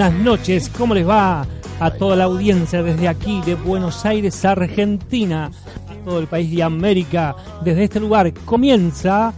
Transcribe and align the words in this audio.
Buenas 0.00 0.24
noches. 0.24 0.70
¿Cómo 0.70 0.94
les 0.94 1.06
va 1.06 1.46
a 1.78 1.90
toda 1.90 2.16
la 2.16 2.24
audiencia 2.24 2.82
desde 2.82 3.06
aquí 3.06 3.42
de 3.42 3.54
Buenos 3.54 4.06
Aires, 4.06 4.46
Argentina, 4.46 5.50
a 5.90 6.04
todo 6.06 6.20
el 6.20 6.26
país 6.26 6.50
de 6.50 6.62
América? 6.62 7.36
Desde 7.62 7.84
este 7.84 8.00
lugar 8.00 8.32
comienza 8.46 9.34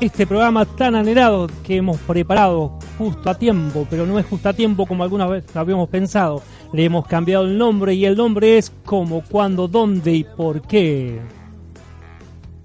este 0.00 0.28
programa 0.28 0.64
tan 0.64 0.94
anhelado 0.94 1.48
que 1.64 1.74
hemos 1.74 1.96
preparado 1.96 2.78
justo 2.98 3.28
a 3.28 3.34
tiempo, 3.34 3.84
pero 3.90 4.06
no 4.06 4.20
es 4.20 4.26
justo 4.26 4.48
a 4.48 4.52
tiempo 4.52 4.86
como 4.86 5.02
alguna 5.02 5.26
vez 5.26 5.44
habíamos 5.56 5.88
pensado. 5.88 6.40
Le 6.72 6.84
hemos 6.84 7.04
cambiado 7.08 7.44
el 7.44 7.58
nombre 7.58 7.94
y 7.94 8.04
el 8.04 8.16
nombre 8.16 8.58
es 8.58 8.72
cómo, 8.84 9.24
cuándo, 9.28 9.66
dónde 9.66 10.12
y 10.12 10.22
por 10.22 10.62
qué. 10.62 11.20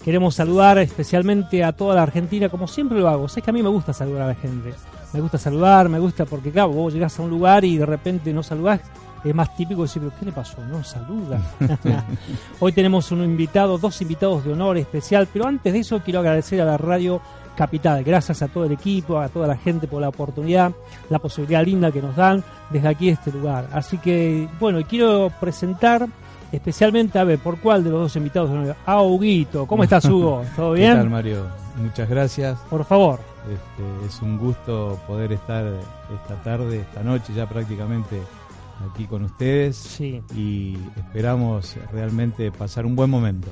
Queremos 0.06 0.36
saludar 0.36 0.78
especialmente 0.78 1.64
a 1.64 1.72
toda 1.72 1.96
la 1.96 2.04
Argentina, 2.04 2.50
como 2.50 2.68
siempre 2.68 3.00
lo 3.00 3.10
hago. 3.10 3.28
Sé 3.28 3.42
que 3.42 3.50
a 3.50 3.54
mí 3.54 3.64
me 3.64 3.70
gusta 3.70 3.94
saludar 3.94 4.22
a 4.22 4.28
la 4.28 4.36
gente 4.36 4.76
me 5.14 5.22
gusta 5.22 5.38
saludar, 5.38 5.90
me 5.90 6.00
gusta 6.00 6.26
porque, 6.26 6.52
claro, 6.52 6.70
vos 6.70 6.94
llegás 6.94 7.18
a 7.20 7.24
un 7.24 7.30
lugar 7.30 7.64
y 7.64 7.78
de 7.78 7.86
repente 7.86 8.34
no 8.34 8.44
saludás, 8.44 8.82
es 9.24 9.34
más 9.34 9.56
típico 9.56 9.84
decir, 9.84 10.02
pero 10.02 10.14
¿qué 10.20 10.26
le 10.26 10.32
pasó? 10.32 10.58
No 10.66 10.84
saluda. 10.84 11.40
Hoy 12.60 12.74
tenemos 12.74 13.12
un 13.12 13.24
invitado, 13.24 13.78
dos 13.78 14.02
invitados 14.02 14.44
de 14.44 14.52
honor 14.52 14.78
especial, 14.78 15.28
pero 15.32 15.48
antes 15.48 15.72
de 15.72 15.80
eso 15.80 16.02
quiero 16.04 16.20
agradecer 16.20 16.60
a 16.62 16.66
la 16.66 16.78
radio 16.78 17.22
Capital. 17.56 18.04
Gracias 18.04 18.42
a 18.42 18.48
todo 18.48 18.66
el 18.66 18.72
equipo, 18.72 19.20
a 19.20 19.30
toda 19.30 19.48
la 19.48 19.56
gente 19.56 19.88
por 19.88 20.02
la 20.02 20.10
oportunidad, 20.10 20.72
la 21.10 21.20
posibilidad 21.20 21.64
linda 21.64 21.92
que 21.92 22.02
nos 22.02 22.16
dan 22.16 22.44
desde 22.72 22.88
aquí 22.88 23.10
este 23.10 23.32
lugar. 23.32 23.68
Así 23.72 24.00
que, 24.00 24.50
bueno, 24.60 24.80
quiero 24.88 25.32
presentar 25.40 26.08
especialmente, 26.52 27.18
a 27.20 27.24
ver, 27.24 27.40
¿por 27.40 27.60
cuál 27.60 27.84
de 27.84 27.92
los 27.92 28.02
dos 28.02 28.16
invitados? 28.16 28.50
A 28.86 29.02
Huguito. 29.02 29.66
¿Cómo 29.68 29.84
estás, 29.84 30.06
Hugo? 30.06 30.44
¿Todo 30.56 30.74
bien? 30.74 30.92
¿Qué 30.92 30.98
tal, 30.98 31.10
Mario? 31.10 31.46
Muchas 31.78 32.10
gracias. 32.10 32.60
Por 32.70 32.84
favor. 32.86 33.33
Este, 33.44 34.06
es 34.06 34.22
un 34.22 34.38
gusto 34.38 35.00
poder 35.06 35.34
estar 35.34 35.66
esta 36.14 36.42
tarde, 36.44 36.80
esta 36.80 37.04
noche 37.04 37.34
ya 37.36 37.48
prácticamente 37.48 38.22
aquí 38.90 39.06
con 39.06 39.24
ustedes 39.24 39.76
sí. 39.76 40.22
y 40.36 40.78
esperamos 40.98 41.76
realmente 41.92 42.52
pasar 42.52 42.86
un 42.86 42.96
buen 42.96 43.10
momento. 43.10 43.50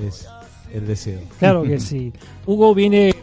Es 0.00 0.28
el 0.72 0.86
deseo. 0.86 1.20
Claro 1.38 1.62
que 1.62 1.80
sí. 1.80 2.12
Hugo 2.46 2.74
viene 2.74 3.14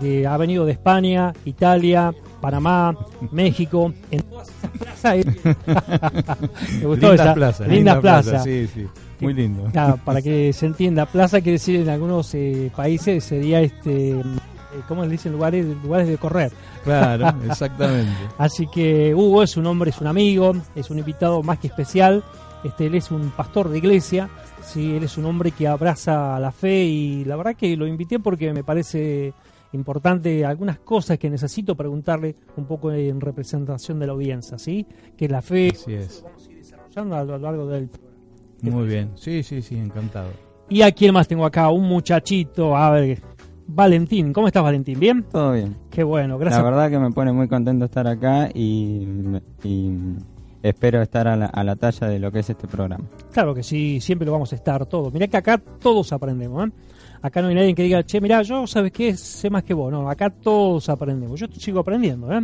de, 0.00 0.26
ha 0.26 0.36
venido 0.36 0.64
de 0.64 0.72
España, 0.72 1.32
Italia, 1.44 2.14
Panamá, 2.40 2.96
México, 3.32 3.92
en 4.10 4.22
todas 4.22 4.48
esas 4.48 4.70
plazas. 4.70 5.16
Me 6.80 6.86
gustó 6.86 7.08
linda 7.08 7.34
plaza, 7.34 7.66
linda, 7.66 8.00
plaza. 8.00 8.38
Sí, 8.40 8.68
sí. 8.72 8.86
Muy 9.20 9.34
lindo. 9.34 9.64
Claro, 9.72 9.98
para 10.04 10.22
que 10.22 10.52
se 10.52 10.66
entienda, 10.66 11.06
plaza 11.06 11.40
quiere 11.40 11.52
decir 11.52 11.76
en 11.76 11.88
algunos 11.88 12.34
eh, 12.34 12.70
países 12.74 13.24
sería 13.24 13.60
este 13.60 14.16
¿cómo 14.88 15.04
le 15.04 15.10
dicen? 15.10 15.32
Lugares, 15.32 15.66
lugares 15.82 16.08
de 16.08 16.18
correr. 16.18 16.52
Claro, 16.84 17.32
exactamente. 17.48 18.12
Así 18.38 18.66
que 18.66 19.14
Hugo 19.14 19.42
es 19.42 19.56
un 19.56 19.66
hombre, 19.66 19.90
es 19.90 20.00
un 20.00 20.06
amigo, 20.06 20.52
es 20.74 20.90
un 20.90 20.98
invitado 20.98 21.42
más 21.42 21.58
que 21.58 21.68
especial. 21.68 22.22
Este, 22.64 22.86
él 22.86 22.94
es 22.94 23.10
un 23.10 23.30
pastor 23.30 23.70
de 23.70 23.78
iglesia, 23.78 24.28
sí, 24.62 24.94
él 24.94 25.04
es 25.04 25.16
un 25.16 25.24
hombre 25.24 25.50
que 25.50 25.66
abraza 25.66 26.38
la 26.38 26.52
fe 26.52 26.84
y 26.84 27.24
la 27.24 27.36
verdad 27.36 27.56
que 27.56 27.74
lo 27.74 27.86
invité 27.86 28.18
porque 28.18 28.52
me 28.52 28.62
parece 28.62 29.32
importante 29.72 30.44
algunas 30.44 30.78
cosas 30.78 31.18
que 31.18 31.30
necesito 31.30 31.74
preguntarle 31.74 32.36
un 32.56 32.66
poco 32.66 32.92
en 32.92 33.20
representación 33.20 33.98
de 33.98 34.06
la 34.06 34.12
audiencia, 34.12 34.58
¿sí? 34.58 34.86
Que 35.16 35.28
la 35.28 35.40
fe 35.40 35.70
Así 35.72 35.94
es. 35.94 36.22
vamos 36.22 36.46
a 36.46 36.50
ir 36.50 36.58
desarrollando 36.58 37.16
a 37.16 37.24
lo 37.24 37.38
largo 37.38 37.66
del 37.66 37.88
Muy 38.62 38.86
bien, 38.86 39.12
sí, 39.14 39.42
sí, 39.42 39.62
sí, 39.62 39.76
encantado. 39.78 40.30
Y 40.68 40.82
a 40.82 40.92
quién 40.92 41.14
más 41.14 41.26
tengo 41.26 41.44
acá, 41.44 41.68
un 41.70 41.88
muchachito, 41.88 42.76
a 42.76 42.90
ver, 42.90 43.20
Valentín. 43.74 44.32
¿Cómo 44.32 44.46
estás, 44.46 44.62
Valentín? 44.62 44.98
¿Bien? 44.98 45.24
Todo 45.30 45.52
bien. 45.52 45.76
Qué 45.90 46.02
bueno, 46.02 46.38
gracias. 46.38 46.62
La 46.62 46.70
verdad 46.70 46.90
que 46.90 46.98
me 46.98 47.10
pone 47.10 47.32
muy 47.32 47.48
contento 47.48 47.84
estar 47.84 48.06
acá 48.06 48.48
y, 48.52 49.06
y 49.62 49.92
espero 50.62 51.00
estar 51.02 51.28
a 51.28 51.36
la, 51.36 51.46
a 51.46 51.64
la, 51.64 51.76
talla 51.76 52.08
de 52.08 52.18
lo 52.18 52.30
que 52.32 52.40
es 52.40 52.50
este 52.50 52.66
programa. 52.66 53.04
Claro 53.32 53.54
que 53.54 53.62
sí, 53.62 54.00
siempre 54.00 54.26
lo 54.26 54.32
vamos 54.32 54.52
a 54.52 54.56
estar 54.56 54.84
todos. 54.86 55.12
Mirá 55.12 55.28
que 55.28 55.36
acá 55.36 55.58
todos 55.58 56.12
aprendemos, 56.12 56.68
¿eh? 56.68 56.72
Acá 57.22 57.42
no 57.42 57.48
hay 57.48 57.54
nadie 57.54 57.74
que 57.74 57.82
diga, 57.82 58.04
che, 58.04 58.20
mirá, 58.20 58.42
yo, 58.42 58.66
¿sabes 58.66 58.92
qué? 58.92 59.16
Sé 59.16 59.50
más 59.50 59.62
que 59.62 59.74
vos. 59.74 59.92
No, 59.92 60.08
acá 60.08 60.30
todos 60.30 60.88
aprendemos. 60.88 61.38
Yo 61.38 61.46
sigo 61.48 61.80
aprendiendo, 61.80 62.32
¿eh? 62.32 62.42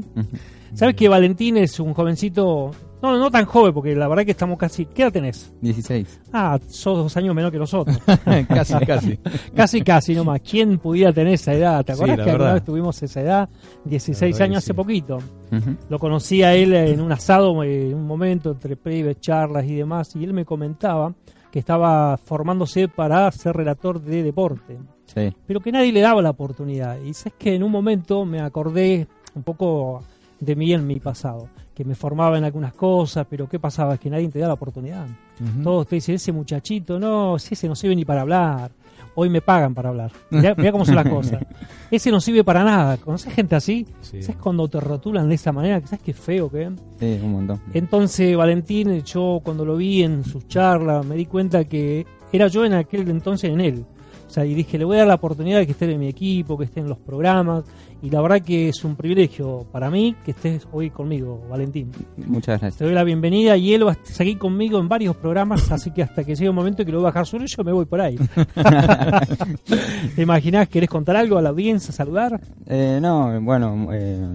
¿Sabes 0.74 0.94
que 0.94 1.08
Valentín 1.08 1.56
es 1.56 1.80
un 1.80 1.94
jovencito 1.94 2.72
no, 3.02 3.18
no 3.18 3.30
tan 3.30 3.44
joven, 3.44 3.74
porque 3.74 3.94
la 3.94 4.08
verdad 4.08 4.24
que 4.24 4.30
estamos 4.30 4.58
casi. 4.58 4.86
¿Qué 4.86 5.02
edad 5.02 5.12
tenés? 5.12 5.52
16. 5.60 6.22
Ah, 6.32 6.58
sos 6.66 6.96
dos 6.96 7.16
años 7.16 7.34
menor 7.34 7.52
que 7.52 7.58
nosotros. 7.58 7.98
casi, 8.48 8.74
casi. 8.86 9.18
casi, 9.54 9.82
casi 9.82 10.14
nomás. 10.14 10.40
¿Quién 10.40 10.78
pudiera 10.78 11.12
tener 11.12 11.34
esa 11.34 11.52
edad? 11.52 11.84
¿Te 11.84 11.92
acuerdas 11.92 12.18
sí, 12.18 12.24
que 12.24 12.30
alguna 12.30 12.54
vez 12.54 12.64
tuvimos 12.64 13.02
esa 13.02 13.20
edad? 13.20 13.48
16 13.84 14.40
años 14.40 14.58
hace 14.58 14.72
poquito. 14.72 15.18
Uh 15.18 15.56
-huh. 15.56 15.76
Lo 15.90 15.98
conocí 15.98 16.42
a 16.42 16.54
él 16.54 16.72
en 16.74 17.00
un 17.00 17.12
asado, 17.12 17.62
en 17.62 17.94
un 17.94 18.06
momento, 18.06 18.50
entre 18.52 18.76
prives, 18.76 19.20
charlas 19.20 19.66
y 19.66 19.74
demás, 19.74 20.16
y 20.16 20.24
él 20.24 20.32
me 20.32 20.44
comentaba 20.44 21.14
que 21.56 21.60
estaba 21.60 22.18
formándose 22.18 22.86
para 22.86 23.32
ser 23.32 23.56
relator 23.56 23.98
de 24.02 24.22
deporte. 24.22 24.76
Sí. 25.06 25.34
Pero 25.46 25.60
que 25.60 25.72
nadie 25.72 25.90
le 25.90 26.02
daba 26.02 26.20
la 26.20 26.28
oportunidad. 26.28 26.98
Y 27.02 27.08
es 27.08 27.24
que 27.38 27.54
en 27.54 27.62
un 27.62 27.72
momento 27.72 28.26
me 28.26 28.42
acordé 28.42 29.06
un 29.34 29.42
poco 29.42 30.02
de 30.38 30.54
mí 30.54 30.74
en 30.74 30.86
mi 30.86 30.96
pasado, 30.96 31.48
que 31.74 31.82
me 31.82 31.94
formaba 31.94 32.36
en 32.36 32.44
algunas 32.44 32.74
cosas, 32.74 33.26
pero 33.30 33.48
¿qué 33.48 33.58
pasaba? 33.58 33.94
Es 33.94 34.00
que 34.00 34.10
nadie 34.10 34.28
te 34.28 34.38
da 34.38 34.48
la 34.48 34.52
oportunidad. 34.52 35.06
Uh 35.06 35.44
-huh. 35.44 35.62
Todos 35.62 35.86
te 35.86 35.94
dicen, 35.94 36.16
ese 36.16 36.30
muchachito, 36.30 36.98
no, 36.98 37.36
ese 37.36 37.66
no 37.66 37.74
sirve 37.74 37.96
ni 37.96 38.04
para 38.04 38.20
hablar. 38.20 38.70
Hoy 39.18 39.30
me 39.30 39.40
pagan 39.40 39.74
para 39.74 39.88
hablar. 39.88 40.12
Mirá, 40.30 40.54
mirá 40.54 40.70
cómo 40.70 40.84
son 40.84 40.94
las 40.94 41.08
cosas. 41.08 41.42
Ese 41.90 42.10
no 42.10 42.20
sirve 42.20 42.44
para 42.44 42.62
nada. 42.62 42.98
¿Conoces 42.98 43.32
gente 43.32 43.56
así? 43.56 43.86
Sí. 44.02 44.22
¿Sabes 44.22 44.36
cuando 44.36 44.68
te 44.68 44.78
rotulan 44.78 45.28
de 45.28 45.36
esa 45.36 45.52
manera? 45.52 45.80
¿Sabes 45.86 46.02
qué 46.04 46.12
feo 46.12 46.50
que 46.50 46.70
Sí, 47.00 47.18
un 47.22 47.32
montón. 47.32 47.60
Entonces, 47.72 48.36
Valentín, 48.36 49.02
yo 49.02 49.40
cuando 49.42 49.64
lo 49.64 49.76
vi 49.76 50.02
en 50.02 50.22
sus 50.22 50.46
charlas, 50.48 51.04
me 51.06 51.16
di 51.16 51.24
cuenta 51.24 51.64
que 51.64 52.06
era 52.30 52.48
yo 52.48 52.66
en 52.66 52.74
aquel 52.74 53.08
entonces 53.08 53.50
en 53.50 53.60
él. 53.62 53.86
O 54.26 54.30
sea, 54.30 54.44
y 54.44 54.54
dije, 54.54 54.76
le 54.76 54.84
voy 54.84 54.96
a 54.96 55.00
dar 55.00 55.08
la 55.08 55.14
oportunidad 55.14 55.58
de 55.58 55.66
que 55.66 55.72
esté 55.72 55.90
en 55.90 56.00
mi 56.00 56.08
equipo, 56.08 56.58
que 56.58 56.64
esté 56.64 56.80
en 56.80 56.88
los 56.88 56.98
programas. 56.98 57.64
Y 58.02 58.10
la 58.10 58.20
verdad 58.20 58.42
que 58.42 58.68
es 58.68 58.84
un 58.84 58.96
privilegio 58.96 59.66
para 59.72 59.90
mí 59.90 60.14
que 60.24 60.32
estés 60.32 60.66
hoy 60.72 60.90
conmigo, 60.90 61.46
Valentín. 61.48 61.90
Muchas 62.16 62.60
gracias. 62.60 62.76
Te 62.76 62.84
doy 62.84 62.94
la 62.94 63.04
bienvenida 63.04 63.56
y 63.56 63.72
él 63.72 63.86
va 63.86 63.92
a 63.92 63.98
seguir 64.02 64.38
conmigo 64.38 64.78
en 64.78 64.88
varios 64.88 65.16
programas, 65.16 65.70
así 65.72 65.90
que 65.92 66.02
hasta 66.02 66.24
que 66.24 66.34
llegue 66.34 66.50
un 66.50 66.56
momento 66.56 66.84
que 66.84 66.92
lo 66.92 66.98
voy 66.98 67.06
a 67.06 67.10
bajar 67.10 67.26
solo, 67.26 67.46
yo 67.46 67.64
me 67.64 67.72
voy 67.72 67.86
por 67.86 68.00
ahí. 68.00 68.16
¿Te 70.16 70.22
imaginás? 70.22 70.68
¿Querés 70.68 70.90
contar 70.90 71.16
algo 71.16 71.38
a 71.38 71.42
la 71.42 71.50
audiencia, 71.50 71.92
saludar? 71.92 72.40
Eh, 72.66 72.98
no, 73.00 73.40
bueno, 73.40 73.88
eh, 73.92 74.26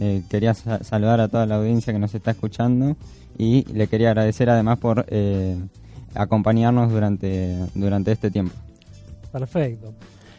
eh, 0.00 0.22
quería 0.28 0.52
sa 0.52 0.82
saludar 0.82 1.20
a 1.20 1.28
toda 1.28 1.46
la 1.46 1.56
audiencia 1.56 1.92
que 1.92 1.98
nos 1.98 2.14
está 2.14 2.32
escuchando 2.32 2.96
y 3.38 3.64
le 3.72 3.86
quería 3.86 4.10
agradecer 4.10 4.50
además 4.50 4.78
por 4.78 5.06
eh, 5.08 5.56
acompañarnos 6.14 6.90
durante, 6.90 7.56
durante 7.74 8.12
este 8.12 8.30
tiempo. 8.30 8.54
Perfecto. 9.32 9.94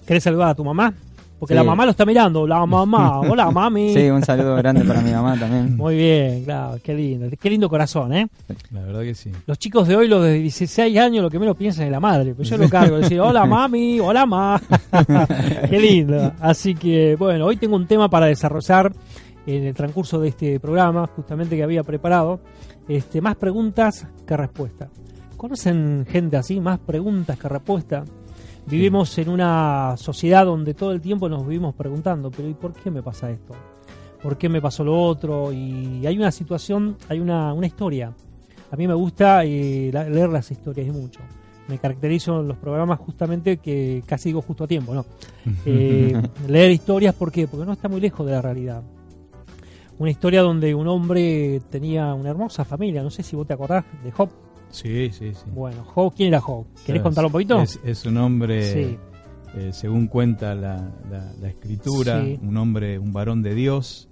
¿Querés 0.06 0.24
saludar 0.24 0.50
a 0.50 0.56
tu 0.56 0.64
mamá? 0.64 0.94
Porque 1.40 1.54
Sí. 1.54 1.58
la 1.58 1.64
mamá 1.66 1.84
lo 1.84 1.92
está 1.92 2.06
mirando. 2.06 2.48
La 2.48 2.66
mamá, 2.66 3.20
hola 3.30 3.52
mami. 3.52 3.94
Sí, 3.94 4.10
un 4.10 4.24
saludo 4.24 4.56
grande 4.56 4.86
para 4.86 5.02
mi 5.02 5.12
mamá 5.12 5.38
también. 5.38 5.76
Muy 5.76 5.98
bien, 5.98 6.44
claro, 6.46 6.78
qué 6.82 6.94
lindo. 6.94 7.28
Qué 7.38 7.50
lindo 7.50 7.68
corazón, 7.68 8.14
¿eh? 8.14 8.28
La 8.72 8.82
verdad 8.82 9.02
que 9.02 9.14
sí. 9.14 9.30
Los 9.46 9.58
chicos 9.60 9.88
de 9.88 9.96
hoy, 9.98 10.08
los 10.08 10.24
de 10.24 10.34
16 10.36 10.98
años, 10.98 11.22
lo 11.24 11.30
que 11.30 11.40
menos 11.40 11.58
piensan 11.58 11.86
es 11.86 11.92
la 11.92 12.00
madre. 12.00 12.34
Pero 12.34 12.48
yo 12.48 12.58
lo 12.58 12.70
cargo, 12.70 12.98
decir, 12.98 13.20
hola 13.20 13.46
mami, 13.48 14.00
hola 14.00 14.26
ma. 14.26 14.62
Qué 15.70 15.80
lindo. 15.80 16.32
Así 16.40 16.76
que, 16.76 17.16
bueno, 17.18 17.46
hoy 17.46 17.58
tengo 17.58 17.76
un 17.76 17.88
tema 17.88 18.10
para 18.10 18.28
desarrollar 18.28 18.94
en 19.46 19.64
el 19.66 19.74
transcurso 19.74 20.22
de 20.22 20.30
este 20.30 20.60
programa, 20.62 21.08
justamente 21.14 21.58
que 21.58 21.64
había 21.64 21.84
preparado. 21.84 22.40
Este, 22.88 23.20
más 23.20 23.36
preguntas 23.36 24.08
que 24.26 24.38
respuestas. 24.38 24.90
¿Conocen 25.36 26.06
gente 26.10 26.38
así? 26.38 26.62
Más 26.62 26.80
preguntas 26.80 27.38
que 27.38 27.50
respuestas. 27.50 28.08
Vivimos 28.66 29.18
en 29.18 29.30
una 29.30 29.96
sociedad 29.98 30.46
donde 30.46 30.74
todo 30.74 30.92
el 30.94 31.02
tiempo 31.02 31.28
nos 31.30 31.46
vivimos 31.46 31.76
preguntando, 31.76 32.32
pero 32.32 32.48
¿y 32.50 32.54
por 32.54 32.74
qué 32.74 32.90
me 32.90 33.04
pasa 33.04 33.30
esto? 33.30 33.54
¿Por 34.22 34.38
qué 34.38 34.48
me 34.48 34.62
pasó 34.62 34.84
lo 34.84 35.00
otro? 35.02 35.52
Y 35.52 36.06
hay 36.08 36.18
una 36.18 36.32
situación, 36.32 36.96
hay 37.10 37.20
una, 37.20 37.54
una 37.54 37.68
historia 37.68 38.14
a 38.72 38.76
mí 38.76 38.88
me 38.88 38.96
gusta 38.96 39.44
eh, 39.46 39.92
la- 39.94 40.10
leer 40.10 40.30
las 40.30 40.50
historias 40.50 40.88
y 40.88 40.92
mucho. 40.92 41.20
Me 41.68 41.78
caracterizo 41.78 42.40
en 42.40 42.48
los 42.48 42.58
programas 42.58 42.98
justamente 43.00 43.58
que 43.58 44.02
casi 44.08 44.30
digo 44.30 44.42
justo 44.42 44.64
a 44.64 44.68
tiempo, 44.68 44.96
¿no? 44.96 45.06
Eh, 45.68 46.20
leer 46.48 46.72
historias, 46.72 47.14
¿por 47.14 47.32
qué? 47.32 47.48
Porque 47.48 47.68
no 47.68 47.74
está 47.74 47.88
muy 47.88 48.02
lejos 48.02 48.26
de 48.26 48.32
la 48.32 48.42
realidad. 48.42 48.82
Una 50.00 50.10
historia 50.10 50.42
donde 50.42 50.74
un 50.74 50.88
hombre 50.88 51.62
tenía 51.70 52.16
una 52.16 52.32
hermosa 52.32 52.66
familia, 52.66 53.04
no 53.04 53.12
sé 53.12 53.22
si 53.22 53.36
vos 53.36 53.46
te 53.46 53.54
acordás 53.54 53.86
de 54.04 54.12
Job. 54.12 54.30
Sí, 54.74 55.12
sí, 55.12 55.34
sí. 55.34 55.44
Bueno, 55.54 55.84
Job, 55.84 56.14
¿quién 56.16 56.30
era 56.30 56.42
Job? 56.42 56.66
¿Querés 56.86 56.86
Claro, 56.86 57.04
contarlo 57.04 57.28
un 57.28 57.32
poquito? 57.32 57.62
Es, 57.62 57.80
es 57.86 58.06
un 58.06 58.18
hombre, 58.18 58.74
Sí. 58.74 58.98
eh, 59.56 59.70
según 59.72 60.08
cuenta 60.08 60.56
la, 60.56 60.92
la- 61.10 61.32
la 61.40 61.48
escritura, 61.48 62.24
Sí. 62.26 62.40
un 62.42 62.58
hombre, 62.58 62.98
un 63.00 63.14
varón 63.14 63.42
de 63.44 63.54
Dios, 63.56 64.10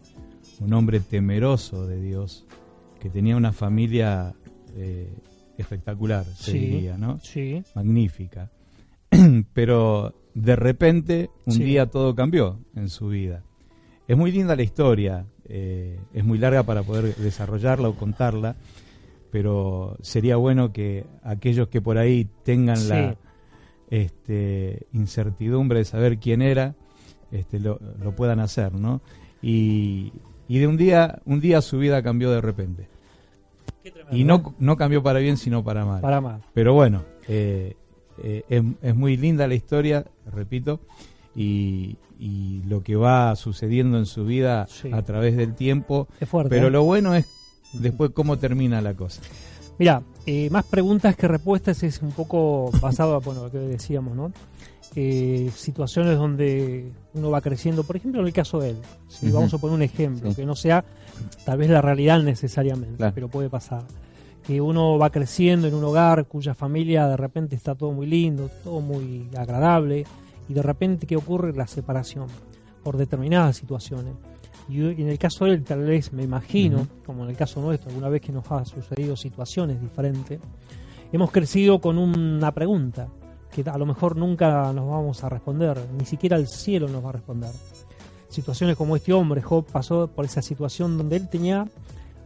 un 0.59 0.71
hombre 0.73 0.99
temeroso 0.99 1.87
de 1.87 1.99
Dios, 2.01 2.45
que 2.99 3.09
tenía 3.09 3.35
una 3.35 3.51
familia 3.51 4.33
eh, 4.77 5.09
espectacular, 5.57 6.25
se 6.35 6.51
Sí. 6.53 6.59
diría, 6.59 6.97
¿no? 6.97 7.19
Sí, 7.19 7.61
Magnífica. 7.75 8.49
Pero 9.53 10.13
de 10.33 10.55
repente, 10.55 11.29
un 11.45 11.57
día 11.59 11.87
todo 11.87 12.15
cambió 12.15 12.59
en 12.75 12.89
su 12.89 13.09
vida. 13.09 13.43
Es 14.07 14.15
muy 14.17 14.31
linda 14.31 14.55
la 14.55 14.63
historia, 14.63 15.25
eh, 15.45 15.99
es 16.13 16.23
muy 16.23 16.37
larga 16.37 16.63
para 16.63 16.83
poder 16.83 17.15
desarrollarla 17.15 17.89
o 17.89 17.95
contarla, 17.95 18.55
pero 19.31 19.97
sería 20.01 20.35
bueno 20.35 20.71
que 20.73 21.05
aquellos 21.23 21.67
que 21.69 21.81
por 21.81 21.97
ahí 21.97 22.27
tengan 22.43 22.77
Sí. 22.77 22.89
la 22.89 23.15
este, 23.89 24.87
incertidumbre 24.93 25.79
de 25.79 25.85
saber 25.85 26.17
quién 26.17 26.41
era, 26.41 26.75
este, 27.31 27.59
lo, 27.59 27.79
lo 28.01 28.15
puedan 28.15 28.39
hacer, 28.39 28.73
¿no? 28.73 29.01
Y, 29.41 30.13
y 30.47 30.59
de 30.59 30.67
un 30.67 30.77
día, 30.77 31.19
un 31.25 31.39
día 31.41 31.61
su 31.61 31.77
vida 31.79 32.01
cambió 32.03 32.31
de 32.31 32.41
repente. 32.41 32.87
Y 34.11 34.23
no, 34.23 34.53
no 34.59 34.77
cambió 34.77 35.01
para 35.01 35.19
bien, 35.19 35.37
sino 35.37 35.63
para 35.63 35.85
mal. 35.85 36.01
para 36.01 36.21
más. 36.21 36.41
Pero 36.53 36.73
bueno, 36.73 37.03
eh, 37.27 37.75
eh, 38.23 38.43
es, 38.49 38.63
es 38.81 38.95
muy 38.95 39.17
linda 39.17 39.47
la 39.47 39.55
historia, 39.55 40.05
repito, 40.31 40.79
y, 41.35 41.97
y 42.19 42.61
lo 42.67 42.83
que 42.83 42.95
va 42.95 43.35
sucediendo 43.35 43.97
en 43.97 44.05
su 44.05 44.25
vida 44.25 44.67
Sí. 44.67 44.89
a 44.93 45.01
través 45.01 45.35
del 45.35 45.55
tiempo. 45.55 46.07
Es 46.19 46.29
fuerte. 46.29 46.49
Pero 46.49 46.67
¿eh? 46.67 46.71
lo 46.71 46.83
bueno 46.83 47.15
es 47.15 47.25
después 47.73 48.11
cómo 48.13 48.37
termina 48.37 48.81
la 48.81 48.93
cosa. 48.93 49.21
Mira, 49.77 50.03
eh, 50.25 50.49
más 50.51 50.65
preguntas 50.65 51.15
que 51.15 51.27
respuestas 51.27 51.81
es 51.83 52.01
un 52.01 52.11
poco 52.11 52.69
basado 52.81 53.15
a 53.15 53.19
bueno, 53.19 53.43
lo 53.45 53.51
que 53.51 53.57
decíamos, 53.59 54.15
¿no? 54.15 54.31
Eh, 54.95 55.49
situaciones 55.55 56.17
donde 56.17 56.91
uno 57.13 57.31
va 57.31 57.39
creciendo, 57.41 57.83
por 57.83 57.95
ejemplo, 57.95 58.21
en 58.21 58.27
el 58.27 58.33
caso 58.33 58.59
de 58.59 58.71
él. 58.71 58.77
Si 59.07 59.31
vamos 59.31 59.53
a 59.53 59.57
poner 59.57 59.75
un 59.75 59.81
ejemplo, 59.81 60.29
Sí. 60.31 60.35
que 60.37 60.45
no 60.45 60.55
sea 60.55 60.83
tal 61.45 61.57
vez 61.59 61.69
la 61.69 61.81
realidad 61.81 62.21
necesariamente, 62.21 62.97
Claro. 62.97 63.13
pero 63.15 63.27
puede 63.29 63.49
pasar. 63.49 63.83
Que 64.45 64.59
uno 64.59 64.97
va 64.97 65.09
creciendo 65.11 65.67
en 65.67 65.73
un 65.75 65.83
hogar 65.83 66.25
cuya 66.25 66.53
familia 66.53 67.07
de 67.07 67.15
repente 67.15 67.55
está 67.55 67.73
todo 67.73 67.91
muy 67.91 68.05
lindo, 68.05 68.49
todo 68.63 68.81
muy 68.81 69.29
agradable, 69.37 70.05
y 70.49 70.53
de 70.53 70.61
repente, 70.61 71.07
¿qué 71.07 71.15
ocurre? 71.15 71.53
La 71.53 71.67
separación 71.67 72.27
por 72.83 72.97
determinadas 72.97 73.55
situaciones. 73.57 74.13
Y 74.69 74.81
en 74.81 75.09
el 75.09 75.17
caso 75.17 75.45
de 75.45 75.51
él, 75.51 75.63
tal 75.63 75.83
vez 75.83 76.13
me 76.13 76.23
imagino, 76.23 76.87
como 77.05 77.23
en 77.23 77.31
el 77.31 77.35
caso 77.35 77.61
nuestro, 77.61 77.89
alguna 77.89 78.09
vez 78.09 78.21
que 78.21 78.31
nos 78.31 78.49
ha 78.51 78.63
sucedido 78.65 79.15
situaciones 79.15 79.81
diferentes, 79.81 80.39
hemos 81.11 81.31
crecido 81.31 81.79
con 81.79 81.97
una 81.97 82.51
pregunta 82.53 83.07
que 83.51 83.69
a 83.69 83.77
lo 83.77 83.85
mejor 83.85 84.15
nunca 84.15 84.71
nos 84.71 84.89
vamos 84.89 85.23
a 85.23 85.29
responder, 85.29 85.77
ni 85.97 86.05
siquiera 86.05 86.37
el 86.37 86.47
cielo 86.47 86.87
nos 86.87 87.03
va 87.03 87.09
a 87.09 87.13
responder. 87.13 87.51
Situaciones 88.29 88.77
como 88.77 88.95
este 88.95 89.11
hombre, 89.11 89.41
Job, 89.41 89.65
pasó 89.65 90.07
por 90.07 90.23
esa 90.23 90.41
situación 90.41 90.97
donde 90.97 91.17
él 91.17 91.27
tenía 91.27 91.65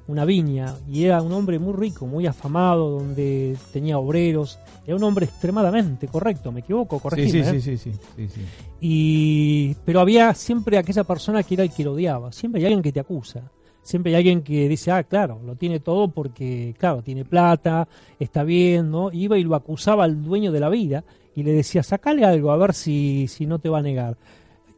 una 0.07 0.25
viña 0.25 0.75
y 0.88 1.06
era 1.06 1.22
un 1.22 1.31
hombre 1.31 1.57
muy 1.57 1.74
rico, 1.74 2.06
muy 2.06 2.28
afamado, 2.28 2.92
donde 2.92 3.57
tenía 3.74 3.98
obreros, 3.98 4.60
era 4.86 4.96
un 4.96 5.04
hombre 5.04 5.25
extremadamente 5.25 6.07
correcto, 6.07 6.52
me 6.52 6.60
equivoco, 6.60 7.00
corregime, 7.00 7.31
sí, 7.31 7.40
¿eh? 7.40 7.62
sí, 7.62 7.78
sí, 7.78 7.92
sí, 7.92 8.00
sí, 8.16 8.28
sí. 8.28 8.42
Y, 8.80 9.75
pero 9.84 10.00
había 10.00 10.34
siempre 10.34 10.78
aquella 10.78 11.04
persona 11.04 11.42
que 11.44 11.56
era 11.56 11.63
el 11.63 11.72
que 11.72 11.84
lo 11.84 11.94
odiaba. 11.94 12.31
Siempre 12.31 12.62
hay 12.62 12.66
alguien 12.66 12.84
que 12.84 12.92
te 12.92 13.00
acusa. 13.00 13.52
Siempre 13.81 14.12
hay 14.12 14.18
alguien 14.18 14.42
que 14.42 14.68
dice, 14.68 14.92
ah, 14.92 15.04
claro, 15.04 15.40
lo 15.46 15.56
tiene 15.56 15.80
todo 15.80 16.07
porque, 16.07 16.75
claro, 16.78 17.04
tiene 17.04 17.24
plata, 17.24 17.88
está 18.19 18.44
bien, 18.44 18.90
¿no? 18.90 19.12
Iba 19.12 19.38
y 19.38 19.44
lo 19.44 19.56
acusaba 19.56 20.04
al 20.04 20.24
dueño 20.24 20.52
de 20.52 20.60
la 20.60 20.69
vida 20.69 21.04
y 21.36 21.44
le 21.44 21.52
decía, 21.52 21.84
sacale 21.84 22.25
algo 22.25 22.52
a 22.52 22.57
ver 22.57 22.74
si, 22.74 23.28
si 23.28 23.46
no 23.46 23.60
te 23.60 23.69
va 23.69 23.80
a 23.80 23.84
negar. 23.84 24.18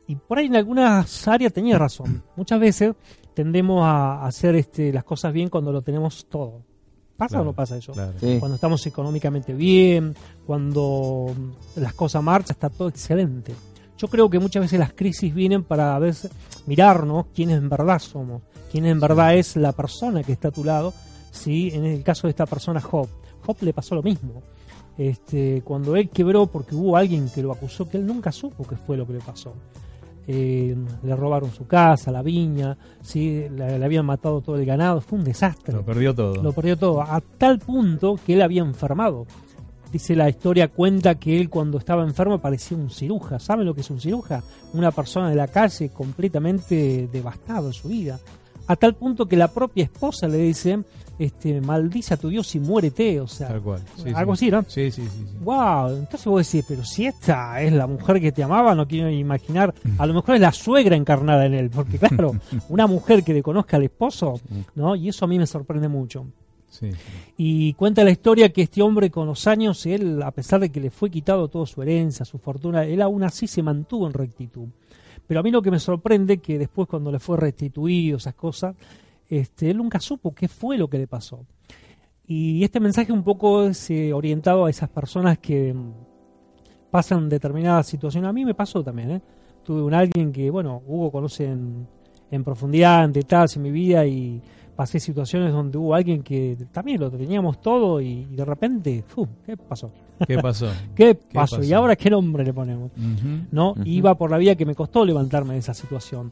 Y 0.08 0.16
por 0.16 0.38
ahí 0.38 0.48
en 0.48 0.56
algunas 0.56 1.28
áreas 1.28 1.54
tenía 1.54 1.78
razón. 1.78 2.24
Muchas 2.36 2.60
veces 2.60 2.96
tendemos 3.38 3.84
a 3.84 4.26
hacer 4.26 4.56
este, 4.56 4.92
las 4.92 5.04
cosas 5.04 5.32
bien 5.32 5.50
cuando 5.50 5.72
lo 5.72 5.84
tenemos 5.84 6.26
todo. 6.26 6.64
¿Pasa 7.16 7.36
Claro, 7.36 7.44
o 7.44 7.46
no 7.46 7.54
pasa 7.54 7.78
eso? 7.78 7.92
Claro. 7.92 8.14
Sí. 8.20 8.38
cuando 8.40 8.56
estamos 8.56 8.84
económicamente 8.88 9.54
bien, 9.54 10.16
cuando 10.44 11.36
las 11.76 11.94
cosas 11.94 12.24
marchan, 12.24 12.56
está 12.56 12.72
todo 12.72 12.88
excelente. 12.88 13.54
Yo 13.96 14.08
creo 14.08 14.28
que 14.28 14.40
muchas 14.40 14.64
veces 14.64 14.80
las 14.80 14.94
crisis 14.94 15.36
vienen 15.36 15.64
para 15.64 15.96
a 15.96 16.00
veces 16.00 16.32
mirarnos 16.66 17.28
quiénes 17.28 17.60
en 17.60 17.70
verdad 17.70 18.00
somos, 18.00 18.42
quién 18.72 18.88
en 18.88 19.00
verdad 19.00 19.36
es 19.36 19.56
la 19.56 19.72
persona 19.72 20.24
que 20.24 20.32
está 20.32 20.48
a 20.48 20.52
tu 20.52 20.64
lado. 20.64 20.92
Sí, 21.30 21.70
en 21.72 21.86
el 21.86 22.02
caso 22.02 22.26
de 22.26 22.32
esta 22.32 22.48
persona 22.48 22.82
Job, 22.82 23.08
Job 23.46 23.58
le 23.62 23.72
pasó 23.72 23.94
lo 23.94 24.02
mismo. 24.02 24.42
Este, 24.98 25.62
cuando 25.64 25.96
él 25.96 26.10
quebró 26.10 26.48
porque 26.48 26.74
hubo 26.74 26.98
alguien 26.98 27.30
que 27.30 27.44
lo 27.44 27.52
acusó, 27.52 27.88
que 27.88 27.98
él 27.98 28.08
nunca 28.08 28.32
supo 28.32 28.66
qué 28.68 28.78
fue 28.78 28.98
lo 28.98 29.06
que 29.06 29.14
le 29.14 29.20
pasó. 29.20 29.54
Eh, 30.30 30.76
le 31.04 31.16
robaron 31.16 31.52
su 31.52 31.66
casa, 31.68 32.12
la 32.12 32.22
viña, 32.22 32.78
sí, 33.02 33.46
le, 33.50 33.80
le 33.80 33.86
habían 33.86 34.06
matado 34.06 34.42
todo 34.42 34.58
el 34.58 34.66
ganado, 34.66 35.00
fue 35.00 35.20
un 35.20 35.24
desastre 35.24 35.74
Lo 35.74 35.86
perdió 35.86 36.14
todo. 36.14 36.44
lo 36.44 36.52
perdió 36.52 36.76
todo, 36.78 37.02
a 37.02 37.22
tal 37.22 37.60
punto 37.60 38.20
que 38.26 38.34
él 38.34 38.42
había 38.42 38.62
enfermado. 38.62 39.26
Dice 39.90 40.18
la 40.18 40.28
historia, 40.28 40.68
cuenta 40.68 41.16
que 41.16 41.40
él 41.40 41.50
cuando 41.50 41.78
estaba 41.78 42.04
enfermo 42.04 42.40
parecía 42.40 42.76
un 42.76 42.90
ciruja. 42.90 43.40
¿Saben 43.40 43.66
lo 43.66 43.74
que 43.74 43.80
es 43.82 43.90
un 43.90 44.02
ciruja? 44.02 44.44
Una 44.74 44.92
persona 44.92 45.30
de 45.30 45.36
la 45.36 45.48
calle 45.48 45.90
completamente 45.90 47.08
devastado 47.10 47.68
en 47.68 47.74
su 47.74 47.88
vida. 47.88 48.20
A 48.68 48.76
tal 48.76 48.96
punto 48.96 49.28
que 49.28 49.38
la 49.38 49.48
propia 49.48 49.86
esposa 49.86 50.28
le 50.28 50.40
dice, 50.40 50.80
este, 51.20 51.60
maldice 51.62 52.14
a 52.14 52.18
tu 52.18 52.30
Dios 52.30 52.54
y 52.56 52.60
muérete. 52.60 53.20
O 53.20 53.28
sea, 53.28 53.48
Tal 53.50 53.62
cual. 53.62 53.82
Sí, 53.96 54.12
algo 54.14 54.36
sí. 54.36 54.46
así, 54.46 54.52
¿no? 54.52 54.62
Sí, 54.68 54.92
sí, 54.92 55.02
sí. 55.04 55.26
sí. 55.30 55.38
Wow, 55.42 55.90
entonces 55.90 56.26
vos 56.26 56.52
decís, 56.52 56.66
pero 56.68 56.84
si 56.84 57.06
esta 57.06 57.62
es 57.62 57.74
la 57.74 57.88
mujer 57.88 58.20
que 58.22 58.32
te 58.32 58.44
amaba, 58.44 58.76
no 58.76 58.88
quiero 58.88 59.10
imaginar, 59.10 59.74
a 59.98 60.06
lo 60.06 60.14
mejor 60.14 60.36
es 60.36 60.42
la 60.42 60.52
suegra 60.52 60.96
encarnada 60.96 61.46
en 61.46 61.54
él, 61.54 61.70
porque 61.70 61.98
claro, 61.98 62.34
una 62.70 62.88
mujer 62.88 63.24
que 63.24 63.34
le 63.34 63.44
conozca 63.44 63.78
al 63.78 63.84
esposo, 63.84 64.40
¿no? 64.76 64.96
Y 64.96 65.10
eso 65.10 65.26
a 65.26 65.28
mí 65.28 65.38
me 65.38 65.48
sorprende 65.48 65.88
mucho. 65.88 66.26
Sí, 66.70 66.92
sí. 66.92 66.98
Y 67.38 67.74
cuenta 67.74 68.04
la 68.04 68.12
historia 68.12 68.52
que 68.52 68.64
este 68.64 68.82
hombre 68.82 69.10
con 69.10 69.26
los 69.26 69.48
años, 69.48 69.86
él, 69.86 70.22
a 70.22 70.32
pesar 70.32 70.60
de 70.60 70.70
que 70.70 70.80
le 70.80 70.92
fue 70.92 71.10
quitado 71.10 71.48
toda 71.48 71.66
su 71.66 71.82
herencia, 71.82 72.26
su 72.26 72.38
fortuna, 72.38 72.84
él 72.84 73.02
aún 73.02 73.24
así 73.24 73.48
se 73.48 73.64
mantuvo 73.64 74.06
en 74.06 74.14
rectitud. 74.14 74.68
Pero 75.28 75.40
a 75.40 75.44
mí 75.44 75.52
lo 75.52 75.62
que 75.62 75.72
me 75.72 75.80
sorprende 75.80 76.38
que 76.38 76.58
después 76.58 76.88
cuando 76.88 77.12
le 77.12 77.20
fue 77.20 77.38
restituido 77.38 78.18
esas 78.18 78.36
cosas, 78.36 78.76
este, 79.30 79.70
él 79.70 79.78
nunca 79.78 80.00
supo 80.00 80.34
qué 80.34 80.48
fue 80.48 80.78
lo 80.78 80.90
que 80.90 80.98
le 80.98 81.08
pasó. 81.08 81.46
Y 82.26 82.64
este 82.64 82.80
mensaje 82.80 83.12
un 83.12 83.24
poco 83.24 83.64
es 83.64 83.90
eh, 83.90 84.12
orientado 84.12 84.66
a 84.66 84.70
esas 84.70 84.90
personas 84.90 85.38
que 85.40 85.74
mm, 85.74 85.92
pasan 86.92 87.30
determinadas 87.30 87.88
situaciones. 87.88 88.30
A 88.30 88.34
mí 88.34 88.44
me 88.44 88.54
pasó 88.54 88.84
también, 88.84 89.12
¿eh? 89.12 89.22
Tuve 89.64 89.82
un 89.82 89.94
alguien 89.94 90.32
que, 90.32 90.50
bueno, 90.50 90.82
Hugo 90.86 91.12
conoce 91.12 91.46
en, 91.46 91.88
en 92.32 92.44
profundidad, 92.44 93.06
en 93.06 93.14
detalles 93.14 93.56
en 93.56 93.64
mi 93.64 93.72
vida 93.72 94.06
y 94.06 94.42
pasé 94.76 95.00
situaciones 95.00 95.52
donde 95.52 95.78
hubo 95.78 95.96
alguien 95.96 96.22
que 96.22 96.58
también 96.72 97.00
lo 97.02 97.10
teníamos 97.10 97.60
todo 97.60 98.00
y, 98.00 98.28
y 98.32 98.36
de 98.36 98.46
repente, 98.46 99.04
¡fu! 99.08 99.28
¿qué 99.46 99.58
pasó? 99.58 99.92
¿Qué 100.26 100.38
pasó? 100.38 100.68
¿Qué 100.96 101.16
pasó? 101.16 101.58
pasó? 101.58 101.64
¿Y 101.68 101.74
ahora 101.74 101.96
qué 101.96 102.10
nombre 102.10 102.44
le 102.46 102.54
ponemos? 102.54 102.92
Ujú. 102.92 103.48
¿no? 103.52 103.72
Ujú. 103.72 103.82
Iba 103.86 104.16
por 104.16 104.32
la 104.32 104.38
vía 104.38 104.56
que 104.56 104.66
me 104.66 104.76
costó 104.76 105.04
levantarme 105.04 105.54
de 105.54 105.60
esa 105.60 105.74
situación. 105.74 106.32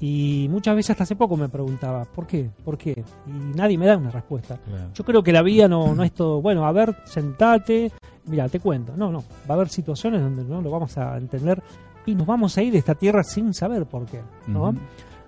Y 0.00 0.48
muchas 0.50 0.74
veces 0.76 0.90
hasta 0.90 1.02
hace 1.04 1.14
poco 1.16 1.36
me 1.36 1.48
preguntaba, 1.48 2.04
¿por 2.06 2.26
qué? 2.26 2.48
¿Por 2.64 2.78
qué? 2.78 3.04
Y 3.26 3.30
nadie 3.56 3.76
me 3.76 3.86
da 3.86 3.96
una 3.98 4.10
respuesta. 4.10 4.56
Claro. 4.56 4.88
Yo 4.94 5.04
creo 5.04 5.22
que 5.22 5.32
la 5.32 5.42
vida 5.42 5.68
no, 5.68 5.94
no 5.94 6.02
es 6.02 6.12
todo, 6.12 6.40
bueno, 6.40 6.64
a 6.66 6.72
ver, 6.72 6.96
sentate, 7.04 7.92
mira, 8.24 8.48
te 8.48 8.60
cuento. 8.60 8.94
No, 8.96 9.10
no, 9.12 9.18
va 9.48 9.50
a 9.50 9.52
haber 9.54 9.68
situaciones 9.68 10.22
donde 10.22 10.42
no 10.44 10.62
lo 10.62 10.70
vamos 10.70 10.96
a 10.96 11.16
entender 11.18 11.62
y 12.06 12.14
nos 12.14 12.26
vamos 12.26 12.56
a 12.56 12.62
ir 12.62 12.72
de 12.72 12.78
esta 12.78 12.94
tierra 12.94 13.22
sin 13.22 13.52
saber 13.52 13.84
por 13.84 14.06
qué, 14.06 14.20
¿no? 14.46 14.68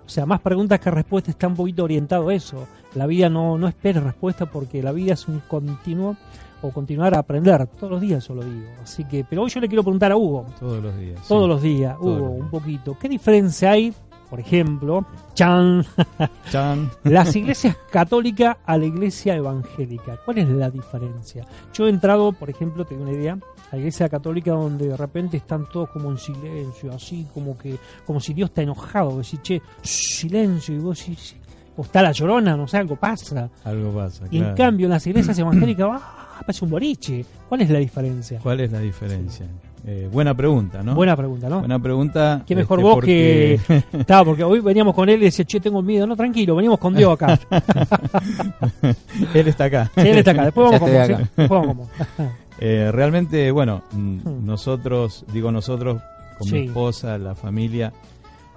O 0.05 0.09
sea, 0.09 0.25
más 0.25 0.41
preguntas 0.41 0.79
que 0.79 0.89
respuestas 0.91 1.35
está 1.35 1.47
un 1.47 1.55
poquito 1.55 1.83
orientado 1.83 2.29
a 2.29 2.33
eso. 2.33 2.67
La 2.95 3.05
vida 3.05 3.29
no, 3.29 3.57
no 3.57 3.67
espera 3.67 4.01
respuesta 4.01 4.47
porque 4.47 4.81
la 4.83 4.91
vida 4.91 5.13
es 5.13 5.27
un 5.27 5.39
continuo 5.47 6.17
o 6.61 6.71
continuar 6.71 7.13
a 7.15 7.19
aprender. 7.19 7.67
Todos 7.67 7.91
los 7.91 8.01
días 8.01 8.27
yo 8.27 8.33
lo 8.35 8.43
digo. 8.43 8.67
Así 8.81 9.05
que, 9.05 9.23
pero 9.23 9.43
hoy 9.43 9.49
yo 9.49 9.59
le 9.61 9.67
quiero 9.67 9.83
preguntar 9.83 10.11
a 10.11 10.17
Hugo, 10.17 10.45
Todos 10.59 10.81
los 10.83 10.97
días. 10.97 11.21
todos 11.27 11.43
sí. 11.43 11.47
los 11.49 11.61
días, 11.61 11.97
Todos 11.97 12.17
Hugo, 12.17 12.25
los 12.25 12.33
días. 12.35 12.43
un 12.43 12.49
poquito. 12.49 12.97
¿Qué 12.99 13.07
diferencia 13.07 13.71
hay, 13.71 13.93
por 14.33 14.39
ejemplo, 14.39 15.05
Chan, 15.35 15.85
Chan. 16.49 16.89
las 17.03 17.35
iglesias 17.35 17.77
católicas 17.91 18.57
a 18.65 18.79
la 18.79 18.85
iglesia 18.85 19.35
evangélica? 19.35 20.17
¿Cuál 20.25 20.39
es 20.39 20.49
la 20.49 20.71
diferencia? 20.71 21.45
Yo 21.71 21.85
he 21.85 21.91
entrado, 21.91 22.31
por 22.31 22.49
ejemplo, 22.49 22.83
te 22.83 22.95
doy 22.95 23.03
una 23.03 23.11
idea, 23.11 23.33
a 23.33 23.75
la 23.75 23.77
iglesia 23.77 24.09
católica 24.09 24.53
donde 24.53 24.87
de 24.87 24.97
repente 24.97 25.37
están 25.37 25.69
todos 25.69 25.87
como 25.91 26.09
en 26.09 26.17
silencio, 26.17 26.91
así 26.91 27.27
como 27.31 27.55
que, 27.55 27.77
como 28.07 28.19
si 28.19 28.33
Dios 28.33 28.49
está 28.49 28.63
enojado, 28.63 29.19
decís, 29.19 29.39
che, 29.43 29.61
silencio, 29.83 30.73
y 30.73 30.79
vos 30.79 30.97
decís, 30.97 31.35
o 31.77 31.83
está 31.83 32.01
la 32.01 32.11
llorona, 32.11 32.57
no 32.57 32.67
sé, 32.67 32.77
algo 32.77 32.95
pasa. 32.95 33.51
Algo 33.63 33.91
pasa. 33.91 34.25
Y 34.31 34.39
en 34.39 34.55
cambio 34.55 34.87
en 34.87 34.93
las 34.93 35.05
iglesias 35.05 35.37
evangélicas, 35.37 35.89
¡ah! 35.91 36.39
parece 36.43 36.65
un 36.65 36.71
boliche. 36.71 37.23
¿Cuál 37.47 37.61
es 37.61 37.69
la 37.69 37.77
diferencia? 37.77 38.39
¿Cuál 38.41 38.61
es 38.61 38.71
la 38.71 38.79
diferencia? 38.79 39.45
Eh, 39.85 40.07
buena 40.11 40.33
pregunta, 40.33 40.81
¿no? 40.81 40.95
Buena 40.95 41.15
pregunta, 41.17 41.49
¿no? 41.49 41.59
Buena 41.59 41.77
pregunta. 41.79 42.41
Qué 42.47 42.55
mejor 42.55 42.79
este, 42.79 42.83
vos 42.87 42.95
porque- 42.95 43.59
que. 43.67 43.83
Estaba, 43.99 44.23
porque 44.23 44.43
hoy 44.43 44.59
veníamos 44.61 44.95
con 44.95 45.09
él 45.09 45.21
y 45.21 45.25
decía, 45.25 45.43
che, 45.45 45.59
tengo 45.59 45.81
miedo. 45.81 46.07
No, 46.07 46.15
tranquilo, 46.15 46.55
venimos 46.55 46.79
con 46.79 46.93
Dios 46.95 47.13
acá. 47.13 47.37
él 49.33 49.47
está 49.47 49.65
acá. 49.65 49.91
Sí, 49.95 50.01
él 50.07 50.17
está 50.19 50.31
acá. 50.31 50.45
Después 50.45 50.71
Ya 50.71 50.79
vamos 50.79 50.89
con. 51.09 51.17
Después 51.35 51.49
vamos 51.49 51.87
con. 52.17 52.29
Eh, 52.59 52.91
realmente, 52.93 53.51
bueno, 53.51 53.83
mm, 53.91 53.97
Hmm. 54.23 54.45
nosotros, 54.45 55.25
digo 55.33 55.51
nosotros, 55.51 56.01
con 56.37 56.47
Sí. 56.47 56.53
mi 56.55 56.65
esposa, 56.67 57.17
la 57.17 57.35
familia, 57.35 57.91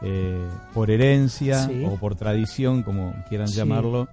eh, 0.03 0.45
por 0.75 0.91
herencia 0.91 1.67
Sí. 1.67 1.85
o 1.85 1.97
por 1.97 2.15
tradición, 2.15 2.83
como 2.83 3.15
quieran 3.29 3.49
Sí. 3.49 3.57
llamarlo, 3.57 4.09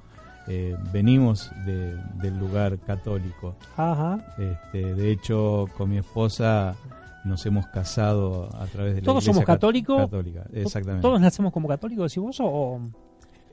eh, 0.48 0.75
venimos 0.91 1.51
de- 1.65 1.96
del 2.22 2.38
lugar 2.39 2.77
católico. 2.79 3.55
Ajá. 3.77 4.20
Este, 4.38 4.96
de 4.96 5.12
hecho, 5.12 5.67
con 5.77 5.89
mi 5.89 5.98
esposa 5.98 6.75
nos 7.25 7.45
hemos 7.45 7.67
casado 7.67 8.49
a 8.55 8.65
través 8.67 8.95
de 8.95 9.01
la 9.01 9.05
¿Todos 9.05 9.23
somos 9.23 9.39
cat- 9.45 9.55
católicos? 9.55 9.97
Católica, 9.97 10.45
exactamente. 10.53 11.01
¿Todos 11.01 11.19
nacemos 11.21 11.51
como 11.53 11.67
católicos, 11.67 12.11
decís 12.11 12.23
vos? 12.23 12.37
O... 12.41 12.79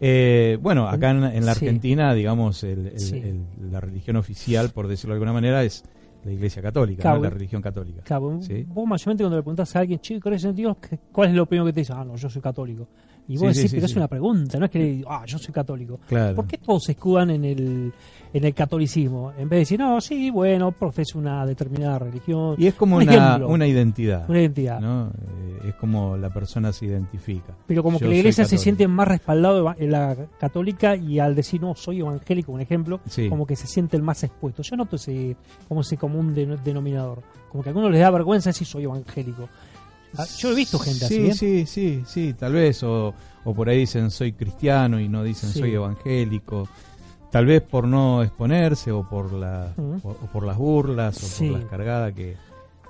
Eh, 0.00 0.58
bueno, 0.62 0.88
acá 0.88 1.10
en, 1.10 1.24
en 1.24 1.44
la 1.46 1.54
Sí. 1.54 1.66
Argentina, 1.66 2.14
digamos, 2.14 2.64
el- 2.64 2.86
el- 2.86 3.00
Sí. 3.00 3.16
el- 3.18 3.44
la 3.70 3.80
religión 3.80 4.16
oficial, 4.16 4.70
por 4.70 4.88
decirlo 4.88 5.12
de 5.14 5.16
alguna 5.18 5.32
manera, 5.34 5.62
es 5.62 5.84
la 6.24 6.32
iglesia 6.32 6.62
católica, 6.62 7.02
Claro. 7.02 7.18
¿no? 7.18 7.24
la 7.24 7.30
religión 7.30 7.60
católica. 7.62 8.02
Claro, 8.02 8.40
Sí. 8.42 8.64
vos 8.68 8.86
mayormente 8.86 9.22
cuando 9.24 9.36
le 9.36 9.42
preguntás 9.42 9.74
a 9.76 9.80
alguien, 9.80 10.00
che, 10.00 10.18
¿crees 10.20 10.44
en 10.44 10.54
Dios? 10.54 10.76
¿Qué- 10.78 10.98
¿Cuál 11.12 11.30
es 11.30 11.34
lo 11.34 11.46
primero 11.46 11.66
que 11.66 11.72
te 11.74 11.80
dice? 11.80 11.92
Ah, 11.94 12.04
no, 12.04 12.16
yo 12.16 12.28
soy 12.30 12.40
católico. 12.42 12.88
Y 13.28 13.36
vos 13.36 13.54
decís, 13.54 13.72
pero 13.72 13.86
es 13.86 13.94
una 13.96 14.08
pregunta, 14.08 14.58
no 14.58 14.64
es 14.64 14.70
que 14.70 14.78
le 14.78 14.84
digas, 14.86 15.06
ah, 15.10 15.24
yo 15.26 15.38
soy 15.38 15.52
católico. 15.54 16.00
Claro. 16.08 16.34
¿Por 16.34 16.46
qué 16.46 16.58
todos 16.58 16.82
se 16.84 16.92
escudan 16.92 17.30
en 17.30 17.44
el, 17.44 17.92
en 18.32 18.44
el 18.44 18.54
catolicismo? 18.54 19.32
En 19.32 19.48
vez 19.48 19.50
de 19.50 19.58
decir, 19.58 19.78
no, 19.80 20.00
sí, 20.00 20.30
bueno, 20.30 20.72
profeso 20.72 21.18
una 21.18 21.44
determinada 21.46 21.98
religión, 21.98 22.54
Y 22.58 22.66
es 22.66 22.74
como 22.74 22.96
Un 22.96 23.02
una, 23.04 23.12
ejemplo. 23.14 23.48
una 23.48 23.66
identidad. 23.66 24.24
una 24.28 24.40
identidad. 24.40 24.80
¿no? 24.80 25.08
Eh, 25.08 25.68
es 25.68 25.74
como 25.74 26.16
la 26.16 26.30
persona 26.30 26.72
se 26.72 26.86
identifica. 26.86 27.54
Pero 27.66 27.82
como 27.82 27.98
Yo 27.98 28.06
que 28.06 28.10
la 28.12 28.16
iglesia 28.18 28.44
se 28.44 28.58
siente 28.58 28.86
más 28.88 29.08
respaldado 29.08 29.74
en 29.78 29.90
la 29.90 30.16
católica 30.38 30.96
y 30.96 31.18
al 31.18 31.34
decir, 31.34 31.60
no, 31.60 31.74
soy 31.74 32.00
evangélico, 32.00 32.52
un 32.52 32.60
ejemplo, 32.60 33.00
Sí. 33.08 33.28
como 33.28 33.46
que 33.46 33.56
se 33.56 33.66
sienten 33.66 34.02
más 34.02 34.22
expuestos. 34.24 34.68
Yo 34.70 34.76
noto 34.76 34.96
ese, 34.96 35.36
como 35.68 35.80
ese 35.82 35.96
común 35.96 36.34
de- 36.34 36.56
denominador. 36.64 37.22
Como 37.50 37.62
que 37.62 37.68
a 37.68 37.72
algunos 37.72 37.90
les 37.90 38.00
da 38.00 38.10
vergüenza 38.10 38.50
decir, 38.50 38.66
soy 38.66 38.84
evangélico. 38.84 39.48
Ah, 40.16 40.24
Yo 40.38 40.50
he 40.50 40.54
visto 40.56 40.78
gente 40.78 41.06
sí, 41.06 41.14
así. 41.14 41.26
¿eh? 41.28 41.34
Sí, 41.34 41.66
sí, 41.66 42.02
sí, 42.06 42.34
tal 42.34 42.52
vez. 42.54 42.82
O, 42.82 43.14
o 43.44 43.54
por 43.54 43.68
ahí 43.68 43.78
dicen 43.78 44.10
soy 44.10 44.32
cristiano 44.32 44.98
y 44.98 45.08
no 45.08 45.22
dicen 45.22 45.50
Sí. 45.50 45.60
soy 45.60 45.74
evangélico. 45.74 46.68
Tal 47.30 47.46
vez 47.46 47.62
por 47.62 47.86
no 47.86 48.22
exponerse 48.22 48.90
o 48.92 49.08
por, 49.08 49.32
la, 49.32 49.72
o, 50.02 50.08
o 50.10 50.14
por 50.32 50.44
las 50.44 50.56
burlas 50.58 51.16
o 51.16 51.26
Sí. 51.26 51.48
por 51.50 51.60
las 51.60 51.70
cargadas 51.70 52.12
que, 52.12 52.36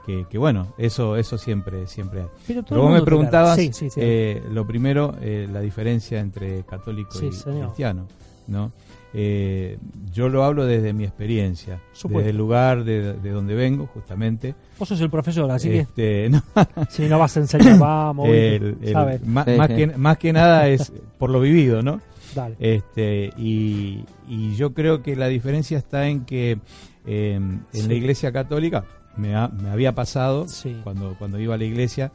que, 0.06 0.24
que, 0.30 0.38
bueno, 0.38 0.68
eso 0.78 1.16
eso 1.16 1.36
siempre 1.36 1.86
siempre 1.86 2.22
hay. 2.22 2.26
Pero, 2.46 2.62
Pero 2.62 2.82
vos 2.82 2.92
me 2.92 3.02
preguntabas, 3.02 3.56
Sí, 3.56 3.70
sí, 3.72 3.90
sí. 3.90 4.00
eh, 4.02 4.42
lo 4.50 4.66
primero, 4.66 5.14
eh, 5.20 5.46
la 5.52 5.60
diferencia 5.60 6.20
entre 6.20 6.62
católico 6.64 7.12
Sí, 7.12 7.26
y 7.26 7.32
señor. 7.32 7.66
cristiano, 7.66 8.06
¿no? 8.46 8.72
Eh, 9.12 9.76
yo 10.12 10.28
lo 10.28 10.44
hablo 10.44 10.64
desde 10.66 10.92
mi 10.92 11.02
experiencia, 11.04 11.80
Supuesto. 11.92 12.18
desde 12.18 12.30
el 12.30 12.36
lugar 12.38 12.84
de, 12.84 13.14
de 13.14 13.30
donde 13.30 13.54
vengo, 13.54 13.88
justamente. 13.92 14.54
Vos 14.78 14.88
sos 14.88 15.00
el 15.00 15.10
profesor, 15.10 15.50
así 15.50 15.68
Este, 15.70 16.28
no, 16.30 16.40
que 16.54 16.84
si 16.88 17.08
no 17.08 17.18
vas 17.18 17.36
a 17.36 17.40
enseñar, 17.40 17.76
vamos, 17.78 18.28
el- 18.28 18.78
el- 18.80 19.20
más, 19.26 19.44
sí. 19.46 19.74
que, 19.76 19.86
más 19.98 20.16
que 20.16 20.32
nada 20.32 20.68
es 20.68 20.92
por 21.18 21.28
lo 21.28 21.40
vivido, 21.40 21.82
¿no? 21.82 22.00
Dale. 22.34 22.56
Este, 22.58 23.30
y, 23.36 24.04
y 24.28 24.54
yo 24.56 24.72
creo 24.74 25.02
que 25.02 25.16
la 25.16 25.28
diferencia 25.28 25.78
está 25.78 26.06
en 26.08 26.24
que 26.24 26.58
eh, 27.06 27.34
en 27.34 27.64
Sí. 27.72 27.88
la 27.88 27.94
iglesia 27.94 28.30
católica 28.32 28.84
me, 29.16 29.34
ha- 29.34 29.48
me 29.48 29.70
había 29.70 29.94
pasado 29.94 30.46
Sí. 30.48 30.76
cuando, 30.84 31.14
cuando 31.18 31.38
iba 31.40 31.54
a 31.54 31.58
la 31.58 31.64
iglesia 31.64 32.12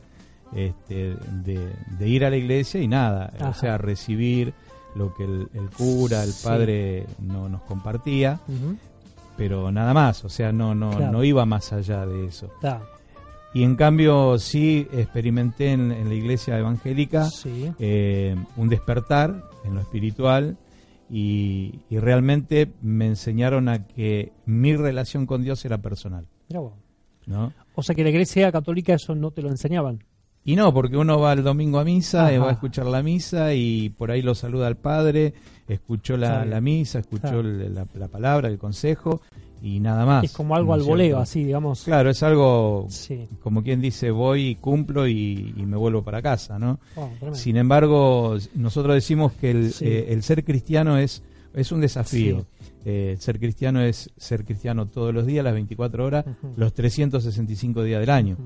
este, 0.56 1.16
de, 1.44 1.70
de 2.00 2.08
ir 2.08 2.24
a 2.24 2.30
la 2.30 2.38
iglesia 2.38 2.80
y 2.82 2.88
nada, 2.88 3.34
Ajá. 3.40 3.50
o 3.50 3.54
sea, 3.54 3.78
recibir 3.78 4.54
lo 4.96 5.14
que 5.16 5.24
el, 5.26 5.48
el 5.54 5.70
cura, 5.72 6.24
el 6.24 6.32
Sí. 6.32 6.48
padre 6.48 7.06
no 7.20 7.50
nos 7.50 7.62
compartía, 7.64 8.40
pero 9.36 9.72
nada 9.72 9.94
más, 9.94 10.24
o 10.24 10.30
sea, 10.30 10.52
no, 10.54 10.74
no, 10.74 10.92
Claro. 10.92 11.12
no 11.12 11.24
iba 11.26 11.46
más 11.46 11.74
allá 11.74 12.06
de 12.06 12.28
eso. 12.28 12.50
Y 13.56 13.64
en 13.64 13.76
cambio 13.78 14.38
sí 14.38 14.86
experimenté 14.94 15.72
en, 15.72 15.92
en 15.92 16.10
la 16.10 16.14
iglesia 16.14 16.60
evangélica 16.60 17.24
Sí. 17.30 17.72
eh, 17.80 18.36
un 18.58 18.70
despertar 18.70 19.44
en 19.64 19.74
lo 19.76 19.82
espiritual 19.82 20.58
y, 21.10 21.80
y 21.90 21.98
realmente 22.00 22.72
me 22.82 23.08
enseñaron 23.08 23.70
a 23.70 23.88
que 23.88 24.34
mi 24.46 24.76
relación 24.76 25.26
con 25.26 25.42
Dios 25.44 25.64
era 25.66 25.78
personal. 25.78 26.28
¿no? 27.28 27.54
O 27.76 27.82
sea 27.82 27.96
que 27.96 28.04
la 28.04 28.10
iglesia 28.10 28.52
católica 28.52 28.94
eso 28.94 29.16
no 29.16 29.32
te 29.32 29.42
lo 29.42 29.50
enseñaban. 29.50 30.04
Y 30.44 30.56
no, 30.56 30.72
porque 30.74 30.96
uno 30.98 31.20
va 31.20 31.34
el 31.34 31.42
domingo 31.44 31.80
a 31.80 31.84
misa, 31.84 32.32
y 32.32 32.36
Ajá. 32.36 32.44
va 32.44 32.50
a 32.52 32.54
escuchar 32.54 32.86
la 32.86 33.02
misa 33.02 33.54
y 33.56 33.90
por 33.90 34.12
ahí 34.12 34.22
lo 34.22 34.36
saluda 34.36 34.68
al 34.68 34.76
padre, 34.78 35.34
escuchó 35.68 36.18
la, 36.18 36.46
la 36.46 36.62
misa, 36.62 37.00
escuchó 37.00 37.42
la, 37.42 37.88
la 37.96 38.08
palabra, 38.10 38.48
el 38.50 38.60
consejo 38.60 39.22
y 39.62 39.80
nada 39.80 40.06
más. 40.06 40.24
es 40.26 40.32
como 40.34 40.56
algo 40.56 40.70
¿no 40.70 40.74
al 40.76 40.84
voleo, 40.84 41.20
así, 41.20 41.44
digamos. 41.44 41.84
Claro, 41.84 42.10
es 42.10 42.22
algo 42.24 42.86
Sí. 42.90 43.28
como 43.42 43.64
quien 43.64 43.82
dice 43.82 44.12
voy, 44.12 44.56
cumplo 44.56 45.08
y, 45.08 45.54
y 45.58 45.66
me 45.66 45.78
vuelvo 45.78 46.04
para 46.04 46.22
casa, 46.22 46.60
¿no? 46.60 46.80
Oh. 46.96 47.10
Sin 47.34 47.58
embargo, 47.58 48.38
nosotros 48.54 48.96
decimos 48.96 49.32
que 49.34 49.52
el, 49.52 49.72
Sí. 49.74 49.86
eh, 49.86 50.06
el 50.10 50.22
ser 50.24 50.44
cristiano 50.44 50.98
es, 50.98 51.24
es 51.54 51.72
un 51.72 51.82
desafío. 51.82 52.40
Sí. 52.40 52.46
Eh, 52.88 53.16
ser 53.20 53.40
cristiano 53.40 53.82
es 53.82 54.12
ser 54.16 54.46
cristiano 54.46 54.88
todos 54.88 55.12
los 55.14 55.26
días, 55.26 55.44
las 55.44 55.54
24 55.56 56.06
horas, 56.06 56.26
Ujú. 56.28 56.54
los 56.56 56.74
365 56.74 57.84
días 57.84 58.00
del 58.00 58.10
año. 58.12 58.38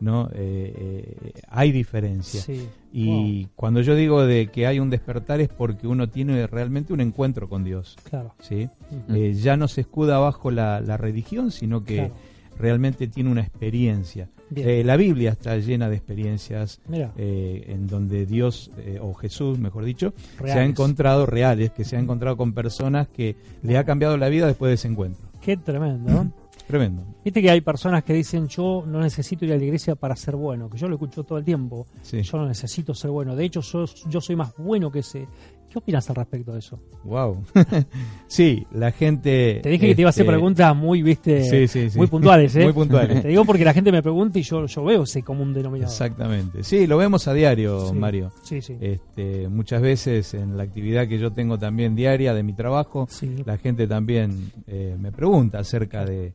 ¿no? 0.00 0.28
Eh, 0.34 1.16
eh, 1.32 1.32
hay 1.48 1.72
diferencia. 1.72 2.40
Sí. 2.42 2.68
Y 2.92 3.46
cuando 3.56 3.80
yo 3.80 3.94
digo 3.94 4.24
de 4.26 4.48
que 4.48 4.66
hay 4.66 4.78
un 4.80 4.90
despertar 4.90 5.40
es 5.40 5.48
porque 5.48 5.86
uno 5.86 6.08
tiene 6.08 6.46
realmente 6.46 6.92
un 6.92 7.00
encuentro 7.00 7.48
con 7.48 7.64
Dios. 7.64 7.96
Claro. 8.04 8.34
¿sí? 8.40 8.68
Eh, 9.08 9.34
ya 9.34 9.56
no 9.56 9.66
se 9.68 9.80
escuda 9.82 10.18
bajo 10.18 10.50
la, 10.50 10.80
la 10.80 10.96
religión, 10.96 11.50
sino 11.50 11.82
que 11.84 11.96
Claro. 11.96 12.14
Realmente 12.58 13.08
tiene 13.08 13.30
una 13.30 13.42
experiencia. 13.42 14.28
Eh, 14.54 14.82
la 14.84 14.96
Biblia 14.96 15.32
está 15.32 15.56
llena 15.56 15.88
de 15.88 15.96
experiencias 15.96 16.80
eh, 17.16 17.64
en 17.68 17.86
donde 17.88 18.26
Dios, 18.26 18.70
eh, 18.78 18.98
o 19.02 19.12
Jesús, 19.14 19.58
mejor 19.58 19.84
dicho, 19.84 20.14
se 20.44 20.52
ha 20.52 20.64
encontrado 20.64 21.26
reales, 21.26 21.72
que 21.72 21.84
se 21.84 21.96
ha 21.96 22.00
encontrado 22.00 22.36
con 22.36 22.52
personas 22.52 23.08
que 23.08 23.36
le 23.62 23.76
ha 23.76 23.84
cambiado 23.84 24.16
la 24.16 24.28
vida 24.28 24.46
después 24.46 24.70
de 24.70 24.74
ese 24.74 24.88
encuentro. 24.88 25.26
Qué 25.40 25.56
tremendo. 25.56 26.26
Tremendo. 26.66 27.04
Viste 27.24 27.40
que 27.40 27.48
hay 27.48 27.60
personas 27.60 28.02
que 28.02 28.12
dicen 28.12 28.48
yo 28.48 28.82
no 28.84 28.98
necesito 28.98 29.44
ir 29.44 29.52
a 29.52 29.56
la 29.56 29.62
iglesia 29.62 29.94
para 29.94 30.16
ser 30.16 30.34
bueno, 30.34 30.68
que 30.68 30.76
yo 30.76 30.88
lo 30.88 30.96
escucho 30.96 31.22
todo 31.22 31.38
el 31.38 31.44
tiempo. 31.44 31.86
Sí. 32.02 32.22
Yo 32.22 32.38
no 32.38 32.46
necesito 32.48 32.92
ser 32.92 33.12
bueno. 33.12 33.36
De 33.36 33.44
hecho, 33.44 33.60
yo, 33.60 33.84
yo 34.08 34.20
soy 34.20 34.34
más 34.34 34.52
bueno 34.56 34.90
que 34.90 34.98
ese. 34.98 35.28
¿Qué 35.76 35.80
opinas 35.80 36.08
al 36.08 36.16
respecto 36.16 36.52
de 36.54 36.60
eso? 36.60 36.80
Wow. 37.04 37.44
sí, 38.28 38.66
la 38.72 38.92
gente. 38.92 39.60
Te 39.62 39.68
dije 39.68 39.88
que 39.88 39.94
te 39.94 40.00
iba 40.00 40.08
a 40.08 40.10
hacer 40.10 40.22
este, 40.22 40.32
preguntas 40.32 40.74
muy, 40.74 41.02
viste, 41.02 41.44
Sí, 41.44 41.68
sí, 41.68 41.90
sí. 41.90 41.98
muy 41.98 42.06
puntuales, 42.06 42.56
¿eh? 42.56 42.64
Muy 42.64 42.72
puntuales. 42.72 43.20
Te 43.20 43.28
digo 43.28 43.44
porque 43.44 43.62
la 43.62 43.74
gente 43.74 43.92
me 43.92 44.02
pregunta 44.02 44.38
y 44.38 44.42
yo, 44.42 44.64
yo 44.64 44.84
veo 44.86 45.02
ese 45.02 45.22
común 45.22 45.52
denominador. 45.52 45.92
Exactamente. 45.92 46.62
Sí, 46.64 46.86
lo 46.86 46.96
vemos 46.96 47.28
a 47.28 47.34
diario. 47.34 47.92
Mario. 47.92 48.32
Sí, 48.42 48.62
sí. 48.62 48.78
Este, 48.80 49.48
muchas 49.48 49.82
veces 49.82 50.32
en 50.32 50.56
la 50.56 50.62
actividad 50.62 51.06
que 51.08 51.18
yo 51.18 51.30
tengo 51.30 51.58
también 51.58 51.94
diaria 51.94 52.32
de 52.32 52.42
mi 52.42 52.54
trabajo, 52.54 53.06
la 53.44 53.58
gente 53.58 53.86
también 53.86 54.52
eh, 54.66 54.96
me 54.98 55.12
pregunta 55.12 55.58
acerca 55.58 56.06
de, 56.06 56.32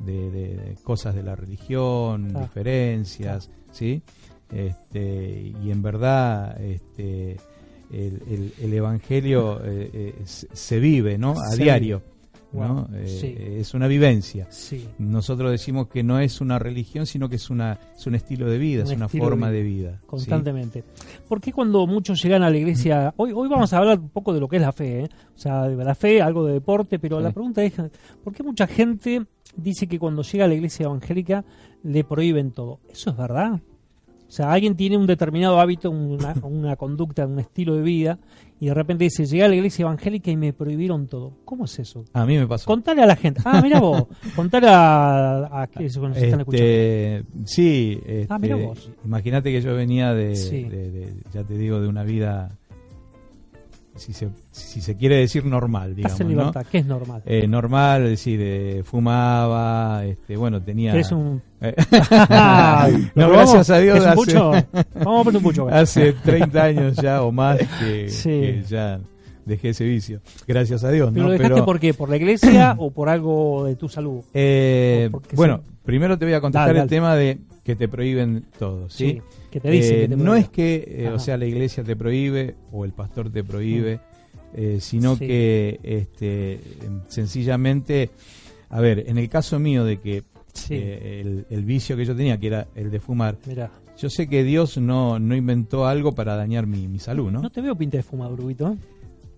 de- 0.00 0.76
cosas 0.84 1.14
de 1.14 1.22
la 1.22 1.34
religión, 1.34 2.34
diferencias, 2.38 3.48
¿sí? 3.70 4.02
Este, 4.52 5.54
y 5.64 5.70
en 5.70 5.80
verdad 5.80 6.60
este, 6.60 7.38
el, 7.92 8.22
el- 8.28 8.52
el 8.60 8.72
Evangelio 8.74 9.60
eh, 9.64 9.90
eh, 9.92 10.14
se 10.24 10.80
vive, 10.80 11.18
¿no? 11.18 11.34
A 11.38 11.54
diario. 11.54 12.02
¿no? 12.52 12.74
Wow, 12.84 12.86
Eh, 12.96 13.06
sí. 13.06 13.34
Es 13.38 13.72
una 13.72 13.86
vivencia. 13.86 14.46
Sí. 14.50 14.86
Nosotros 14.98 15.50
decimos 15.50 15.88
que 15.88 16.02
no 16.02 16.18
es 16.20 16.42
una 16.42 16.58
religión, 16.58 17.06
sino 17.06 17.26
que 17.30 17.36
es, 17.36 17.48
una, 17.48 17.78
es 17.96 18.06
un 18.06 18.14
estilo 18.14 18.44
de 18.50 18.58
vida, 18.58 18.82
Un 18.84 18.90
es 18.90 18.96
una 18.96 19.08
forma 19.08 19.50
de 19.50 19.56
de 19.58 19.62
vida. 19.62 20.00
Constantemente. 20.06 20.84
¿Por 21.26 21.40
qué 21.40 21.50
cuando 21.50 21.86
muchos 21.86 22.22
llegan 22.22 22.42
a 22.42 22.50
la 22.50 22.56
iglesia? 22.58 23.14
Hoy, 23.16 23.32
hoy 23.34 23.48
vamos 23.48 23.72
a 23.72 23.78
hablar 23.78 23.98
un 23.98 24.10
poco 24.10 24.34
de 24.34 24.40
lo 24.40 24.48
que 24.48 24.56
es 24.56 24.62
la 24.62 24.72
fe, 24.72 25.04
¿eh? 25.04 25.08
O 25.34 25.38
sea, 25.38 25.62
de 25.66 25.82
la 25.82 25.94
fe, 25.94 26.20
algo 26.20 26.44
de 26.44 26.52
deporte, 26.52 26.98
pero 26.98 27.20
la 27.20 27.30
pregunta 27.32 27.64
es: 27.64 27.72
¿por 28.22 28.34
qué 28.34 28.42
mucha 28.42 28.66
gente 28.66 29.24
dice 29.56 29.86
que 29.86 29.98
cuando 29.98 30.20
llega 30.22 30.44
a 30.44 30.48
la 30.48 30.54
iglesia 30.54 30.84
evangélica 30.84 31.46
le 31.84 32.04
prohíben 32.04 32.50
todo? 32.52 32.80
¿Eso 32.90 33.10
es 33.12 33.16
verdad? 33.16 33.60
O 34.32 34.34
sea, 34.34 34.50
alguien 34.50 34.76
tiene 34.76 34.96
un 34.96 35.06
determinado 35.06 35.60
hábito, 35.60 35.90
una, 35.90 36.32
una 36.42 36.74
conducta, 36.76 37.26
un 37.26 37.38
estilo 37.38 37.74
de 37.76 37.82
vida, 37.82 38.18
y 38.58 38.66
de 38.68 38.72
repente 38.72 39.04
dice: 39.04 39.26
Llegué 39.26 39.44
a 39.44 39.48
la 39.48 39.56
iglesia 39.56 39.82
evangélica 39.82 40.30
y 40.30 40.38
me 40.38 40.54
prohibieron 40.54 41.06
todo. 41.06 41.34
¿Cómo 41.44 41.66
es 41.66 41.78
eso? 41.78 42.06
A 42.14 42.24
mí 42.24 42.38
me 42.38 42.46
pasó. 42.46 42.64
Contale 42.64 43.02
a 43.02 43.06
la 43.06 43.16
gente. 43.16 43.42
Ah, 43.44 43.60
mira 43.62 43.78
vos. 43.78 44.04
Contale 44.34 44.68
a, 44.70 45.62
a 45.62 45.66
que 45.66 45.80
nos 45.84 45.96
están 45.96 46.12
escuchando. 46.40 46.46
Este, 46.50 47.24
sí, 47.44 47.98
este, 48.06 48.26
Ah, 48.30 48.38
mirá 48.38 48.56
vos. 48.56 48.90
imagínate 49.04 49.52
que 49.52 49.60
yo 49.60 49.74
venía 49.74 50.14
de, 50.14 50.34
Sí. 50.34 50.62
de- 50.64 50.90
de- 50.90 51.12
ya 51.34 51.44
te 51.44 51.58
digo, 51.58 51.82
de 51.82 51.88
una 51.88 52.02
vida, 52.02 52.56
si 54.02 54.12
se, 54.12 54.28
si 54.50 54.80
se 54.80 54.96
quiere 54.96 55.16
decir 55.16 55.44
normal, 55.44 55.94
digamos, 55.94 56.12
Estás 56.12 56.20
en 56.20 56.34
¿no? 56.34 56.40
libertad, 56.40 56.66
que 56.70 56.78
es 56.78 56.86
normal. 56.86 57.22
Eh, 57.24 57.46
normal, 57.46 58.02
es 58.04 58.10
decir, 58.10 58.40
eh, 58.42 58.82
fumaba, 58.84 60.04
este, 60.04 60.36
bueno, 60.36 60.60
tenía... 60.62 60.92
¿Eres 60.92 61.12
un 61.12 61.40
Eh, 61.64 61.74
¿Lo 63.14 63.28
no, 63.28 63.30
gracias 63.32 63.70
a 63.70 63.78
Dios, 63.78 63.98
¿Es 63.98 64.02
un 64.02 64.08
hace- 64.08 64.16
pucho? 64.16 64.50
Vamos 64.94 65.20
a 65.20 65.24
poner 65.24 65.36
un 65.36 65.42
pucho. 65.42 65.68
hace 65.70 66.12
30 66.12 66.62
años 66.64 66.96
ya 66.96 67.22
o 67.22 67.30
más 67.32 67.58
que, 67.78 68.08
Sí. 68.08 68.28
que 68.28 68.64
ya 68.68 68.98
dejé 69.44 69.68
ese 69.70 69.84
vicio. 69.84 70.20
Gracias 70.46 70.82
a 70.84 70.90
Dios, 70.90 71.10
¿Pero 71.12 71.22
¿no? 71.22 71.28
lo 71.28 71.32
dejaste 71.32 71.54
Pero, 71.54 71.64
por 71.64 71.78
qué? 71.80 71.94
¿Por 71.94 72.08
la 72.10 72.16
iglesia 72.16 72.74
o 72.78 72.90
por 72.90 73.08
algo 73.08 73.64
de 73.66 73.76
tu 73.76 73.88
salud? 73.88 74.22
eh, 74.34 75.10
bueno, 75.34 75.60
sí. 75.64 75.72
primero 75.84 76.18
te 76.18 76.24
voy 76.24 76.34
a 76.34 76.40
contestar 76.40 76.68
Dale, 76.68 76.80
el 76.80 76.88
tema 76.88 77.14
de 77.14 77.38
que 77.64 77.76
te 77.76 77.88
prohíben 77.88 78.44
todo, 78.58 78.88
¿sí? 78.90 79.20
Que 79.50 79.60
te 79.60 79.70
dice 79.70 80.04
Eh, 80.04 80.08
que 80.08 80.16
te 80.16 80.16
no 80.16 80.34
es 80.34 80.48
que, 80.48 80.84
eh, 81.04 81.08
o 81.08 81.18
sea, 81.18 81.36
la 81.36 81.46
iglesia 81.46 81.84
te 81.84 81.94
prohíbe 81.96 82.56
o 82.72 82.84
el 82.84 82.92
pastor 82.92 83.30
te 83.30 83.44
prohíbe, 83.44 84.00
eh, 84.54 84.78
sino 84.80 85.16
Sí. 85.16 85.26
que 85.26 85.80
este, 85.82 86.58
sencillamente, 87.08 88.10
a 88.70 88.80
ver, 88.80 89.04
en 89.06 89.18
el 89.18 89.28
caso 89.28 89.58
mío 89.58 89.84
de 89.84 89.98
que 90.00 90.22
Sí, 90.54 90.74
el, 90.74 91.46
el 91.48 91.64
vicio 91.64 91.96
que 91.96 92.04
yo 92.04 92.14
tenía, 92.14 92.36
que 92.38 92.48
era 92.48 92.66
el 92.74 92.90
de 92.90 93.00
fumar, 93.00 93.38
yo 93.96 94.10
sé 94.10 94.28
que 94.28 94.44
Dios 94.44 94.76
no, 94.76 95.18
no 95.18 95.34
inventó 95.34 95.86
algo 95.86 96.12
para 96.14 96.36
dañar 96.36 96.66
mi, 96.66 96.88
mi 96.88 96.98
salud, 96.98 97.30
¿no? 97.30 97.40
No 97.40 97.48
te 97.48 97.62
veo 97.62 97.74
pinta 97.74 97.96
de 97.96 98.02
fumado, 98.02 98.36
Brubito. 98.36 98.76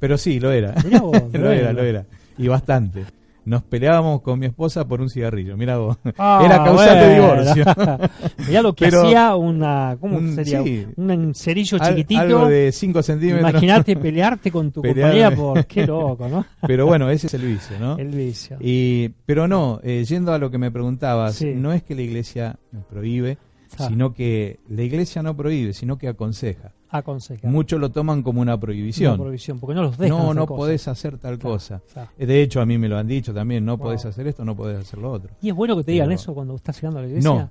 Pero 0.00 0.18
sí, 0.18 0.40
lo 0.40 0.50
era. 0.50 0.74
Vos, 1.00 1.16
lo 1.32 1.52
era, 1.52 1.72
lo 1.72 1.82
era. 1.84 2.04
Y 2.36 2.48
bastante. 2.48 3.04
Nos 3.46 3.62
peleábamos 3.62 4.22
con 4.22 4.38
mi 4.38 4.46
esposa 4.46 4.86
por 4.88 5.00
un 5.02 5.10
cigarrillo, 5.10 5.56
mira 5.56 5.76
vos. 5.76 5.98
Ah, 6.16 6.42
Era 6.44 6.64
causal 6.64 6.98
de 6.98 7.20
bueno. 7.20 7.42
divorcio. 7.44 7.64
Mirá 8.48 8.62
lo 8.62 8.72
que 8.74 8.84
Pero- 8.86 9.02
hacía 9.02 9.34
una. 9.36 9.96
¿Cómo 10.00 10.16
Un- 10.16 10.34
sería? 10.34 10.62
sí. 10.62 10.86
Un 10.96 11.34
cerillo 11.34 11.76
Al- 11.80 11.88
chiquitito. 11.90 12.20
algo 12.20 12.48
de 12.48 12.72
5 12.72 13.02
centímetros. 13.02 13.50
Imagínate 13.50 13.96
pelearte 13.96 14.50
con 14.50 14.72
tu 14.72 14.80
Pelear- 14.80 14.94
compañía 15.02 15.30
por. 15.36 15.66
Qué 15.66 15.86
loco, 15.86 16.26
¿no? 16.28 16.46
Pero 16.66 16.86
bueno, 16.86 17.10
ese 17.10 17.26
es 17.26 17.34
el 17.34 17.42
vicio, 17.42 17.78
¿no? 17.78 17.98
El 17.98 18.08
vicio. 18.08 18.56
Y, 18.60 19.10
pero 19.26 19.46
no, 19.46 19.78
eh, 19.82 20.04
yendo 20.08 20.32
a 20.32 20.38
lo 20.38 20.50
que 20.50 20.56
me 20.58 20.70
preguntabas, 20.70 21.34
Sí. 21.36 21.52
no 21.54 21.72
es 21.72 21.82
que 21.82 21.94
la 21.94 22.02
iglesia 22.02 22.56
me 22.72 22.80
prohíbe, 22.80 23.36
Ah. 23.78 23.88
sino 23.88 24.12
que 24.14 24.60
la 24.68 24.82
iglesia 24.82 25.22
no 25.22 25.36
prohíbe, 25.36 25.72
sino 25.72 25.96
que 25.98 26.08
aconseja. 26.08 26.72
Aconseja. 26.90 27.48
Muchos 27.48 27.80
lo 27.80 27.90
toman 27.90 28.22
como 28.22 28.40
una 28.40 28.58
prohibición. 28.58 29.14
Una 29.14 29.22
prohibición, 29.24 29.58
porque 29.58 29.74
no 29.74 29.82
los 29.82 29.98
dejan. 29.98 30.16
no, 30.16 30.22
hacer 30.24 30.36
no 30.36 30.46
cosas. 30.46 30.58
podés 30.58 30.88
hacer 30.88 31.18
tal 31.18 31.38
Claro, 31.38 31.54
cosa. 31.56 31.82
claro. 31.92 32.10
Eh, 32.18 32.26
De 32.26 32.40
hecho, 32.42 32.60
a 32.60 32.66
mí 32.66 32.78
me 32.78 32.88
lo 32.88 32.96
han 32.96 33.08
dicho 33.08 33.34
también, 33.34 33.64
no 33.64 33.76
Wow. 33.76 33.86
podés 33.86 34.04
hacer 34.04 34.26
esto, 34.28 34.44
no 34.44 34.54
podés 34.54 34.78
hacer 34.78 35.00
lo 35.00 35.10
otro. 35.10 35.30
¿Y 35.42 35.48
es 35.48 35.54
bueno 35.54 35.76
que 35.76 35.82
te 35.84 35.90
digan 35.92 36.06
Pero- 36.08 36.20
eso 36.20 36.34
cuando 36.34 36.54
estás 36.54 36.76
llegando 36.76 36.98
a 37.00 37.02
la 37.02 37.08
iglesia? 37.08 37.30
No, 37.30 37.50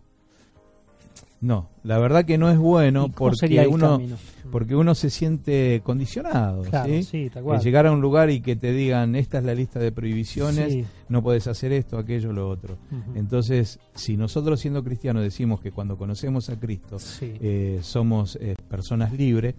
No, 1.42 1.68
la 1.84 1.98
verdad 1.98 2.24
que 2.24 2.38
no 2.38 2.50
es 2.50 2.58
bueno 2.58 3.08
¿Y 3.10 3.12
cómo 3.12 3.36
sería 3.36 3.63
porque 3.63 3.75
uno, 3.75 3.89
camino? 3.92 4.15
Porque 4.53 4.75
uno 4.75 4.93
se 4.95 5.10
siente 5.10 5.81
condicionado. 5.83 6.62
Claro, 6.62 6.88
¿sí? 6.88 7.03
sí, 7.03 7.29
tal 7.33 7.41
Que 7.41 7.48
cual. 7.48 7.60
llegar 7.62 7.88
a 7.88 7.91
un 7.91 8.00
lugar 8.01 8.29
y 8.29 8.39
que 8.39 8.55
te 8.55 8.72
digan, 8.72 9.15
esta 9.15 9.39
es 9.39 9.43
la 9.43 9.55
lista 9.55 9.79
de 9.79 9.91
prohibiciones, 9.91 10.72
Sí. 10.72 10.86
no 11.10 11.22
puedes 11.24 11.48
hacer 11.48 11.72
esto, 11.74 11.98
aquello, 11.98 12.31
lo 12.31 12.48
otro. 12.48 12.77
Entonces, 13.15 13.79
si 13.96 14.16
nosotros 14.16 14.59
siendo 14.59 14.83
cristianos 14.83 15.24
decimos 15.24 15.59
que 15.59 15.72
cuando 15.72 15.98
conocemos 15.98 16.50
a 16.50 16.59
Cristo 16.59 16.98
eh, 17.22 17.79
somos 17.81 18.37
eh, 18.39 18.55
personas 18.70 19.11
libres, 19.11 19.55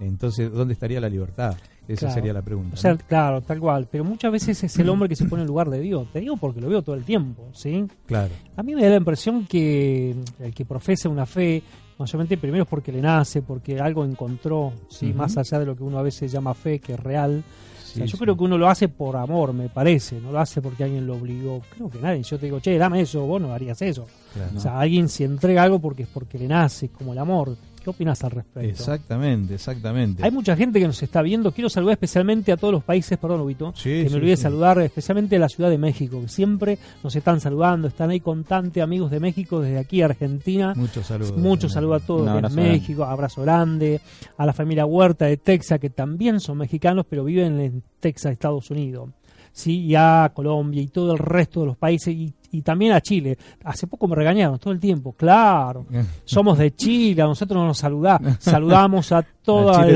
entonces, 0.00 0.50
¿dónde 0.50 0.72
estaría 0.74 1.00
la 1.00 1.08
libertad? 1.08 1.54
Esa 1.88 2.00
Claro. 2.06 2.14
sería 2.14 2.32
la 2.32 2.42
pregunta. 2.42 2.74
O 2.74 2.76
sea, 2.76 2.92
¿no? 2.92 2.98
claro, 3.06 3.40
tal 3.42 3.58
cual. 3.58 3.88
Pero 3.90 4.04
muchas 4.04 4.30
veces 4.30 4.62
es 4.62 4.78
el 4.78 4.88
hombre 4.88 5.08
que 5.08 5.16
se 5.16 5.24
pone 5.26 5.42
en 5.42 5.48
lugar 5.48 5.68
de 5.70 5.80
Dios. 5.80 6.06
Te 6.12 6.20
digo 6.20 6.36
porque 6.36 6.60
lo 6.60 6.68
veo 6.68 6.82
todo 6.82 6.94
el 6.94 7.04
tiempo, 7.04 7.48
¿sí? 7.52 7.84
Claro. 8.06 8.32
A 8.56 8.62
mí 8.62 8.74
me 8.74 8.82
da 8.84 8.90
la 8.90 8.96
impresión 8.96 9.44
que 9.46 10.14
el 10.38 10.54
que 10.54 10.64
profesa 10.64 11.08
una 11.08 11.26
fe, 11.26 11.62
mayormente 12.00 12.36
primero 12.36 12.64
es 12.64 12.68
porque 12.68 12.90
le 12.90 13.00
nace, 13.00 13.42
porque 13.42 13.78
algo 13.78 14.04
encontró, 14.04 14.72
¿sí? 14.88 15.12
Más 15.12 15.36
allá 15.36 15.58
de 15.60 15.66
lo 15.66 15.76
que 15.76 15.84
uno 15.84 15.98
a 15.98 16.02
veces 16.02 16.32
llama 16.32 16.54
fe, 16.54 16.78
que 16.80 16.94
es 16.94 17.00
real. 17.00 17.44
O 17.44 17.92
sea, 17.92 18.06
Sí, 18.06 18.10
yo 18.12 18.16
sí. 18.16 18.22
creo 18.22 18.36
que 18.36 18.44
uno 18.44 18.56
lo 18.56 18.68
hace 18.68 18.88
por 18.88 19.16
amor, 19.16 19.52
me 19.52 19.68
parece. 19.68 20.20
No 20.20 20.30
lo 20.32 20.38
hace 20.40 20.62
porque 20.62 20.84
alguien 20.84 21.06
lo 21.06 21.14
obligó. 21.16 21.60
Creo 21.74 21.90
que 21.90 21.98
nadie. 21.98 22.22
Yo 22.22 22.38
te 22.38 22.46
digo, 22.46 22.60
che, 22.60 22.78
dame 22.78 23.00
eso, 23.00 23.26
vos 23.26 23.40
no 23.42 23.52
harías 23.52 23.82
eso. 23.82 24.06
Claro. 24.32 24.56
O 24.56 24.60
sea, 24.60 24.78
alguien 24.78 25.08
se 25.08 25.24
entrega 25.24 25.62
algo 25.64 25.80
porque 25.80 26.04
es 26.04 26.08
porque 26.08 26.38
le 26.38 26.46
nace, 26.46 26.88
como 26.88 27.12
el 27.12 27.18
amor. 27.18 27.56
¿Qué 27.82 27.90
opinas 27.90 28.22
al 28.24 28.32
respecto? 28.32 28.60
Exactamente, 28.68 29.54
exactamente. 29.54 30.22
Hay 30.22 30.30
mucha 30.30 30.54
gente 30.54 30.78
que 30.78 30.86
nos 30.86 31.02
está 31.02 31.22
viendo. 31.22 31.52
Quiero 31.52 31.70
saludar 31.70 31.94
especialmente 31.94 32.52
a 32.52 32.56
todos 32.56 32.72
los 32.72 32.84
países, 32.84 33.16
perdón, 33.18 33.40
Ubito, 33.40 33.72
Sí, 33.74 33.90
que 33.90 34.04
sí, 34.04 34.10
me 34.10 34.16
olvidé 34.16 34.36
sí. 34.36 34.42
saludar, 34.42 34.78
especialmente 34.80 35.36
a 35.36 35.38
la 35.38 35.48
Ciudad 35.48 35.70
de 35.70 35.78
México, 35.78 36.20
que 36.20 36.28
siempre 36.28 36.78
nos 37.02 37.16
están 37.16 37.40
saludando, 37.40 37.88
están 37.88 38.10
ahí 38.10 38.20
constantes, 38.20 38.82
amigos 38.82 39.10
de 39.10 39.20
México, 39.20 39.60
desde 39.60 39.78
aquí, 39.78 40.02
Argentina. 40.02 40.74
Muchos 40.76 41.06
saludos. 41.06 41.36
Muchos 41.36 41.72
saludos 41.72 42.02
a 42.02 42.06
todos 42.06 42.28
abrazo 42.28 42.56
México, 42.56 43.04
abrazo 43.04 43.42
grande, 43.42 44.00
a 44.36 44.44
la 44.44 44.52
familia 44.52 44.84
Huerta 44.84 45.24
de 45.24 45.36
Texas, 45.38 45.80
que 45.80 45.90
también 45.90 46.40
son 46.40 46.58
mexicanos, 46.58 47.06
pero 47.08 47.24
viven 47.24 47.60
en 47.60 47.82
Texas, 47.98 48.32
Estados 48.32 48.70
Unidos. 48.70 49.10
Sí, 49.52 49.80
y 49.86 49.94
a 49.94 50.30
Colombia 50.34 50.80
y 50.82 50.88
todo 50.88 51.12
el 51.12 51.18
resto 51.18 51.60
de 51.60 51.66
los 51.66 51.76
países, 51.76 52.14
y, 52.14 52.32
y 52.52 52.62
también 52.62 52.92
a 52.92 53.00
Chile. 53.00 53.38
Hace 53.64 53.86
poco 53.86 54.08
me 54.08 54.16
regañaron 54.16 54.58
todo 54.58 54.72
el 54.72 54.80
tiempo, 54.80 55.12
claro. 55.12 55.86
Somos 56.24 56.58
de 56.58 56.74
Chile, 56.74 57.22
a 57.22 57.26
nosotros 57.26 57.56
no 57.60 57.66
nos 57.66 57.78
saludá. 57.78 58.20
Saludamos 58.38 59.12
a 59.12 59.22
todo 59.42 59.82
el, 59.84 59.90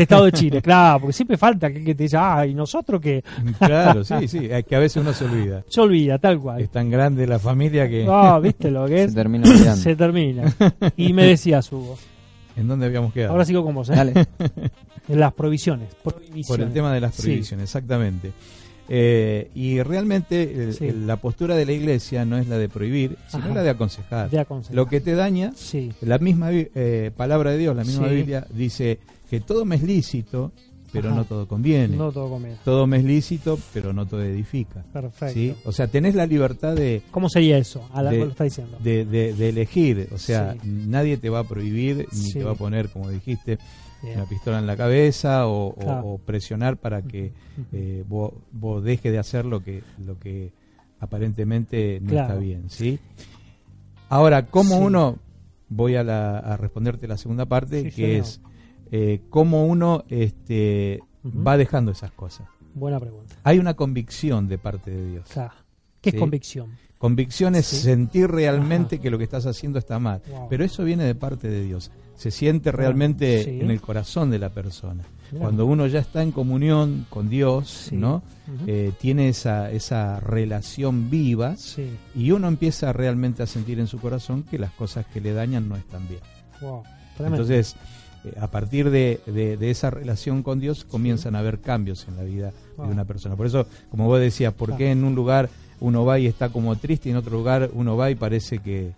estado 0.00 0.24
de 0.24 0.32
Chile, 0.32 0.62
claro, 0.62 1.00
porque 1.00 1.12
siempre 1.12 1.36
falta 1.36 1.70
que, 1.72 1.84
que 1.84 1.94
te 1.94 2.04
diga, 2.04 2.38
ah, 2.38 2.46
y 2.46 2.54
nosotros 2.54 3.00
que 3.00 3.22
Claro, 3.58 4.02
sí, 4.04 4.26
sí, 4.28 4.48
es 4.50 4.64
que 4.64 4.74
a 4.76 4.78
veces 4.78 5.02
uno 5.02 5.12
se 5.12 5.24
olvida. 5.24 5.62
se 5.68 5.80
olvida, 5.80 6.18
tal 6.18 6.40
cual. 6.40 6.60
Es 6.62 6.70
tan 6.70 6.90
grande 6.90 7.26
la 7.26 7.38
familia 7.38 7.88
que... 7.88 8.06
Ah, 8.08 8.38
¿viste 8.42 8.70
lo 8.70 8.86
que 8.86 8.96
Se 8.98 9.04
es? 9.04 9.14
termina 9.14 9.48
olvidando. 9.48 9.76
Se 9.82 9.96
termina. 9.96 10.54
Y 10.96 11.12
me 11.12 11.24
decías, 11.26 11.70
Hugo, 11.72 11.96
¿En 12.56 12.66
dónde 12.68 12.86
habíamos 12.86 13.12
quedado? 13.12 13.32
ahora 13.32 13.44
sigo 13.44 13.62
con 13.64 13.74
vos, 13.74 13.90
¿eh? 13.90 13.94
Dale. 13.94 14.14
En 15.08 15.20
las 15.20 15.32
provisiones. 15.34 15.94
prohibiciones. 16.02 16.46
Por 16.48 16.60
el 16.62 16.72
tema 16.72 16.92
de 16.92 17.00
las 17.00 17.14
Sí. 17.14 17.22
prohibiciones, 17.22 17.64
exactamente. 17.64 18.32
Eh, 18.88 19.50
y 19.54 19.82
realmente 19.82 20.42
el- 20.64 20.74
Sí. 20.74 20.86
el- 20.86 21.06
la 21.06 21.16
postura 21.16 21.56
de 21.56 21.66
la 21.66 21.72
iglesia 21.72 22.24
no 22.24 22.38
es 22.38 22.46
la 22.48 22.56
de 22.58 22.68
prohibir, 22.68 23.16
sino 23.28 23.44
Ajá. 23.46 23.54
la 23.54 23.62
de 23.62 23.70
aconsejar. 23.70 24.30
De 24.30 24.38
aconsejar. 24.38 24.76
Lo 24.76 24.86
que 24.86 25.00
te 25.00 25.14
daña, 25.14 25.52
Sí, 25.56 25.92
la 26.02 26.18
misma 26.18 26.50
eh, 26.52 27.10
palabra 27.16 27.50
de 27.50 27.58
Dios, 27.58 27.74
la 27.76 27.84
misma 27.84 28.08
Sí. 28.08 28.14
Biblia, 28.14 28.46
dice 28.54 28.98
que 29.28 29.40
todo 29.40 29.64
me 29.64 29.74
es 29.76 29.82
lícito, 29.82 30.52
pero 30.92 31.08
Ajá. 31.08 31.16
no 31.16 31.24
todo 31.24 31.48
conviene. 31.48 31.96
no 31.96 32.12
todo 32.12 32.30
comida. 32.30 32.56
Todo 32.64 32.86
me 32.86 32.98
es 32.98 33.04
lícito, 33.04 33.58
pero 33.74 33.92
no 33.92 34.06
todo 34.06 34.22
edifica. 34.22 34.84
Perfecto. 34.92 35.68
O 35.68 35.72
sea, 35.72 35.88
tenés 35.88 36.14
la 36.14 36.24
libertad 36.26 36.74
de, 36.76 37.02
¿Cómo 37.10 37.28
sería 37.28 37.58
eso? 37.58 37.86
A 37.92 38.02
la, 38.02 38.10
De- 38.12 38.18
lo 38.18 38.26
está 38.28 38.44
diciendo. 38.44 38.78
de, 38.82 39.04
de- 39.04 39.34
de 39.34 39.48
elegir. 39.48 40.08
O 40.12 40.18
sea, 40.18 40.54
nadie 40.64 41.16
te 41.16 41.28
va 41.28 41.40
a 41.40 41.44
prohibir 41.44 42.06
ni 42.12 42.32
te 42.32 42.44
va 42.44 42.52
a 42.52 42.54
poner, 42.54 42.88
como 42.88 43.10
dijiste, 43.10 43.58
Una 44.02 44.24
pistola 44.26 44.58
en 44.58 44.66
la 44.66 44.76
cabeza 44.76 45.46
o, 45.46 45.68
o- 45.68 45.74
Claro. 45.74 46.06
o 46.06 46.18
presionar 46.18 46.76
para 46.76 47.02
que 47.02 47.32
Ujú. 47.58 47.66
eh, 47.72 48.04
vos, 48.06 48.32
vos 48.52 48.84
dejes 48.84 49.10
de 49.12 49.18
hacer 49.18 49.44
lo 49.44 49.62
que, 49.64 49.82
lo 50.04 50.18
que 50.18 50.52
aparentemente 51.00 51.98
no 52.02 52.10
Claro. 52.10 52.28
está 52.28 52.38
bien. 52.40 52.70
¿sí? 52.70 52.98
Ahora, 54.08 54.46
¿cómo 54.46 54.76
Sí. 54.76 54.82
uno, 54.84 55.18
voy 55.68 55.96
a, 55.96 56.04
la- 56.04 56.38
a 56.38 56.56
responderte 56.56 57.08
la 57.08 57.16
segunda 57.16 57.46
parte, 57.46 57.90
Sí, 57.90 57.96
que 57.96 58.18
es 58.18 58.40
eh, 58.92 59.22
cómo 59.30 59.66
uno 59.66 60.04
este, 60.08 61.00
va 61.24 61.56
dejando 61.56 61.90
esas 61.90 62.12
cosas? 62.12 62.46
Buena 62.74 63.00
pregunta. 63.00 63.34
Hay 63.42 63.58
una 63.58 63.74
convicción 63.74 64.46
de 64.46 64.58
parte 64.58 64.90
de 64.92 65.10
Dios. 65.10 65.28
Claro. 65.32 65.54
¿Qué 66.06 66.10
Sí. 66.12 66.16
es 66.16 66.20
convicción? 66.20 66.70
Convicción 66.98 67.54
es 67.56 67.66
Sí. 67.66 67.76
sentir 67.76 68.30
realmente 68.30 68.94
Ajá. 68.96 69.02
que 69.02 69.10
lo 69.10 69.18
que 69.18 69.24
estás 69.24 69.44
haciendo 69.46 69.78
está 69.78 69.98
mal. 69.98 70.22
Wow. 70.30 70.46
Pero 70.48 70.64
eso 70.64 70.82
viene 70.84 71.04
de 71.04 71.14
parte 71.14 71.48
de 71.48 71.62
Dios. 71.62 71.90
Se 72.16 72.30
siente 72.30 72.72
realmente 72.72 73.44
sí. 73.44 73.50
en 73.60 73.70
el 73.70 73.80
corazón 73.82 74.30
de 74.30 74.38
la 74.38 74.48
persona. 74.48 75.02
Cuando 75.36 75.66
uno 75.66 75.86
ya 75.88 75.98
está 75.98 76.22
en 76.22 76.30
comunión 76.30 77.04
con 77.10 77.28
Dios, 77.28 77.88
Sí. 77.90 77.96
¿no? 77.96 78.22
Eh, 78.66 78.92
tiene 79.00 79.28
esa, 79.28 79.70
esa 79.72 80.20
relación 80.20 81.10
viva 81.10 81.56
y 82.14 82.30
uno 82.30 82.46
empieza 82.48 82.92
realmente 82.92 83.42
a 83.42 83.46
sentir 83.46 83.80
en 83.80 83.88
su 83.88 83.98
corazón 83.98 84.44
que 84.44 84.56
las 84.58 84.70
cosas 84.70 85.04
que 85.06 85.20
le 85.20 85.32
dañan 85.34 85.68
no 85.68 85.76
están 85.76 86.06
bien. 86.08 86.20
Wow. 86.62 86.84
Entonces, 87.18 87.74
eh, 88.24 88.32
a 88.40 88.46
partir 88.50 88.88
de, 88.90 89.20
de- 89.26 89.56
de 89.56 89.70
esa 89.70 89.90
relación 89.90 90.42
con 90.42 90.60
Dios 90.60 90.84
comienzan 90.84 91.34
a 91.34 91.40
haber 91.40 91.60
cambios 91.60 92.06
en 92.08 92.16
la 92.16 92.22
vida 92.22 92.52
Wow. 92.76 92.86
de 92.86 92.92
una 92.92 93.04
persona. 93.04 93.36
Por 93.36 93.46
eso, 93.46 93.66
como 93.90 94.06
vos 94.06 94.20
decías, 94.20 94.54
¿por 94.54 94.76
qué 94.76 94.90
en 94.92 95.02
un 95.04 95.14
lugar 95.14 95.50
uno 95.80 96.04
va 96.04 96.18
y 96.18 96.26
está 96.26 96.48
como 96.48 96.76
triste 96.76 97.08
y 97.08 97.12
en 97.12 97.18
otro 97.18 97.36
lugar 97.36 97.70
uno 97.74 97.96
va 97.96 98.10
y 98.10 98.14
parece 98.14 98.58
que, 98.58 98.92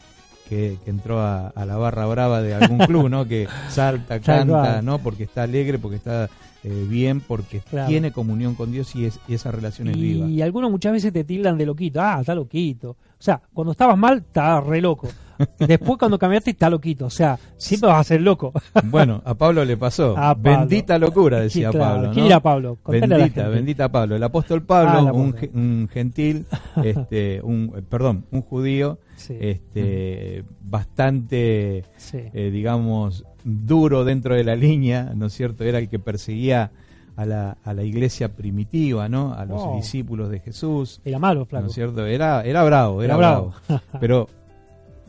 que, 0.48 0.76
que 0.84 0.90
entró 0.90 1.20
a, 1.20 1.48
a 1.48 1.64
la 1.66 1.76
barra 1.76 2.06
brava 2.06 2.42
de 2.42 2.54
algún 2.54 2.78
club, 2.78 3.08
¿no? 3.08 3.26
Que 3.26 3.48
salta, 3.68 4.20
canta. 4.20 4.82
¿no? 4.82 4.98
Porque 4.98 5.24
está 5.24 5.42
alegre, 5.42 5.78
porque 5.78 5.96
está 5.96 6.28
eh, 6.70 6.87
bien, 6.88 7.20
porque 7.20 7.61
Claro. 7.61 7.88
tiene 7.88 8.12
comunión 8.12 8.54
con 8.54 8.70
Dios 8.72 8.94
y, 8.94 9.07
es, 9.07 9.18
y 9.26 9.35
esa 9.35 9.50
relación 9.50 9.88
es 9.88 9.96
viva. 9.96 10.26
Y 10.28 10.42
algunos 10.42 10.70
muchas 10.70 10.92
veces 10.92 11.12
te 11.12 11.24
tildan 11.24 11.57
de 11.57 11.66
loquito. 11.66 12.00
Ah, 12.00 12.18
está 12.20 12.35
loquito. 12.35 12.90
O 12.90 12.96
sea, 13.22 13.40
cuando 13.52 13.72
estabas 13.72 13.96
mal, 13.98 14.18
estabas 14.18 14.64
re 14.66 14.81
loco. 14.81 15.09
Después, 15.59 15.98
cuando 15.98 16.18
cambiaste, 16.18 16.50
está 16.50 16.68
loquito. 16.68 17.07
O 17.07 17.11
sea, 17.11 17.38
siempre 17.57 17.88
vas 17.88 18.00
a 18.00 18.04
ser 18.04 18.20
loco. 18.22 18.52
Bueno, 18.85 19.22
a 19.24 19.35
Pablo 19.35 19.64
le 19.64 19.76
pasó. 19.76 20.14
Pablo. 20.14 20.42
Bendita 20.42 20.98
locura, 20.98 21.40
decía 21.42 21.70
Sí, 21.72 21.76
claro. 21.78 21.94
Pablo. 21.94 22.09
¿no? 22.09 22.12
¿Quién 22.14 22.26
era 22.26 22.40
Pablo? 22.40 22.78
Contale 22.83 23.04
a 23.07 23.09
la 23.09 23.24
Bendita, 23.24 23.48
bendita 23.48 23.88
Pablo. 23.92 24.16
El 24.16 24.22
apóstol 24.22 24.62
Pablo, 24.62 25.09
Ah, 25.09 25.12
un, 25.12 25.88
gentil, 25.92 26.46
este, 26.85 27.40
un, 27.42 27.85
perdón, 27.88 28.24
un 28.31 28.42
judío, 28.42 28.98
Sí. 29.16 29.35
este, 29.40 30.44
bastante, 30.61 31.85
Sí. 31.96 32.18
eh, 32.33 32.50
digamos, 32.52 33.24
duro 33.48 34.04
dentro 34.04 34.34
de 34.34 34.44
la 34.44 34.54
línea, 34.56 35.12
¿no 35.16 35.26
es 35.26 35.32
cierto? 35.32 35.64
Era 35.64 35.78
el 35.78 35.88
que 35.88 35.98
perseguía 35.98 36.70
a 37.16 37.24
la, 37.26 37.56
a 37.64 37.74
la 37.74 37.82
iglesia 37.82 38.28
primitiva, 38.37 39.08
¿no? 39.08 39.32
A 39.34 39.44
los 39.44 39.62
Wow. 39.62 39.76
discípulos 39.76 40.30
de 40.30 40.38
Jesús. 40.40 41.00
Era 41.04 41.18
malo, 41.18 41.40
¿no 41.40 41.46
flaco. 41.46 41.66
es 41.66 41.72
cierto? 41.72 42.06
Era, 42.06 42.42
era 42.44 42.62
bravo, 42.62 43.02
era, 43.02 43.14
Era 43.14 43.16
bravo. 43.16 43.54
bravo. 43.66 43.82
Pero 44.00 44.28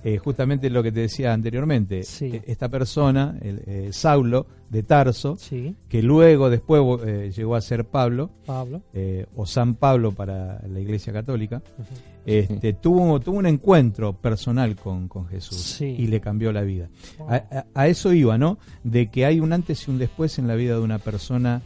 eh, 0.04 0.18
justamente 0.18 0.70
lo 0.70 0.82
que 0.84 0.92
te 0.92 1.02
decía 1.02 1.34
anteriormente, 1.34 2.04
Sí. 2.04 2.26
eh, 2.34 2.42
esta 2.48 2.70
persona, 2.70 3.38
el, 3.42 3.62
eh, 3.66 3.90
Saulo 3.92 4.46
de 4.70 4.84
Tarso, 4.84 5.36
Sí, 5.38 5.76
que 5.88 6.02
luego 6.04 6.50
después 6.50 6.82
eh, 7.06 7.32
llegó 7.36 7.56
a 7.56 7.62
ser 7.62 7.86
Pablo, 7.86 8.30
Pablo. 8.46 8.82
o 9.36 9.46
San 9.46 9.76
Pablo 9.76 10.12
para 10.12 10.62
la 10.68 10.80
Iglesia 10.80 11.12
Católica, 11.12 11.62
este, 12.26 12.74
tuvo, 12.74 13.20
tuvo 13.20 13.38
un 13.40 13.48
encuentro 13.48 14.14
personal 14.14 14.76
con, 14.76 15.08
con 15.08 15.28
Jesús 15.28 15.82
y 15.82 16.08
le 16.08 16.20
cambió 16.22 16.52
la 16.52 16.62
vida. 16.62 16.90
Wow. 17.18 17.30
A, 17.30 17.36
a- 17.36 17.66
a 17.74 17.88
eso 17.88 18.14
iba, 18.14 18.38
¿no? 18.38 18.60
De 18.84 19.10
que 19.10 19.26
hay 19.26 19.40
un 19.40 19.54
antes 19.54 19.88
y 19.88 19.92
un 19.92 19.98
después 19.98 20.38
en 20.38 20.48
la 20.48 20.56
vida 20.56 20.76
de 20.76 20.82
una 20.82 21.00
persona 21.00 21.62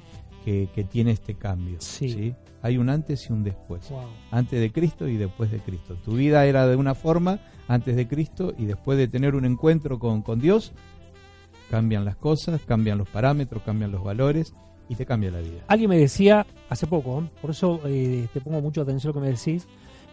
que, 0.45 0.69
que 0.73 0.83
tiene 0.83 1.11
este 1.11 1.35
cambio. 1.35 1.77
Sí. 1.79 2.33
Hay 2.63 2.77
un 2.77 2.89
antes 2.89 3.29
y 3.29 3.33
un 3.33 3.43
después. 3.43 3.89
Wow. 3.89 3.99
Antes 4.31 4.59
de 4.59 4.71
Cristo 4.71 5.07
y 5.07 5.17
después 5.17 5.51
de 5.51 5.59
Cristo. 5.59 5.95
Tu 6.03 6.13
vida 6.13 6.45
era 6.45 6.65
de 6.65 6.77
una 6.77 6.95
forma 6.95 7.39
antes 7.67 7.95
de 7.95 8.07
Cristo 8.07 8.53
y 8.57 8.65
después 8.65 8.97
de 8.97 9.07
tener 9.07 9.35
un 9.35 9.45
encuentro 9.45 9.99
con, 9.99 10.21
con 10.21 10.39
Dios, 10.39 10.71
cambian 11.69 12.05
las 12.05 12.15
cosas, 12.15 12.61
cambian 12.65 12.97
los 12.97 13.09
parámetros, 13.09 13.63
cambian 13.63 13.91
los 13.91 14.01
valores 14.01 14.53
y 14.87 14.95
te 14.95 15.05
cambia 15.05 15.29
la 15.29 15.39
vida. 15.39 15.63
Alguien 15.67 15.89
me 15.89 15.97
decía 15.97 16.45
hace 16.69 16.87
poco, 16.87 17.21
¿eh? 17.21 17.29
por 17.41 17.51
eso 17.51 17.81
eh, 17.85 18.27
te 18.33 18.39
pongo 18.41 18.61
mucho 18.61 18.81
atención 18.81 19.11
a 19.11 19.13
lo 19.13 19.21
que 19.21 19.27
me 19.27 19.35
decís. 19.35 19.67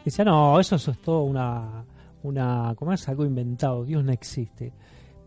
Decía, 0.04 0.24
no, 0.24 0.58
eso, 0.58 0.76
eso 0.76 0.90
es 0.90 0.98
todo 1.00 1.22
una, 1.22 1.84
una, 2.24 2.74
¿cómo 2.76 2.92
es? 2.92 3.08
Algo 3.08 3.24
inventado, 3.24 3.84
Dios 3.84 4.02
no 4.02 4.10
existe. 4.10 4.72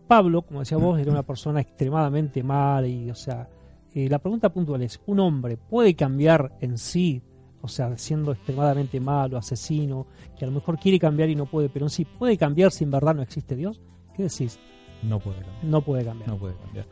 Pablo, 0.06 0.42
como 0.42 0.60
decía 0.60 0.76
vos, 0.76 0.98
era 1.00 1.10
una 1.10 1.22
persona 1.22 1.60
extremadamente 1.60 2.42
mala 2.42 2.86
y, 2.86 3.10
o 3.10 3.14
sea, 3.14 3.48
eh, 3.94 4.08
la 4.08 4.18
pregunta 4.18 4.52
puntual 4.52 4.82
es, 4.82 5.00
¿un 5.06 5.20
hombre 5.20 5.56
puede 5.56 5.94
cambiar 5.94 6.56
en 6.60 6.78
sí, 6.78 7.22
o 7.60 7.68
sea, 7.68 7.96
siendo 7.96 8.32
extremadamente 8.32 9.00
malo, 9.00 9.38
asesino, 9.38 10.06
que 10.38 10.44
a 10.44 10.48
lo 10.48 10.54
mejor 10.54 10.78
quiere 10.78 10.98
cambiar 10.98 11.28
y 11.30 11.34
no 11.36 11.46
puede, 11.46 11.68
pero 11.68 11.86
en 11.86 11.90
sí, 11.90 12.04
¿puede 12.04 12.36
cambiar 12.36 12.72
si 12.72 12.84
en 12.84 12.90
verdad 12.90 13.14
no 13.14 13.22
existe 13.22 13.56
Dios? 13.56 13.80
¿Qué 14.16 14.24
decís? 14.24 14.58
No 15.02 15.18
puede 15.20 15.38
cambiar. 15.42 15.64
No 15.64 15.80
puede 15.82 16.04
cambiar. 16.04 16.28
No 16.30 16.36
puede 16.38 16.54
cambiar. 16.56 16.86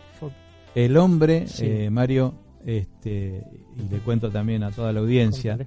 El 0.75 0.97
hombre, 0.97 1.47
Sí. 1.49 1.67
eh, 1.67 1.91
Mario, 1.91 2.35
este, 2.65 3.45
y 3.77 3.89
le 3.93 3.99
cuento 3.99 4.31
también 4.31 4.63
a 4.63 4.71
toda 4.71 4.93
la 4.93 5.01
audiencia, 5.01 5.59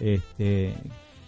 este, 0.00 0.74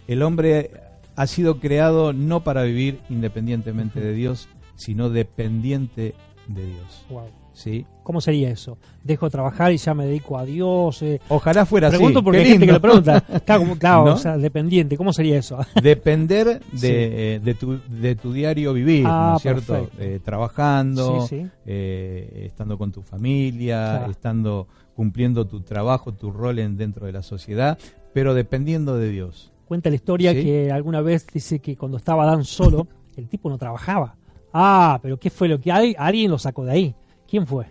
el 0.07 0.21
hombre 0.23 0.71
ha 1.15 1.27
sido 1.27 1.59
creado 1.59 2.13
no 2.13 2.43
para 2.43 2.63
vivir 2.63 2.99
independientemente 3.09 3.99
de 3.99 4.13
Dios, 4.13 4.47
sino 4.75 5.09
dependiente 5.09 6.15
de 6.47 6.65
Dios. 6.65 7.05
Wow. 7.09 7.25
¿Sí? 7.59 7.85
¿Cómo 8.03 8.21
sería 8.21 8.49
eso? 8.49 8.77
Dejo 9.03 9.27
de 9.27 9.29
trabajar 9.31 9.71
y 9.71 9.77
ya 9.77 9.93
me 9.93 10.05
dedico 10.05 10.37
a 10.37 10.45
Dios. 10.45 11.01
eh, 11.03 11.19
Ojalá 11.29 11.65
fuera 11.65 11.89
Pregunto 11.89 12.19
así. 12.19 12.23
porque 12.23 12.39
qué 12.39 12.43
hay 12.45 12.49
gente 12.51 12.65
que 12.65 12.71
lo 12.71 12.81
pregunta. 12.81 13.21
Claro, 13.45 13.61
como- 13.61 13.75
claro, 13.79 14.05
¿No? 14.05 14.13
o 14.13 14.17
sea, 14.17 14.37
dependiente. 14.37 14.97
¿Cómo 14.97 15.13
sería 15.13 15.37
eso? 15.37 15.59
Depender 15.83 16.59
de, 16.71 16.77
Sí. 16.77 16.87
eh, 16.89 17.39
de, 17.43 17.53
tu, 17.53 17.79
de 17.87 18.15
tu 18.15 18.33
diario 18.33 18.73
vivir, 18.73 19.05
Ah, 19.07 19.29
¿no 19.31 19.35
es 19.37 19.41
cierto? 19.43 19.73
perfecto. 19.73 19.97
Eh, 19.99 20.19
trabajando, 20.23 21.27
Sí, 21.27 21.37
sí. 21.43 21.47
estando 21.65 22.77
con 22.77 22.91
tu 22.91 23.01
familia, 23.01 23.95
Claro. 23.97 24.11
estando 24.11 24.67
cumpliendo 24.95 25.45
tu 25.47 25.61
trabajo, 25.61 26.11
tu 26.13 26.31
rol 26.31 26.59
en, 26.59 26.77
dentro 26.77 27.05
de 27.05 27.11
la 27.13 27.21
sociedad, 27.23 27.77
pero 28.13 28.33
dependiendo 28.33 28.97
de 28.97 29.09
Dios. 29.09 29.51
Cuenta 29.65 29.89
la 29.89 29.95
historia 29.95 30.33
que 30.33 30.71
alguna 30.71 31.01
vez 31.01 31.27
dice 31.31 31.59
que 31.59 31.75
cuando 31.77 31.97
estaba 31.97 32.25
Dan 32.25 32.43
solo, 32.43 32.87
el 33.17 33.27
tipo 33.29 33.49
no 33.49 33.57
trabajaba. 33.57 34.15
Ah, 34.51 34.97
pero 35.01 35.17
¿qué 35.17 35.29
fue 35.29 35.47
lo 35.47 35.59
que 35.59 35.71
hay? 35.71 35.95
Alguien 35.97 36.31
lo 36.31 36.39
sacó 36.39 36.65
de 36.65 36.71
ahí. 36.71 36.95
¿Quién 37.29 37.45
fue? 37.45 37.65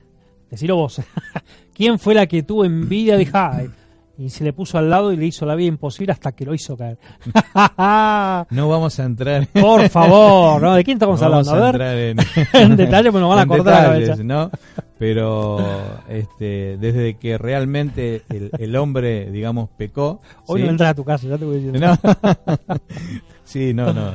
Decilo 0.51 0.77
vos. 0.77 1.01
¿Quién 1.75 1.99
fue 1.99 2.15
la 2.15 2.27
que 2.27 2.43
tuvo 2.43 2.65
envidia 2.65 3.17
de? 3.17 3.29
Y 4.19 4.31
se 4.31 4.43
le 4.43 4.53
puso 4.53 4.79
al 4.79 4.91
lado 4.91 5.13
y 5.13 5.17
le 5.17 5.27
hizo 5.27 5.47
la 5.47 5.55
vida 5.55 5.69
imposible 5.69 6.13
hasta 6.13 6.33
que 6.33 6.45
lo 6.45 6.53
hizo 6.53 6.77
caer. 6.77 6.99
No 8.51 8.69
vamos 8.69 8.99
a 8.99 9.05
entrar 9.05 9.47
Por 9.49 9.89
favor, 9.89 10.61
¿no? 10.63 10.75
¿De 10.75 10.83
quién 10.83 10.97
estamos 10.97 11.21
no 11.21 11.27
hablando? 11.27 11.53
vamos 11.53 11.65
A 11.75 11.79
ver, 11.79 12.01
entrar 12.17 12.57
en, 12.57 12.71
en 12.73 12.77
detalle, 12.77 13.13
pues 13.13 13.21
nos 13.21 13.31
van 13.31 13.39
a 13.39 13.47
cortar 13.47 13.95
detalles. 13.97 14.25
¿no? 14.25 14.51
Pero 14.99 15.59
este, 16.09 16.77
desde 16.79 17.17
que 17.19 17.39
realmente 17.39 18.23
el, 18.29 18.51
el 18.59 18.75
hombre, 18.77 19.31
digamos, 19.31 19.69
pecó. 19.77 20.21
Hoy 20.47 20.61
¿sí? 20.63 20.65
no 20.67 20.73
entras 20.73 20.91
a 20.91 20.95
tu 20.95 21.05
casa, 21.05 21.29
ya 21.29 21.39
te 21.39 21.45
voy 21.45 21.61
diciendo. 21.61 21.79
No. 21.79 21.97
sí, 23.45 23.73
no, 23.73 23.93
no. 23.93 24.09
eh, 24.09 24.13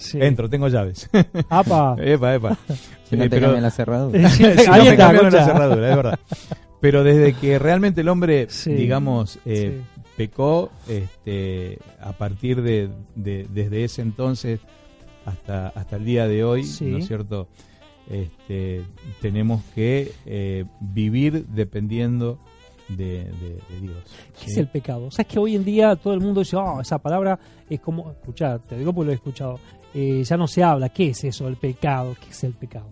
Sí. 0.00 0.18
Entro, 0.20 0.48
tengo 0.48 0.68
llaves. 0.68 1.08
Apa. 1.50 1.94
epa, 2.02 2.34
epa. 2.34 2.56
Si 3.10 3.16
no 3.16 3.24
Eh, 3.24 3.28
te 3.28 3.36
pero- 3.36 3.46
cambian 3.48 3.62
la 3.64 3.70
cerradura. 3.70 4.28
Sí, 4.30 4.42
no 4.44 4.48
ahí 4.72 4.82
me 4.84 4.90
está, 4.90 5.12
la 5.12 5.30
cerradura, 5.44 5.90
es 5.90 5.96
verdad. 5.96 6.18
Pero 6.80 7.02
desde 7.04 7.32
que 7.34 7.58
realmente 7.58 8.00
el 8.02 8.08
hombre, 8.08 8.46
Sí. 8.48 8.72
digamos, 8.72 9.38
eh, 9.44 9.80
Sí. 9.82 10.00
pecó, 10.16 10.70
este, 10.88 11.78
a 12.00 12.12
partir 12.12 12.62
de, 12.62 12.88
de- 13.16 13.46
desde 13.52 13.82
ese 13.84 14.02
entonces 14.02 14.60
hasta 15.26 15.68
hasta 15.68 15.96
el 15.96 16.04
día 16.04 16.28
de 16.28 16.44
hoy, 16.44 16.62
Sí. 16.64 16.84
¿no 16.86 16.98
es 16.98 17.06
cierto? 17.08 17.48
Este, 18.08 18.82
tenemos 19.20 19.60
que 19.74 20.12
eh, 20.26 20.64
vivir 20.80 21.46
dependiendo 21.48 22.38
de, 22.88 23.24
de- 23.24 23.60
de 23.70 23.80
Dios. 23.80 24.04
¿Qué 24.38 24.46
¿sí? 24.46 24.50
es 24.52 24.56
el 24.58 24.68
pecado? 24.68 25.06
O 25.06 25.10
sea, 25.10 25.22
es 25.22 25.28
que 25.28 25.38
hoy 25.38 25.54
en 25.56 25.64
día 25.64 25.94
todo 25.96 26.14
el 26.14 26.20
mundo 26.20 26.40
dice, 26.40 26.56
oh, 26.56 26.80
esa 26.80 26.98
palabra 26.98 27.38
es 27.68 27.80
como, 27.80 28.10
escuchá, 28.10 28.58
te 28.58 28.76
digo 28.78 28.92
porque 28.92 29.06
lo 29.06 29.12
he 29.12 29.16
escuchado, 29.16 29.60
eh, 29.94 30.22
ya 30.24 30.36
no 30.36 30.46
se 30.46 30.62
habla, 30.62 30.88
¿qué 30.90 31.08
es 31.10 31.24
eso, 31.24 31.48
el 31.48 31.56
pecado? 31.56 32.16
¿Qué 32.22 32.30
es 32.30 32.44
el 32.44 32.52
pecado? 32.52 32.86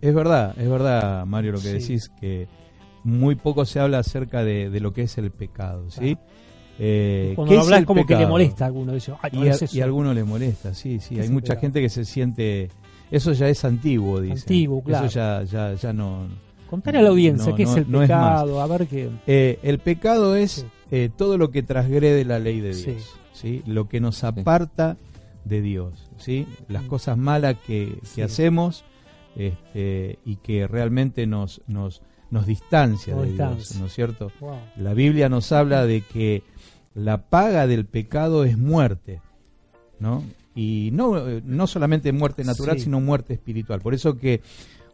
Es 0.00 0.14
verdad, 0.14 0.54
es 0.58 0.68
verdad, 0.68 1.24
Mario, 1.26 1.52
lo 1.52 1.58
que 1.58 1.80
Sí. 1.80 1.92
decís, 1.92 2.10
que 2.20 2.46
muy 3.04 3.34
poco 3.36 3.64
se 3.64 3.80
habla 3.80 3.98
acerca 4.00 4.44
de, 4.44 4.68
de 4.70 4.80
lo 4.80 4.92
que 4.92 5.02
es 5.02 5.16
el 5.18 5.30
pecado, 5.30 5.90
¿sí? 5.90 6.14
Claro. 6.16 6.20
Eh, 6.80 7.32
Cuando 7.34 7.50
¿qué 7.50 7.54
lo 7.56 7.60
es 7.62 7.66
hablas 7.66 7.80
el 7.80 7.86
como 7.86 8.06
que 8.06 8.14
le 8.16 8.26
molesta 8.26 8.64
a 8.64 8.66
alguno, 8.68 8.92
dice, 8.94 9.12
ay, 9.22 9.30
no 9.32 9.44
Y 9.44 9.48
a, 9.48 9.50
es 9.52 9.62
eso. 9.62 9.76
y 9.76 9.80
a 9.80 9.84
alguno 9.84 10.14
le 10.14 10.22
molesta, 10.24 10.74
sí, 10.74 11.00
sí. 11.00 11.14
¿Qué 11.16 11.22
Hay 11.22 11.28
mucha 11.28 11.54
pecado? 11.54 11.60
gente 11.62 11.80
que 11.80 11.88
se 11.88 12.04
siente. 12.04 12.68
Eso 13.10 13.32
ya 13.32 13.48
es 13.48 13.64
antiguo, 13.64 14.20
dice. 14.20 14.34
Antiguo, 14.42 14.82
claro. 14.84 15.06
Eso 15.06 15.14
ya, 15.14 15.42
ya, 15.42 15.74
ya 15.74 15.92
no. 15.92 16.28
Contale 16.70 16.98
a 16.98 17.02
la 17.02 17.08
audiencia, 17.08 17.50
No, 17.50 17.56
¿qué 17.56 17.64
no- 17.64 17.70
es 17.72 17.76
el 17.78 17.90
no 17.90 18.02
es 18.02 18.10
más. 18.10 18.42
pecado? 18.42 18.60
a 18.60 18.66
ver 18.66 18.86
qué... 18.86 19.08
Eh, 19.26 19.58
el 19.62 19.78
pecado 19.78 20.36
es 20.36 20.52
Sí. 20.52 20.66
eh, 20.90 21.10
todo 21.16 21.38
lo 21.38 21.50
que 21.50 21.62
transgrede 21.62 22.24
la 22.24 22.38
ley 22.38 22.60
de. 22.60 22.74
Dios, 22.74 23.16
sí. 23.32 23.62
Lo 23.66 23.88
que 23.88 24.00
nos 24.00 24.22
aparta 24.22 24.98
de 25.48 25.60
Dios, 25.62 26.08
sí. 26.18 26.46
Las 26.68 26.84
Mm. 26.84 26.88
cosas 26.88 27.16
malas 27.18 27.56
que, 27.66 27.98
que 28.00 28.06
Sí. 28.06 28.22
hacemos 28.22 28.84
este, 29.36 30.18
y 30.24 30.36
que 30.36 30.66
realmente 30.66 31.26
nos, 31.26 31.60
nos, 31.66 32.02
nos 32.30 32.46
distancia 32.46 33.14
Nos 33.14 33.26
de 33.26 33.32
Dios. 33.34 33.76
¿no 33.76 33.86
es 33.86 33.92
cierto? 33.94 34.32
Wow. 34.40 34.58
La 34.76 34.94
Biblia 34.94 35.28
nos 35.28 35.52
habla 35.52 35.86
de 35.86 36.00
que 36.02 36.42
la 36.94 37.18
paga 37.28 37.66
del 37.66 37.84
pecado 37.86 38.44
es 38.44 38.58
muerte, 38.58 39.20
¿no? 40.00 40.24
Y 40.56 40.90
no, 40.92 41.16
eh, 41.28 41.40
no 41.44 41.66
solamente 41.68 42.10
muerte 42.12 42.42
natural, 42.42 42.78
Sí. 42.78 42.84
sino 42.84 43.00
muerte 43.00 43.34
espiritual. 43.34 43.80
Por 43.80 43.94
eso 43.94 44.16
que 44.18 44.40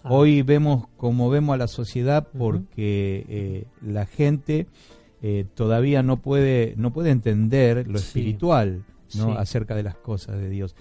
Ah, 0.06 0.08
hoy 0.12 0.42
vemos 0.42 0.86
como 0.98 1.30
vemos 1.30 1.54
a 1.54 1.56
la 1.56 1.66
sociedad, 1.66 2.28
porque 2.36 3.24
eh, 3.26 3.64
la 3.80 4.04
gente 4.04 4.66
eh, 5.22 5.46
todavía 5.54 6.02
no 6.02 6.18
puede, 6.18 6.74
no 6.76 6.92
puede 6.92 7.08
entender 7.08 7.88
lo 7.88 7.98
Sí. 7.98 8.04
espiritual, 8.08 8.84
¿no? 9.16 9.26
Sí. 9.26 9.34
Acerca 9.38 9.74
de 9.74 9.82
las 9.82 9.96
cosas 9.96 10.38
de 10.38 10.48
Dios. 10.48 10.74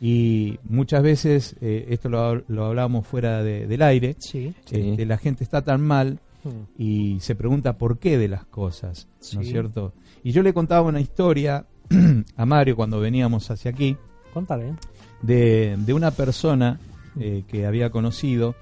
Y 0.00 0.58
muchas 0.64 1.02
veces, 1.02 1.56
eh, 1.60 1.86
esto 1.90 2.08
lo, 2.08 2.42
lo 2.48 2.66
hablábamos 2.66 3.06
fuera 3.06 3.42
de- 3.42 3.66
del 3.66 3.82
aire, 3.82 4.14
Sí. 4.18 4.54
Sí. 4.64 4.90
este, 4.90 5.06
la 5.06 5.18
gente 5.18 5.42
está 5.44 5.62
tan 5.62 5.80
mal 5.80 6.20
Mm. 6.44 6.48
y 6.80 7.18
se 7.20 7.34
pregunta 7.34 7.76
por 7.78 7.98
qué 7.98 8.16
de 8.16 8.28
las 8.28 8.44
cosas, 8.44 9.08
¿no 9.34 9.40
es 9.40 9.48
cierto? 9.48 9.92
Y 10.22 10.30
yo 10.30 10.42
le 10.44 10.54
contaba 10.54 10.82
una 10.86 11.00
historia 11.00 11.66
a 12.36 12.46
Mario 12.46 12.76
cuando 12.76 13.00
veníamos 13.00 13.50
hacia 13.50 13.72
aquí 13.72 13.96
Contale, 14.32 14.74
de, 15.22 15.76
de 15.78 15.92
una 15.94 16.12
persona 16.12 16.78
eh, 17.18 17.42
que 17.48 17.66
había 17.66 17.90
conocido 17.90 18.54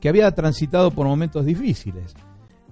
que 0.00 0.08
había 0.08 0.32
transitado 0.34 0.90
por 0.90 1.06
momentos 1.06 1.46
difíciles, 1.46 2.12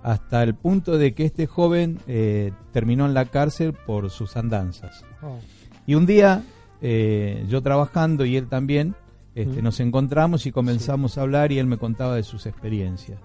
hasta 0.02 0.42
el 0.42 0.54
punto 0.56 0.98
de 0.98 1.14
que 1.14 1.24
este 1.26 1.46
joven 1.46 2.00
eh, 2.08 2.50
terminó 2.72 3.06
en 3.06 3.14
la 3.14 3.26
cárcel 3.26 3.72
por 3.72 4.10
sus 4.10 4.36
andanzas. 4.36 5.04
Oh. 5.22 5.38
Y 5.86 5.94
un 5.94 6.06
día, 6.06 6.42
eh, 6.82 7.44
yo 7.48 7.62
trabajando 7.62 8.24
y 8.24 8.36
él 8.36 8.48
también, 8.48 8.94
este, 9.34 9.60
Mm. 9.60 9.64
nos 9.64 9.80
encontramos 9.80 10.46
y 10.46 10.52
comenzamos 10.52 11.16
a 11.18 11.22
hablar 11.22 11.52
y 11.52 11.58
él 11.58 11.66
me 11.66 11.76
contaba 11.78 12.16
de 12.16 12.22
sus 12.22 12.46
experiencias. 12.46 13.18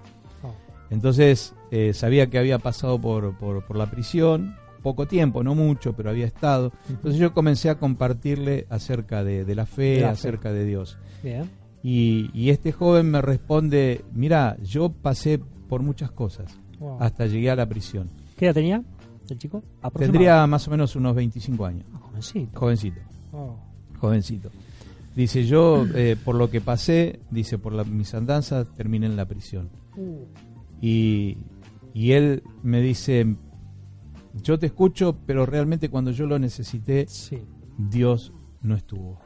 Oh. 0.43 0.53
Entonces 0.89 1.53
eh, 1.71 1.93
sabía 1.93 2.27
que 2.27 2.37
había 2.37 2.59
pasado 2.59 2.99
por, 2.99 3.35
por, 3.37 3.65
por 3.65 3.75
la 3.77 3.89
prisión, 3.89 4.55
poco 4.83 5.07
tiempo, 5.07 5.43
no 5.43 5.55
mucho, 5.55 5.93
pero 5.93 6.11
había 6.11 6.25
estado. 6.27 6.71
Entonces 6.89 7.19
yo 7.19 7.33
comencé 7.33 7.69
a 7.69 7.79
compartirle 7.79 8.67
acerca 8.69 9.23
de, 9.23 9.43
de 9.45 9.55
la 9.55 9.65
fe, 9.65 10.05
acerca 10.05 10.51
de 10.53 10.63
Dios. 10.63 10.97
Bien. 11.23 11.49
Y, 11.81 12.29
y 12.33 12.49
este 12.51 12.71
joven 12.71 13.09
me 13.11 13.21
responde, 13.21 14.05
mira, 14.13 14.57
yo 14.63 14.89
pasé 14.89 15.39
por 15.67 15.81
muchas 15.81 16.11
cosas, 16.11 16.55
Wow. 16.79 16.97
hasta 16.99 17.25
llegué 17.25 17.49
a 17.49 17.55
la 17.55 17.67
prisión. 17.67 18.09
¿Qué 18.37 18.45
edad 18.45 18.53
tenía 18.53 18.83
el 19.33 19.39
chico? 19.39 19.63
Tendría 19.97 20.45
más 20.47 20.67
o 20.67 20.71
menos 20.71 20.95
unos 20.95 21.15
25 21.15 21.65
años, 21.65 21.85
Ah, 21.93 21.99
jovencito. 21.99 22.59
jovencito, 22.59 22.99
Oh. 23.33 23.55
jovencito. 23.99 24.49
Dice, 25.15 25.45
yo 25.45 25.85
eh, 25.95 26.17
por 26.23 26.35
lo 26.35 26.49
que 26.49 26.61
pasé, 26.61 27.19
dice, 27.31 27.57
por 27.57 27.73
la- 27.73 27.83
mis 27.85 28.13
andanzas, 28.13 28.67
terminé 28.75 29.05
en 29.05 29.15
la 29.15 29.25
prisión. 29.25 29.69
Uh, 29.97 30.25
Y, 30.81 31.37
y 31.93 32.11
él 32.11 32.43
me 32.61 32.81
dice, 32.81 33.35
yo 34.43 34.59
te 34.59 34.65
escucho, 34.67 35.15
pero 35.25 35.45
realmente 35.45 35.89
cuando 35.89 36.11
yo 36.11 36.27
lo 36.27 36.37
necesité, 36.37 37.05
sí. 37.07 37.39
Dios 37.77 38.33
no 38.61 38.75
estuvo. 38.75 39.19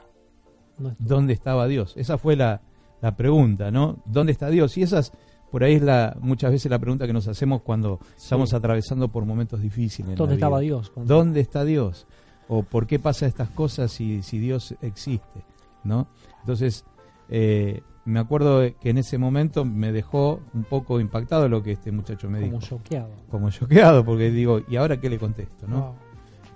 No 0.77 0.89
es- 0.89 0.95
¿Dónde 0.99 1.33
estaba 1.33 1.67
Dios? 1.67 1.93
Esa 1.97 2.17
fue 2.19 2.35
la, 2.35 2.61
la 3.01 3.17
pregunta, 3.17 3.71
¿no? 3.71 4.01
¿Dónde 4.05 4.31
está 4.31 4.49
Dios? 4.51 4.77
Y 4.77 4.83
esas, 4.83 5.11
por 5.51 5.63
ahí 5.63 5.75
es 5.75 5.81
la, 5.81 6.15
muchas 6.21 6.51
veces 6.51 6.69
la 6.69 6.79
pregunta 6.79 7.07
que 7.07 7.13
nos 7.13 7.27
hacemos 7.27 7.61
cuando 7.61 7.99
estamos 8.17 8.53
atravesando 8.53 9.07
por 9.09 9.25
momentos 9.25 9.61
difíciles. 9.61 10.15
¿Dónde 10.15 10.35
vida. 10.35 10.45
estaba 10.45 10.59
Dios? 10.59 10.89
cuando- 10.89 11.13
¿Dónde 11.15 11.39
está 11.41 11.63
Dios? 11.65 12.07
¿O 12.47 12.63
por 12.63 12.87
qué 12.87 12.99
pasa 12.99 13.25
estas 13.27 13.49
cosas 13.49 13.91
si, 13.91 14.21
si 14.23 14.39
Dios 14.39 14.75
existe? 14.81 15.43
¿No? 15.83 16.07
Entonces, 16.41 16.83
eh, 17.29 17.81
me 18.05 18.19
acuerdo 18.19 18.61
que 18.79 18.89
en 18.89 18.97
ese 18.97 19.17
momento 19.19 19.65
me 19.65 19.91
dejó 19.91 20.39
un 20.53 20.63
poco 20.63 20.99
impactado 20.99 21.47
lo 21.47 21.61
que 21.61 21.73
este 21.73 21.91
muchacho 21.91 22.29
me 22.29 22.39
Como 22.41 22.51
dijo. 22.59 22.65
choqueado. 22.65 23.09
Como 23.29 23.49
choqueado, 23.51 24.03
porque 24.03 24.31
digo, 24.31 24.61
¿y 24.67 24.77
ahora 24.77 24.99
qué 24.99 25.09
le 25.09 25.19
contesto? 25.19 25.67
¿no? 25.67 25.79
Wow. 25.81 25.95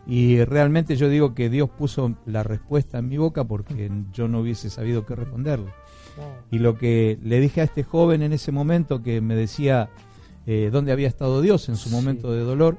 Y 0.08 0.44
realmente 0.44 0.96
yo 0.98 1.08
digo 1.10 1.34
que 1.34 1.50
Dios 1.50 1.70
puso 1.70 2.16
la 2.26 2.44
respuesta 2.44 2.98
en 2.98 3.08
mi 3.08 3.18
boca 3.18 3.44
porque 3.46 3.90
yo 4.12 4.28
no 4.28 4.40
hubiese 4.42 4.70
sabido 4.70 5.06
qué 5.06 5.16
responderle. 5.16 5.72
Y 6.52 6.60
lo 6.60 6.78
que 6.78 7.18
le 7.24 7.40
dije 7.40 7.62
a 7.62 7.64
este 7.64 7.84
joven 7.84 8.22
en 8.22 8.34
ese 8.34 8.52
momento 8.52 9.02
que 9.02 9.22
me 9.22 9.36
decía 9.36 9.90
eh, 10.46 10.70
dónde 10.72 10.92
había 10.92 11.08
estado 11.08 11.42
Dios 11.42 11.70
en 11.70 11.76
su 11.78 11.90
Sí. 11.90 11.96
momento 11.96 12.32
de 12.32 12.42
dolor, 12.42 12.78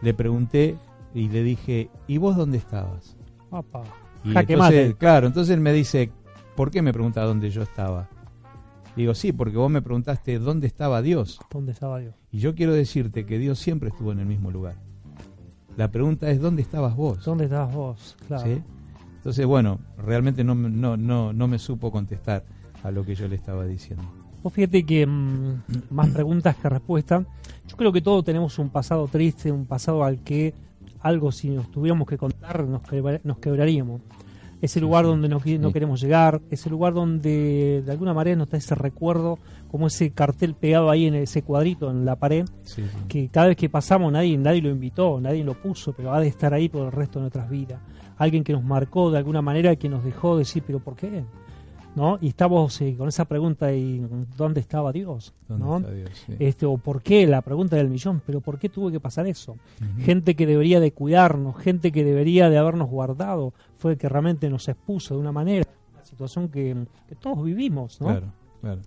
le 0.00 0.14
pregunté 0.14 0.76
y 1.14 1.28
le 1.28 1.42
dije, 1.42 1.90
¿y 2.06 2.16
vos 2.18 2.36
dónde 2.36 2.58
estabas? 2.58 3.16
Papá. 3.50 3.82
Y 4.24 4.32
Jaque 4.32 4.54
entonces, 4.54 4.86
mate. 4.88 4.98
claro, 4.98 5.26
entonces 5.26 5.54
él 5.54 5.60
me 5.60 5.72
dice, 5.72 6.10
¿por 6.56 6.70
qué 6.70 6.80
me 6.82 6.92
pregunta 6.92 7.22
dónde 7.24 7.50
yo 7.50 7.62
estaba? 7.62 8.08
Digo, 8.96 9.14
sí, 9.14 9.32
porque 9.32 9.56
vos 9.56 9.70
me 9.70 9.82
preguntaste 9.82 10.38
dónde 10.38 10.66
estaba 10.66 11.00
Dios. 11.02 11.38
¿Dónde 11.50 11.72
estaba 11.72 11.98
Dios? 11.98 12.14
Y 12.30 12.38
yo 12.38 12.54
quiero 12.54 12.72
decirte 12.74 13.24
que 13.26 13.38
Dios 13.38 13.58
siempre 13.58 13.88
estuvo 13.90 14.12
en 14.12 14.18
el 14.20 14.26
mismo 14.26 14.50
lugar. 14.50 14.74
La 15.76 15.90
pregunta 15.90 16.30
es, 16.30 16.40
¿dónde 16.40 16.60
estabas 16.62 16.94
vos? 16.96 17.24
¿Dónde 17.24 17.44
estabas 17.44 17.74
vos? 17.74 18.16
Claro. 18.26 18.44
¿Sí? 18.44 18.62
Entonces, 19.22 19.46
bueno, 19.46 19.78
realmente 20.04 20.42
no, 20.42 20.54
me- 20.56 20.68
no, 20.68 20.96
no, 20.96 21.32
no 21.32 21.46
me 21.48 21.58
supo 21.60 21.92
contestar 21.92 22.42
a 22.82 22.90
lo 22.90 23.04
que 23.04 23.14
yo 23.14 23.28
le 23.28 23.36
estaba 23.36 23.64
diciendo. 23.66 24.04
Vos 24.42 24.52
fíjate 24.52 24.84
que 24.84 25.06
mm, 25.06 25.62
más 25.90 26.08
preguntas 26.08 26.56
que 26.56 26.68
respuestas. 26.68 27.24
Yo 27.68 27.76
creo 27.76 27.92
que 27.92 28.00
todos 28.00 28.24
tenemos 28.24 28.58
un 28.58 28.70
pasado 28.70 29.06
triste, 29.06 29.52
un 29.52 29.66
pasado 29.66 30.02
al 30.02 30.18
que 30.18 30.52
algo 31.00 31.30
si 31.32 31.50
nos 31.50 31.70
tuviéramos 31.70 32.08
que 32.08 32.18
contar 32.18 32.64
nos, 32.66 32.82
quebra- 32.82 33.20
nos 33.22 33.38
quebraríamos. 33.38 34.00
Ese 34.60 34.80
lugar 34.80 35.04
donde 35.04 35.28
no, 35.28 35.40
qui- 35.40 35.58
no 35.58 35.68
Sí. 35.68 35.72
queremos 35.72 36.00
llegar, 36.00 36.40
ese 36.50 36.70
lugar 36.70 36.92
donde 36.94 37.82
de 37.84 37.90
alguna 37.92 38.14
manera 38.14 38.36
nos 38.36 38.48
da 38.50 38.58
ese 38.58 38.74
recuerdo, 38.76 39.38
como 39.70 39.86
ese 39.88 40.10
cartel 40.10 40.54
pegado 40.54 40.90
ahí 40.90 41.06
en 41.06 41.14
ese 41.14 41.42
cuadrito 41.42 41.90
en 41.90 42.04
la 42.04 42.14
pared, 42.16 42.44
Sí, 42.62 42.82
sí. 42.82 42.88
que 43.08 43.28
cada 43.28 43.48
vez 43.48 43.56
que 43.56 43.68
pasamos 43.68 44.12
nadie, 44.12 44.36
nadie 44.38 44.62
lo 44.62 44.68
invitó, 44.70 45.20
nadie 45.20 45.42
lo 45.42 45.54
puso, 45.54 45.92
pero 45.92 46.12
ha 46.12 46.20
de 46.20 46.28
estar 46.28 46.52
ahí 46.54 46.68
por 46.68 46.86
el 46.86 46.92
resto 46.92 47.18
de 47.18 47.22
nuestras 47.22 47.48
vidas. 47.50 47.80
Alguien 48.16 48.44
que 48.44 48.52
nos 48.52 48.62
marcó 48.62 49.10
de 49.10 49.18
alguna 49.18 49.42
manera, 49.42 49.74
que 49.76 49.88
nos 49.88 50.04
dejó 50.04 50.36
decir, 50.36 50.62
pero 50.66 50.78
¿por 50.78 50.96
qué? 50.96 51.24
¿No? 51.94 52.18
Y 52.22 52.28
estamos 52.28 52.80
eh, 52.80 52.94
con 52.96 53.08
esa 53.08 53.26
pregunta 53.26 53.72
y 53.72 54.02
¿dónde 54.36 54.60
estaba 54.60 54.92
Dios? 54.92 55.34
¿Dónde 55.46 55.64
¿No? 55.64 55.76
está 55.76 55.90
Dios? 55.90 56.10
Sí. 56.26 56.36
Este, 56.38 56.64
o 56.64 56.78
¿por 56.78 57.02
qué? 57.02 57.26
La 57.26 57.42
pregunta 57.42 57.76
del 57.76 57.90
millón, 57.90 58.22
pero 58.24 58.40
¿por 58.40 58.58
qué 58.58 58.70
tuvo 58.70 58.90
que 58.90 58.98
pasar 58.98 59.26
eso? 59.26 59.56
Gente 59.98 60.34
que 60.34 60.46
debería 60.46 60.80
de 60.80 60.92
cuidarnos, 60.92 61.56
gente 61.58 61.92
que 61.92 62.02
debería 62.02 62.48
de 62.48 62.56
habernos 62.56 62.88
guardado, 62.88 63.52
fue 63.76 63.92
el 63.92 63.98
que 63.98 64.08
realmente 64.08 64.48
nos 64.48 64.68
expuso 64.68 65.14
de 65.14 65.20
una 65.20 65.32
manera, 65.32 65.66
una 65.92 66.04
situación 66.04 66.48
que, 66.48 66.86
que 67.08 67.14
todos 67.16 67.44
vivimos, 67.44 68.00
¿no? 68.00 68.06
Claro, 68.06 68.26
claro. 68.62 68.80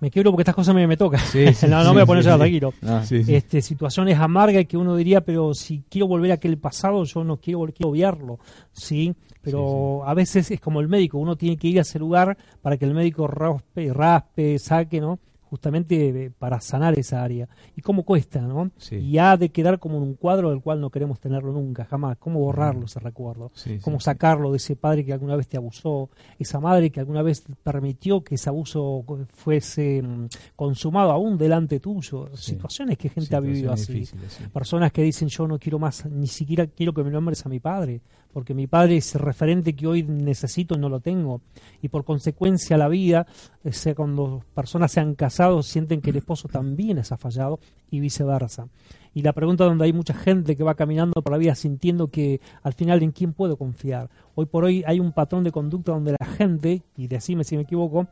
Me 0.00 0.10
quiebro 0.10 0.30
porque 0.30 0.42
estas 0.42 0.54
cosas 0.54 0.74
me, 0.74 0.86
me 0.86 0.96
tocan. 0.96 1.20
Sí, 1.20 1.52
sí, 1.54 1.66
no, 1.68 1.78
no 1.78 1.82
sí, 1.82 1.88
me 1.88 1.92
voy 1.94 2.02
a 2.02 2.06
poner 2.06 2.24
tranquilo 2.24 2.72
sí. 3.04 3.24
este, 3.28 3.62
situaciones 3.62 4.18
amargas 4.18 4.66
que 4.66 4.76
uno 4.76 4.96
diría, 4.96 5.20
pero 5.22 5.54
si 5.54 5.82
quiero 5.88 6.06
volver 6.06 6.30
a 6.30 6.34
aquel 6.34 6.58
pasado, 6.58 7.04
yo 7.04 7.24
no 7.24 7.38
quiero, 7.38 7.60
quiero 7.66 7.90
obviarlo, 7.90 8.38
¿sí? 8.72 9.14
Pero 9.42 10.06
a 10.06 10.14
veces 10.14 10.50
es 10.50 10.60
como 10.60 10.80
el 10.80 10.88
médico, 10.88 11.18
uno 11.18 11.36
tiene 11.36 11.56
que 11.56 11.68
ir 11.68 11.78
a 11.78 11.82
ese 11.82 11.98
lugar 11.98 12.36
para 12.60 12.76
que 12.76 12.84
el 12.84 12.94
médico 12.94 13.26
raspe, 13.26 13.92
raspe 13.92 14.58
saque, 14.58 15.00
¿no? 15.00 15.18
Justamente 15.50 16.30
para 16.38 16.60
sanar 16.60 16.98
esa 16.98 17.22
área. 17.22 17.48
¿Y 17.76 17.80
cómo 17.80 18.04
cuesta, 18.04 18.40
no? 18.40 18.70
Sí. 18.76 18.96
Y 18.96 19.18
ha 19.18 19.36
de 19.36 19.48
quedar 19.48 19.78
como 19.78 19.96
en 19.96 20.02
un 20.02 20.14
cuadro 20.14 20.50
del 20.50 20.60
cual 20.60 20.80
no 20.80 20.90
queremos 20.90 21.20
tenerlo 21.20 21.52
nunca, 21.52 21.84
jamás. 21.84 22.18
¿Cómo 22.18 22.40
borrarlo 22.40 22.84
ese 22.84 23.00
recuerdo? 23.00 23.50
Sí, 23.54 23.78
cómo 23.82 23.98
sí. 23.98 24.04
sacarlo 24.04 24.50
de 24.50 24.58
ese 24.58 24.76
padre 24.76 25.04
que 25.04 25.12
alguna 25.12 25.36
vez 25.36 25.48
te 25.48 25.56
abusó, 25.56 26.10
esa 26.38 26.60
madre 26.60 26.90
que 26.90 27.00
alguna 27.00 27.22
vez 27.22 27.44
permitió 27.62 28.22
que 28.22 28.34
ese 28.34 28.48
abuso 28.50 29.04
fuese 29.32 30.02
mm, 30.02 30.26
consumado 30.56 31.10
aún 31.12 31.38
delante 31.38 31.80
tuyo. 31.80 32.28
Situaciones 32.36 32.98
que 32.98 33.08
gente 33.08 33.34
ha 33.34 33.40
vivido 33.40 33.72
así. 33.72 34.08
Personas 34.52 34.92
que 34.92 35.02
dicen 35.02 35.28
yo 35.28 35.46
no 35.48 35.58
quiero 35.58 35.78
más, 35.78 36.04
ni 36.06 36.26
siquiera 36.26 36.66
quiero 36.66 36.92
que 36.92 37.02
me 37.02 37.10
nombres 37.10 37.44
a 37.46 37.48
mi 37.48 37.60
padre, 37.60 38.02
porque 38.38 38.54
mi 38.54 38.68
padre 38.68 38.98
es 38.98 39.16
referente 39.16 39.74
que 39.74 39.88
hoy 39.88 40.04
necesito 40.04 40.76
y 40.76 40.78
no 40.78 40.88
lo 40.88 41.00
tengo. 41.00 41.40
Y 41.82 41.88
por 41.88 42.04
consecuencia 42.04 42.78
la 42.78 42.86
vida, 42.86 43.26
o 43.64 43.72
sea, 43.72 43.96
cuando 43.96 44.44
personas 44.54 44.92
se 44.92 45.00
han 45.00 45.16
casado, 45.16 45.60
sienten 45.64 46.00
que 46.00 46.10
el 46.10 46.18
esposo 46.18 46.46
también 46.46 46.98
les 46.98 47.10
ha 47.10 47.16
fallado 47.16 47.58
y 47.90 47.98
viceversa. 47.98 48.68
Y 49.14 49.22
la 49.22 49.32
pregunta 49.32 49.64
donde 49.64 49.84
hay 49.84 49.92
mucha 49.92 50.14
gente 50.14 50.56
que 50.56 50.62
va 50.62 50.74
caminando 50.74 51.20
por 51.22 51.32
la 51.32 51.38
vida 51.38 51.54
sintiendo 51.54 52.08
que 52.08 52.40
al 52.62 52.72
final 52.72 53.02
en 53.02 53.12
quién 53.12 53.32
puedo 53.32 53.56
confiar. 53.56 54.08
Hoy 54.34 54.46
por 54.46 54.64
hoy 54.64 54.84
hay 54.86 55.00
un 55.00 55.12
patrón 55.12 55.42
de 55.44 55.50
conducta 55.50 55.92
donde 55.92 56.14
la 56.18 56.26
gente, 56.26 56.82
y 56.96 57.08
decime 57.08 57.42
si 57.44 57.56
me 57.56 57.62
equivoco, 57.62 58.06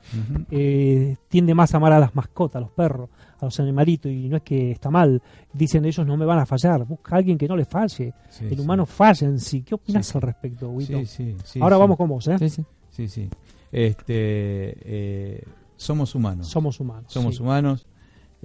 eh, 0.50 1.16
tiende 1.28 1.54
más 1.54 1.72
a 1.74 1.76
amar 1.76 1.92
a 1.92 2.00
las 2.00 2.14
mascotas, 2.14 2.56
a 2.56 2.60
los 2.60 2.70
perros, 2.70 3.08
a 3.38 3.44
los 3.44 3.60
animalitos, 3.60 4.10
y 4.10 4.28
no 4.28 4.36
es 4.38 4.42
que 4.42 4.72
está 4.72 4.90
mal. 4.90 5.22
Dicen 5.52 5.84
ellos 5.84 6.06
no 6.06 6.16
me 6.16 6.24
van 6.24 6.38
a 6.40 6.46
fallar, 6.46 6.84
busca 6.84 7.14
a 7.14 7.18
alguien 7.18 7.38
que 7.38 7.46
no 7.46 7.56
le 7.56 7.64
falle. 7.64 8.12
Sí, 8.28 8.44
el 8.46 8.56
sí. 8.56 8.60
humano 8.60 8.86
falla 8.86 9.26
en 9.28 9.38
sí. 9.38 9.62
¿Qué 9.62 9.74
opinas 9.74 10.06
Sí. 10.06 10.12
al 10.18 10.22
respecto, 10.22 10.68
Huito? 10.70 10.98
Sí, 11.00 11.06
sí, 11.06 11.36
sí, 11.44 11.60
Ahora 11.60 11.76
vamos 11.76 11.96
con 11.96 12.08
vos, 12.08 12.26
¿eh? 12.28 12.38
sí, 12.90 13.08
sí. 13.08 13.28
Este, 13.70 14.14
eh, 14.16 15.42
somos 15.76 16.14
humanos. 16.14 16.48
Somos 16.48 16.80
humanos. 16.80 17.12
Somos 17.12 17.38
humanos. 17.40 17.86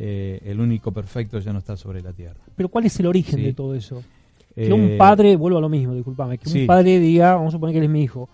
Eh, 0.03 0.41
el 0.45 0.59
único 0.59 0.91
perfecto 0.91 1.37
ya 1.39 1.53
no 1.53 1.59
está 1.59 1.77
sobre 1.77 2.01
la 2.01 2.11
tierra. 2.11 2.39
Pero 2.55 2.69
¿cuál 2.69 2.85
es 2.87 2.99
el 2.99 3.05
origen 3.05 3.37
Sí. 3.39 3.45
de 3.45 3.53
todo 3.53 3.75
eso? 3.75 4.01
Que 4.55 4.67
Eh, 4.67 4.73
un 4.73 4.97
padre, 4.97 5.35
vuelvo 5.37 5.59
a 5.59 5.61
lo 5.61 5.69
mismo, 5.69 5.93
disculpame, 5.93 6.37
que 6.37 6.49
sí. 6.49 6.61
un 6.61 6.67
padre 6.67 6.99
diga, 6.99 7.35
vamos 7.35 7.49
a 7.49 7.57
suponer 7.57 7.73
que 7.73 7.77
él 7.79 7.85
es 7.85 7.89
mi 7.89 8.01
hijo, 8.03 8.27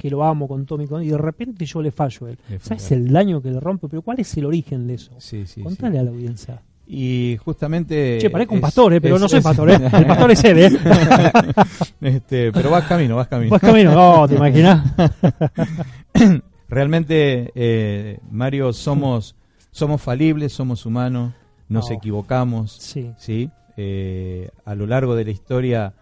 que 0.00 0.10
lo 0.10 0.22
amo 0.22 0.46
con 0.46 0.66
todo 0.66 0.78
mi 0.78 0.86
corazón, 0.86 1.08
y 1.08 1.10
de 1.10 1.18
repente 1.18 1.64
yo 1.66 1.80
le 1.82 1.90
fallo 1.90 2.26
a 2.26 2.30
él. 2.30 2.38
¿Sabes 2.60 2.92
el 2.92 3.10
daño 3.10 3.40
que 3.42 3.50
le 3.50 3.58
rompe? 3.58 3.88
Pero 3.88 4.02
¿cuál 4.02 4.20
es 4.20 4.36
el 4.36 4.44
origen 4.44 4.86
de 4.86 4.94
eso? 4.94 5.12
Sí, 5.18 5.46
sí, 5.46 5.62
Contale 5.62 5.98
a 5.98 6.02
la 6.04 6.10
audiencia. 6.10 6.60
Y 6.86 7.38
justamente. 7.42 8.18
che, 8.20 8.28
parezco 8.28 8.54
un 8.54 8.60
pastor, 8.60 8.92
¿eh? 8.92 9.00
pero 9.00 9.14
es- 9.16 9.20
no 9.22 9.28
soy 9.28 9.38
es- 9.38 9.44
pastor, 9.44 9.70
¿eh? 9.70 9.74
El 9.98 10.06
pastor 10.06 10.30
es 10.30 10.44
él, 10.44 10.58
¿eh? 10.58 10.70
este, 12.02 12.52
pero 12.52 12.68
vas 12.70 12.84
camino, 12.84 13.16
vas 13.16 13.26
camino. 13.26 13.50
Vas 13.50 13.60
camino, 13.62 13.92
no, 13.94 14.28
¿te 14.28 14.34
imaginas? 14.34 14.84
Realmente, 16.68 17.50
eh, 17.54 18.18
Mario, 18.30 18.72
somos, 18.72 19.34
somos 19.74 20.00
falibles, 20.00 20.52
somos 20.52 20.86
humanos, 20.86 21.32
nos 21.68 21.90
Oh. 21.90 21.94
equivocamos, 21.94 22.70
Sí. 22.72 23.10
¿sí? 23.18 23.50
Eh, 23.76 24.48
a 24.64 24.76
lo 24.76 24.86
largo 24.86 25.16
de 25.16 25.24
la 25.24 25.32
historia, 25.32 25.94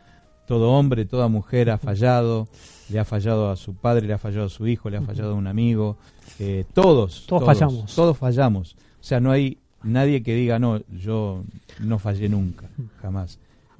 todo 0.47 0.73
hombre, 0.73 1.07
toda 1.07 1.29
mujer 1.29 1.71
ha 1.71 1.79
fallado, 1.79 2.49
le 2.91 2.99
ha 2.99 3.05
fallado 3.07 3.51
a 3.51 3.57
su 3.57 3.75
padre, 3.75 4.07
le 4.07 4.13
ha 4.13 4.19
fallado 4.19 4.45
a 4.47 4.51
su 4.51 4.67
hijo, 4.67 4.91
le 4.91 4.99
ha 4.99 5.03
fallado 5.03 5.31
a 5.33 5.35
un 5.35 5.47
amigo, 5.47 5.97
eh, 6.39 6.67
todos, 6.75 7.25
Todos 7.27 7.45
fallamos. 7.47 7.95
Todos 7.95 8.19
fallamos. 8.19 8.75
O 9.01 9.03
sea, 9.05 9.21
no 9.21 9.31
hay 9.31 9.57
nadie 9.83 10.23
que 10.23 10.35
diga, 10.35 10.59
no, 10.59 10.81
yo 10.91 11.43
no 11.81 11.99
fallé 11.99 12.29
nunca, 12.29 12.69
jamás. 13.01 13.39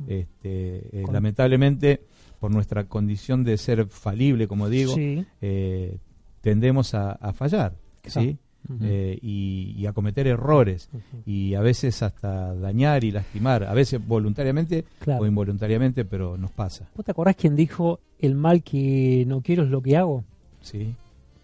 Este, 0.09 1.01
eh, 1.01 1.05
lamentablemente, 1.13 2.01
por 2.41 2.51
nuestra 2.51 2.85
condición 2.85 3.45
de 3.45 3.59
ser 3.59 3.87
falible, 3.89 4.49
como 4.49 4.71
digo, 4.71 4.95
Sí. 4.95 5.25
eh, 5.43 5.99
tendemos 6.41 6.95
a, 6.95 7.13
a 7.13 7.33
fallar, 7.35 7.75
Claro. 8.01 8.37
Eh, 8.81 9.18
y, 9.20 9.75
y 9.77 9.87
a 9.87 9.92
cometer 9.92 10.27
errores 10.27 10.88
y 11.27 11.55
a 11.55 11.61
veces 11.61 12.03
hasta 12.03 12.55
dañar 12.55 13.05
y 13.05 13.11
lastimar, 13.11 13.64
a 13.64 13.75
veces 13.75 14.05
voluntariamente 14.07 14.85
Claro. 15.01 15.22
o 15.22 15.27
involuntariamente, 15.27 16.05
pero 16.05 16.37
nos 16.37 16.51
pasa. 16.53 16.88
¿Vos 16.96 17.05
te 17.05 17.11
acordás 17.11 17.37
quién 17.37 17.57
dijo 17.57 18.01
el 18.18 18.35
mal 18.35 18.62
que 18.62 19.25
no 19.27 19.40
quiero 19.42 19.64
es 19.64 19.70
lo 19.70 19.83
que 19.83 19.96
hago? 19.96 20.25
¿sí? 20.61 20.94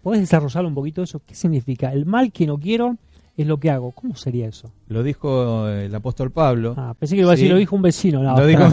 ¿Podés 0.01 0.21
desarrollarlo 0.21 0.69
un 0.69 0.75
poquito 0.75 1.03
eso? 1.03 1.21
¿Qué 1.25 1.35
significa? 1.35 1.91
El 1.91 2.05
mal 2.05 2.31
que 2.31 2.47
no 2.47 2.57
quiero 2.57 2.97
es 3.41 3.47
lo 3.47 3.57
que 3.59 3.69
hago. 3.69 3.91
¿Cómo 3.91 4.15
sería 4.15 4.47
eso? 4.47 4.71
Lo 4.87 5.03
dijo 5.03 5.67
el 5.67 5.93
apóstol 5.93 6.31
Pablo, 6.31 6.73
Ah, 6.77 6.93
pensé 6.97 7.15
que 7.15 7.21
iba 7.21 7.29
a 7.29 7.35
decir, 7.35 7.47
Sí. 7.47 7.53
lo 7.53 7.57
dijo 7.59 7.75
un 7.75 7.81
vecino. 7.81 8.21
No, 8.23 8.35
Lo 8.37 8.45
dijo- 8.47 8.63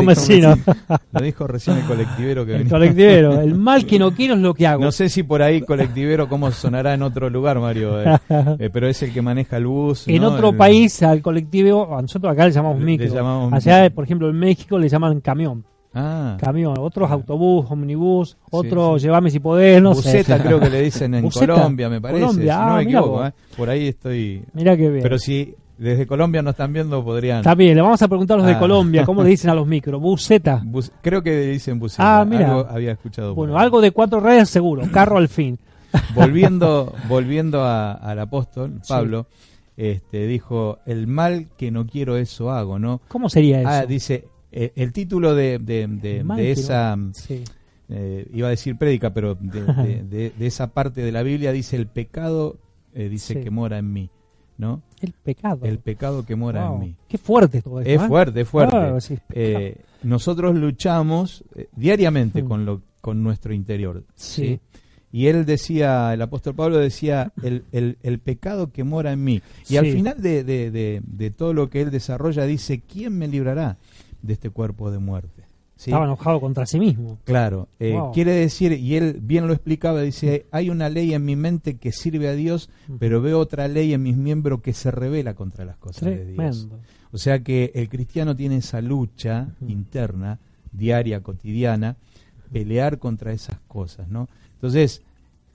un 0.00 0.06
vecino. 0.06 0.54
lo 1.12 1.20
dijo 1.20 1.46
recién 1.46 1.76
el 1.78 1.84
colectivero 1.84 2.44
que 2.46 2.52
El 2.52 2.58
venía. 2.58 2.70
colectivero. 2.70 3.40
El 3.40 3.54
mal 3.58 3.84
que 3.86 3.98
no 3.98 4.12
quiero 4.12 4.34
es 4.34 4.40
lo 4.40 4.54
que 4.54 4.66
hago. 4.66 4.82
No 4.84 4.92
sé 4.92 5.08
si 5.08 5.22
por 5.22 5.42
ahí 5.42 5.60
colectivero 5.62 6.28
cómo 6.28 6.50
sonará 6.50 6.94
en 6.94 7.02
otro 7.02 7.28
lugar, 7.30 7.58
Mario, 7.60 8.00
eh, 8.02 8.18
eh, 8.58 8.70
pero 8.72 8.88
es 8.88 9.02
el 9.02 9.12
que 9.12 9.22
maneja 9.22 9.56
el 9.56 9.66
bus. 9.66 10.06
en 10.08 10.22
¿no? 10.22 10.28
otro 10.32 10.50
El- 10.50 10.56
país, 10.56 11.02
al 11.02 11.20
colectivo, 11.22 11.96
a 11.96 12.02
nosotros 12.02 12.32
acá 12.32 12.46
le 12.46 12.52
llamamos 12.52 12.80
micro. 12.80 13.06
le 13.06 13.12
llamamos 13.14 13.52
Allá, 13.52 13.90
por 13.90 14.04
ejemplo, 14.04 14.28
en 14.30 14.36
México 14.38 14.78
le 14.78 14.88
llaman 14.88 15.20
camión. 15.20 15.64
Ah, 15.98 16.36
Camión. 16.40 16.74
Otros 16.78 17.10
autobús, 17.10 17.66
omnibús. 17.70 18.36
Otros 18.50 19.00
sí. 19.02 19.06
llévame 19.08 19.30
si 19.30 19.40
podés, 19.40 19.82
no 19.82 19.94
sé. 19.94 20.18
Buceta 20.18 20.38
creo 20.42 20.60
que 20.60 20.70
le 20.70 20.82
dicen 20.82 21.14
en 21.14 21.22
Buceta. 21.24 21.54
Colombia, 21.54 21.88
me 21.88 22.00
parece, 22.00 22.20
Colombia, 22.20 22.52
si 22.54 22.58
no 22.60 22.64
ah, 22.72 22.76
me 22.76 22.82
equivoco. 22.82 23.26
eh. 23.26 23.32
Por 23.56 23.68
ahí 23.70 23.88
estoy... 23.88 24.42
Mira 24.52 24.76
qué 24.76 24.88
bien. 24.88 25.02
Pero 25.02 25.18
si 25.18 25.54
desde 25.76 26.06
Colombia 26.06 26.42
nos 26.42 26.52
están 26.52 26.72
viendo, 26.72 27.04
podrían... 27.04 27.38
Está 27.38 27.54
bien, 27.54 27.74
le 27.76 27.82
vamos 27.82 28.00
a 28.02 28.08
preguntar 28.08 28.34
a 28.34 28.38
los 28.38 28.46
de 28.46 28.54
Ah. 28.54 28.58
Colombia, 28.58 29.04
¿cómo 29.04 29.22
le 29.22 29.30
dicen 29.30 29.50
a 29.50 29.54
los 29.54 29.66
micros? 29.66 30.00
Buceta. 30.00 30.60
Bus- 30.64 30.90
creo 31.02 31.22
que 31.22 31.40
dicen 31.46 31.78
buceta. 31.78 32.20
Ah, 32.20 32.24
mira. 32.24 32.48
Algo 32.48 32.66
había 32.70 32.92
escuchado. 32.92 33.34
Bueno, 33.34 33.58
algo 33.58 33.80
de 33.80 33.90
cuatro 33.92 34.20
redes 34.20 34.48
seguro, 34.48 34.82
carro 34.92 35.18
al 35.18 35.28
fin. 35.28 35.58
volviendo 36.14 36.92
volviendo 37.08 37.62
a- 37.62 37.92
al 37.92 38.18
apóstol 38.18 38.74
Sí. 38.82 38.88
Pablo 38.92 39.26
este 39.76 40.26
dijo 40.26 40.80
el 40.86 41.06
mal 41.06 41.46
que 41.56 41.70
no 41.70 41.86
quiero 41.86 42.16
eso 42.18 42.50
hago 42.50 42.78
no 42.78 43.00
¿Cómo 43.08 43.28
sería 43.30 43.60
eso? 43.60 43.68
ah 43.70 43.86
dice 43.86 44.24
eh, 44.52 44.72
el 44.76 44.92
título 44.92 45.34
de, 45.34 45.58
de, 45.58 46.24
esa 46.50 46.96
Sí. 47.12 47.44
eh, 47.88 48.26
iba 48.32 48.48
a 48.48 48.50
decir 48.50 48.76
prédica 48.76 49.12
pero 49.12 49.34
de, 49.34 49.62
de- 49.62 50.02
de- 50.10 50.32
de 50.38 50.46
esa 50.46 50.68
parte 50.72 51.02
de 51.02 51.12
la 51.12 51.22
Biblia 51.22 51.52
dice 51.52 51.76
el 51.76 51.86
pecado 51.86 52.58
eh, 52.94 53.08
dice 53.08 53.34
Sí. 53.34 53.40
que 53.40 53.50
mora 53.50 53.78
en 53.78 53.92
mí 53.92 54.10
no 54.56 54.82
El 55.00 55.12
pecado. 55.12 55.60
el 55.66 55.78
pecado 55.78 56.24
que 56.26 56.34
mora 56.36 56.66
Wow. 56.68 56.74
en 56.74 56.80
mí 56.80 56.96
Qué 57.08 57.18
fuerte 57.18 57.62
todo 57.62 57.80
esto. 57.80 57.90
es 57.90 58.08
fuerte 58.08 58.40
es 58.40 58.48
fuerte 58.48 58.76
Ah, 58.76 59.00
sí, 59.00 59.16
nosotros 60.02 60.54
luchamos 60.56 61.44
diariamente 61.76 62.42
Mm. 62.42 62.48
con 62.48 62.64
lo 62.64 62.82
con 63.00 63.22
nuestro 63.22 63.54
interior 63.54 64.04
Sí. 64.16 64.58
y 65.12 65.26
él 65.28 65.46
decía, 65.46 66.12
el 66.12 66.20
apóstol 66.20 66.54
Pablo 66.54 66.78
decía, 66.78 67.32
el, 67.42 67.64
el, 67.72 67.96
el 68.02 68.18
pecado 68.18 68.70
que 68.72 68.84
mora 68.84 69.12
en 69.12 69.24
mí. 69.24 69.40
Y 69.70 69.76
al 69.78 69.86
final 69.86 70.20
de, 70.20 70.44
de, 70.44 70.70
de, 70.70 71.00
de 71.06 71.30
todo 71.30 71.54
lo 71.54 71.70
que 71.70 71.80
él 71.80 71.90
desarrolla, 71.90 72.44
dice, 72.44 72.82
¿quién 72.82 73.16
me 73.16 73.26
librará 73.28 73.78
de 74.22 74.32
este 74.34 74.50
cuerpo 74.50 74.90
de 74.90 74.98
muerte? 74.98 75.44
¿Sí? 75.76 75.90
Estaba 75.90 76.06
enojado 76.06 76.40
contra 76.40 76.66
sí 76.66 76.80
mismo. 76.80 77.18
Claro, 77.24 77.68
eh, 77.78 77.92
Wow. 77.92 78.12
quiere 78.12 78.32
decir, 78.32 78.72
y 78.72 78.96
él 78.96 79.20
bien 79.22 79.46
lo 79.46 79.52
explicaba, 79.52 80.00
dice, 80.02 80.46
hay 80.50 80.70
una 80.70 80.88
ley 80.88 81.14
en 81.14 81.24
mi 81.24 81.36
mente 81.36 81.76
que 81.76 81.92
sirve 81.92 82.28
a 82.28 82.32
Dios, 82.32 82.68
pero 82.98 83.22
veo 83.22 83.38
otra 83.38 83.68
ley 83.68 83.94
en 83.94 84.02
mis 84.02 84.16
miembros 84.16 84.60
que 84.60 84.72
se 84.72 84.90
revela 84.90 85.34
contra 85.34 85.64
las 85.64 85.76
cosas 85.76 86.08
de 86.10 86.24
Dios. 86.32 86.68
O 87.12 87.18
sea 87.18 87.38
que 87.44 87.70
el 87.74 87.88
cristiano 87.88 88.34
tiene 88.34 88.56
esa 88.56 88.80
lucha 88.80 89.48
interna, 89.68 90.40
diaria, 90.72 91.22
cotidiana, 91.22 91.96
pelear 92.52 92.98
contra 92.98 93.32
esas 93.32 93.58
cosas, 93.68 94.08
¿no? 94.08 94.28
Entonces, 94.54 95.02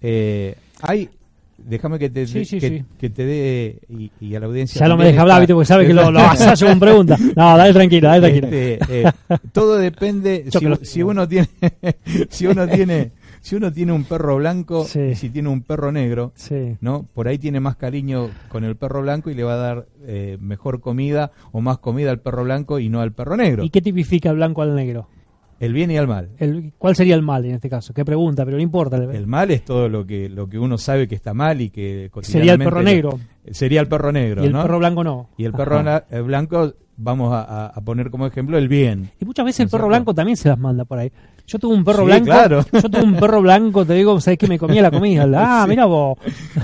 eh, 0.02 0.56
hay, 0.82 1.10
déjame 1.58 2.00
que 2.00 2.10
te, 2.10 2.26
Sí, 2.28 2.46
sí, 2.46 2.60
que, 2.60 2.70
sí. 2.70 2.86
que 2.98 3.10
te 3.10 3.26
dé, 3.26 3.80
y, 3.90 4.12
y 4.20 4.36
a 4.36 4.40
la 4.40 4.48
audiencia 4.48 4.80
Ya 4.80 4.88
no 4.88 4.98
me 4.98 5.06
deja 5.06 5.22
hablar, 5.22 5.40
¿viste? 5.42 5.54
porque 5.54 5.68
sabe 5.68 5.88
que 5.88 5.94
lo, 5.94 6.12
lo 6.12 6.20
asayo 6.22 6.68
con 6.68 6.80
preguntas. 6.80 7.20
No, 7.36 7.58
dale 7.58 7.74
tranquilo, 7.74 8.08
dale 8.08 8.22
tranquilo. 8.22 8.48
Este, 8.48 9.08
eh, 9.08 9.12
todo 9.52 9.78
depende, 9.78 10.46
si, 10.82 11.02
uno 11.04 11.28
tiene, 11.28 11.48
si 12.30 12.48
uno 12.48 12.68
tiene, 12.68 13.12
si 13.42 13.56
uno 13.56 13.72
tiene 13.72 13.92
un 13.92 14.04
perro 14.04 14.38
blanco 14.38 14.86
y 15.12 15.16
si 15.16 15.30
tiene 15.30 15.50
un 15.50 15.62
perro 15.62 15.92
negro. 15.92 16.34
¿no? 16.82 17.06
Por 17.14 17.28
ahí 17.28 17.38
tiene 17.38 17.60
más 17.60 17.76
cariño 17.76 18.30
con 18.50 18.64
el 18.64 18.76
perro 18.76 19.02
blanco 19.02 19.30
y 19.30 19.34
le 19.34 19.44
va 19.44 19.54
a 19.54 19.58
dar 19.58 19.86
eh, 20.06 20.38
mejor 20.40 20.80
comida 20.82 21.32
o 21.52 21.62
más 21.62 21.78
comida 21.78 22.12
al 22.12 22.20
perro 22.20 22.44
blanco 22.44 22.80
y 22.80 22.90
no 22.90 23.02
al 23.02 23.12
perro 23.14 23.38
negro. 23.38 23.64
¿Y 23.64 23.70
qué 23.70 23.82
tipifica 23.82 24.30
el 24.30 24.36
blanco 24.38 24.62
al 24.62 24.76
negro? 24.76 25.08
El 25.66 25.74
bien 25.74 25.92
y 25.92 25.98
el 25.98 26.08
mal. 26.08 26.30
El, 26.38 26.74
¿Cuál 26.78 26.96
sería 26.96 27.16
el 27.16 27.22
mal 27.22 27.46
en 27.46 27.56
este 27.56 27.70
caso? 27.70 27.94
¿Qué 27.94 28.04
pregunta? 28.04 28.44
Pero 28.46 28.58
no 28.58 28.64
importa. 28.64 28.98
El 28.98 29.28
mal 29.28 29.50
es 29.52 29.64
todo 29.64 29.88
lo 29.90 30.06
que 30.06 30.28
lo 30.30 30.48
que 30.50 30.60
uno 30.60 30.78
sabe 30.78 31.08
que 31.08 31.16
está 31.16 31.34
mal 31.34 31.62
y 31.62 31.70
que 31.70 32.10
sería 32.22 32.54
el 32.54 32.60
perro 32.60 32.78
lo- 32.80 32.84
negro. 32.84 33.20
sería 33.52 33.82
el 33.82 33.88
perro 33.88 34.12
negro, 34.12 34.44
y 34.44 34.48
el 34.48 34.52
¿no? 34.54 34.62
perro 34.62 34.80
blanco 34.80 35.04
no. 35.04 35.30
y 35.38 35.46
el 35.46 35.54
perro 35.54 35.80
Ajá. 35.80 36.06
eh, 36.12 36.22
blanco 36.22 36.74
vamos 36.96 37.32
a, 37.34 37.74
poner 37.84 38.12
como 38.12 38.28
ejemplo 38.28 38.58
el 38.58 38.68
bien. 38.68 39.10
Y 39.20 39.26
muchas 39.26 39.46
veces 39.46 39.62
el 39.62 39.64
¿No 39.66 39.68
es 39.68 39.72
perro 39.72 39.88
blanco 39.88 40.14
también 40.14 40.38
se 40.38 40.48
las 40.50 40.60
manda 40.60 40.86
por 40.86 41.00
ahí. 41.00 41.12
Yo 41.48 41.60
tuve 41.60 41.76
un 41.76 41.84
perro 41.84 42.00
Sí, 42.02 42.06
blanco. 42.06 42.26
claro. 42.26 42.66
Yo 42.72 42.82
tuve 42.90 43.04
un 43.04 43.16
perro 43.16 43.42
blanco, 43.42 43.86
te 43.86 43.94
digo, 43.94 44.20
sabes 44.22 44.38
que 44.38 44.48
me 44.48 44.60
comía 44.60 44.82
la 44.82 44.92
comida. 44.92 45.26
Ah, 45.36 45.62
Sí. 45.64 45.70
mira 45.70 45.86
vos. 45.86 46.18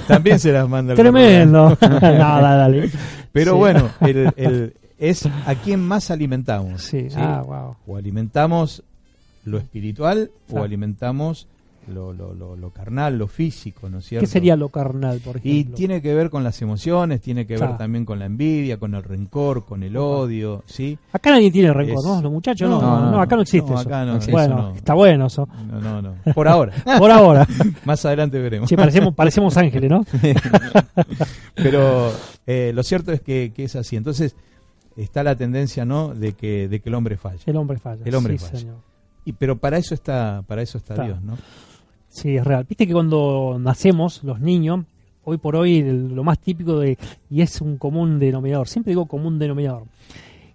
También 0.08 0.40
se 0.40 0.52
las 0.52 0.70
manda 0.70 0.94
el 0.94 0.98
perro 0.98 1.12
Tremendo. 1.12 1.78
blanco. 1.80 2.00
no, 2.02 2.10
dale, 2.42 2.58
dale. 2.58 2.90
Pero 3.32 3.54
Sí. 3.54 3.58
bueno, 3.58 3.90
el, 4.02 4.32
el- 4.36 4.74
es 5.00 5.26
a 5.26 5.56
quién 5.56 5.80
más 5.82 6.12
alimentamos. 6.12 6.84
Sí. 6.84 7.10
¿sí? 7.10 7.16
Ah, 7.18 7.42
wow. 7.46 7.76
O 7.88 7.98
alimentamos 7.98 8.84
lo 9.46 9.58
espiritual 9.58 10.32
o 10.52 10.60
alimentamos 10.64 11.48
lo, 11.88 12.14
lo, 12.14 12.36
lo, 12.36 12.56
lo 12.56 12.70
carnal, 12.70 13.18
lo 13.18 13.26
físico, 13.28 13.90
¿no 13.90 13.98
es 13.98 14.06
cierto? 14.06 14.22
¿Qué 14.24 14.28
sería 14.32 14.56
lo 14.56 14.70
carnal, 14.70 15.20
por 15.22 15.40
Y 15.44 15.52
ejemplo? 15.62 15.76
tiene 15.76 16.02
que 16.04 16.14
ver 16.14 16.30
con 16.30 16.44
las 16.44 16.62
emociones, 16.62 17.20
tiene 17.20 17.48
que 17.48 17.58
ver 17.58 17.78
también 17.78 18.06
con 18.06 18.20
la 18.20 18.26
envidia, 18.26 18.78
con 18.78 18.94
el 18.94 19.02
rencor, 19.02 19.66
con 19.66 19.82
el 19.82 19.98
odio, 19.98 20.62
¿sí? 20.68 21.00
Acá 21.14 21.32
nadie 21.32 21.50
tiene 21.50 21.74
rencor, 21.74 21.98
Es- 21.98 22.06
¿no? 22.06 22.22
Los 22.22 22.32
muchachos 22.32 22.70
no. 22.70 22.80
No, 22.80 23.00
No, 23.00 23.12
no, 23.14 23.22
acá 23.22 23.36
no 23.38 23.42
existe 23.42 23.72
no, 23.72 23.80
eso. 23.80 23.90
acá 23.90 24.06
no, 24.06 24.18
eso 24.18 24.30
bueno, 24.30 24.56
no. 24.56 24.76
está 24.76 24.94
bueno 24.94 25.26
eso. 25.26 25.48
No, 25.68 25.80
no, 25.82 26.02
no. 26.04 26.14
Por 26.36 26.48
ahora. 26.48 26.74
Por 27.00 27.10
ahora. 27.10 27.48
Más 27.86 28.06
adelante 28.06 28.38
veremos. 28.40 28.70
Sí, 28.70 28.76
parecemos, 28.76 29.16
parecemos 29.16 29.58
ángeles, 29.58 29.90
¿no? 29.90 30.06
Pero 31.56 32.12
eh, 32.46 32.72
lo 32.74 32.84
cierto 32.84 33.12
es 33.12 33.22
que, 33.22 33.52
que 33.56 33.64
es 33.64 33.76
así. 33.76 33.96
Entonces 33.96 34.36
está 34.96 35.24
la 35.24 35.36
tendencia, 35.36 35.86
¿no? 35.86 36.14
De 36.14 36.34
que, 36.34 36.68
de 36.68 36.80
que 36.82 36.90
el 36.90 36.96
hombre 36.96 37.18
falle. 37.18 37.40
El 37.46 37.56
hombre 37.58 37.80
falla. 37.80 38.04
El 38.06 38.16
hombre 38.16 38.38
sí, 38.38 38.46
falla. 38.46 38.60
señor. 38.60 38.89
Y, 39.30 39.34
pero 39.34 39.60
para 39.60 39.78
eso 39.78 39.94
está, 39.94 40.44
para 40.48 40.64
eso 40.64 40.80
está 40.80 40.96
Está. 40.96 41.06
Dios, 41.06 41.22
¿no? 41.22 41.38
Sí, 42.08 42.36
es 42.36 42.44
real. 42.44 42.66
Viste 42.68 42.88
que 42.88 42.94
cuando 42.94 43.58
nacemos, 43.60 44.24
los 44.24 44.40
niños, 44.40 44.86
hoy 45.24 45.38
por 45.38 45.56
hoy, 45.56 45.84
lo 45.84 46.24
más 46.24 46.40
típico 46.40 46.80
de, 46.80 46.98
y 47.30 47.42
es 47.42 47.62
un 47.62 47.78
común 47.78 48.18
denominador, 48.18 48.68
siempre 48.68 48.90
digo 48.92 49.06
común 49.06 49.38
denominador, 49.38 49.84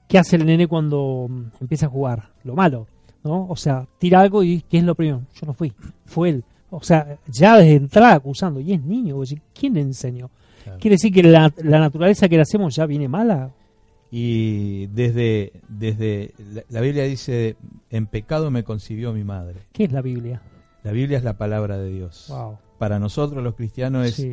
¿qué 0.08 0.18
hace 0.18 0.34
el 0.34 0.44
nene 0.44 0.66
cuando 0.66 1.28
mm, 1.30 1.42
empieza 1.60 1.86
a 1.86 1.88
jugar? 1.88 2.30
Lo 2.42 2.56
malo, 2.56 2.88
¿no? 3.22 3.46
O 3.48 3.54
sea, 3.54 3.86
tira 3.98 4.20
algo 4.20 4.42
y 4.42 4.62
¿qué 4.62 4.78
es 4.78 4.84
lo 4.84 4.96
primero? 4.96 5.22
Yo 5.40 5.46
no 5.46 5.54
fui, 5.54 5.72
fue 6.04 6.30
él. 6.30 6.44
O 6.70 6.82
sea, 6.82 7.16
ya 7.28 7.56
desde 7.56 7.76
entrada 7.76 8.14
acusando, 8.14 8.58
y 8.58 8.72
es 8.72 8.82
niño, 8.82 9.20
¿quién 9.52 9.74
le 9.74 9.82
enseñó? 9.82 10.30
Claro. 10.64 10.80
¿Quiere 10.80 10.94
decir 10.94 11.12
que 11.12 11.22
la, 11.22 11.52
la 11.62 11.78
naturaleza 11.78 12.28
que 12.28 12.34
le 12.34 12.42
hacemos 12.42 12.74
ya 12.74 12.86
viene 12.86 13.06
mala? 13.06 13.52
Y 14.16 14.86
desde, 14.94 15.52
desde 15.68 16.34
la, 16.38 16.62
la 16.68 16.80
Biblia 16.80 17.02
dice, 17.02 17.56
en 17.90 18.06
pecado 18.06 18.48
me 18.52 18.62
concibió 18.62 19.12
mi 19.12 19.24
madre. 19.24 19.62
¿Qué 19.72 19.82
es 19.82 19.92
la 19.92 20.02
Biblia? 20.02 20.40
La 20.84 20.92
Biblia 20.92 21.18
es 21.18 21.24
la 21.24 21.36
palabra 21.36 21.78
de 21.78 21.90
Dios. 21.90 22.26
Wow. 22.28 22.58
Para 22.78 23.00
nosotros 23.00 23.42
los 23.42 23.56
cristianos 23.56 24.06
es. 24.06 24.24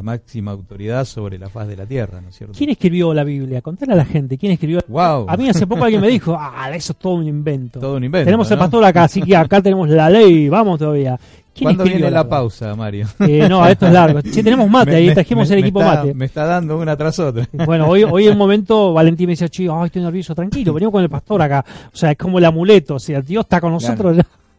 La 0.00 0.04
máxima 0.04 0.52
autoridad 0.52 1.04
sobre 1.04 1.38
la 1.38 1.50
faz 1.50 1.68
de 1.68 1.76
la 1.76 1.84
tierra, 1.84 2.22
¿no 2.22 2.30
es 2.30 2.34
cierto? 2.36 2.54
¿Quién 2.56 2.70
escribió 2.70 3.12
la 3.12 3.22
Biblia? 3.22 3.60
Contale 3.60 3.92
a 3.92 3.96
la 3.96 4.06
gente, 4.06 4.38
¿quién 4.38 4.52
escribió? 4.52 4.80
Wow. 4.88 5.26
A 5.28 5.36
mí 5.36 5.46
hace 5.50 5.66
poco 5.66 5.84
alguien 5.84 6.00
me 6.00 6.08
dijo, 6.16 6.34
ah, 6.38 6.70
eso 6.74 6.92
es 6.94 6.98
todo 6.98 7.14
un 7.16 7.26
invento. 7.26 7.78
Todo 7.80 7.96
un 7.98 8.04
invento. 8.04 8.24
tenemos 8.24 8.50
el 8.50 8.56
¿no? 8.56 8.64
pastor 8.64 8.82
acá, 8.84 9.04
así 9.04 9.20
que 9.20 9.36
acá 9.36 9.60
tenemos 9.62 9.90
la 9.90 10.08
ley, 10.08 10.48
vamos 10.48 10.78
todavía. 10.78 11.20
¿Quién 11.52 11.66
¿Cuándo 11.66 11.84
viene 11.84 12.00
la 12.00 12.06
Biblia? 12.22 12.28
pausa, 12.30 12.74
Mario? 12.74 13.06
Eh, 13.20 13.46
no, 13.46 13.66
esto 13.66 13.86
es 13.88 13.92
largo. 13.92 14.20
Sí, 14.24 14.42
tenemos 14.42 14.70
mate, 14.70 14.92
Me- 14.92 14.96
ahí 14.96 15.12
trajimos 15.12 15.46
me- 15.50 15.54
el 15.56 15.60
me 15.60 15.66
equipo 15.66 15.80
está- 15.82 15.94
mate. 15.96 16.14
Me 16.14 16.24
está 16.24 16.44
dando 16.46 16.78
una 16.78 16.96
tras 16.96 17.18
otra. 17.18 17.46
Bueno, 17.52 17.86
hoy, 17.88 18.04
hoy 18.04 18.24
en 18.26 18.32
un 18.32 18.38
momento 18.38 18.94
Valentín 18.94 19.26
me 19.26 19.32
decía, 19.32 19.48
chico, 19.50 19.78
ay, 19.78 19.86
estoy 19.86 20.00
nervioso, 20.00 20.34
tranquilo, 20.34 20.72
venimos 20.72 20.92
con 20.92 21.02
el 21.02 21.10
pastor 21.10 21.42
acá. 21.42 21.62
O 21.92 21.96
sea, 21.96 22.12
es 22.12 22.16
como 22.16 22.38
el 22.38 22.44
amuleto, 22.46 22.94
o 22.94 22.98
sea, 22.98 23.20
Dios 23.20 23.42
está 23.44 23.60
con 23.60 23.72
nosotros. 23.72 24.16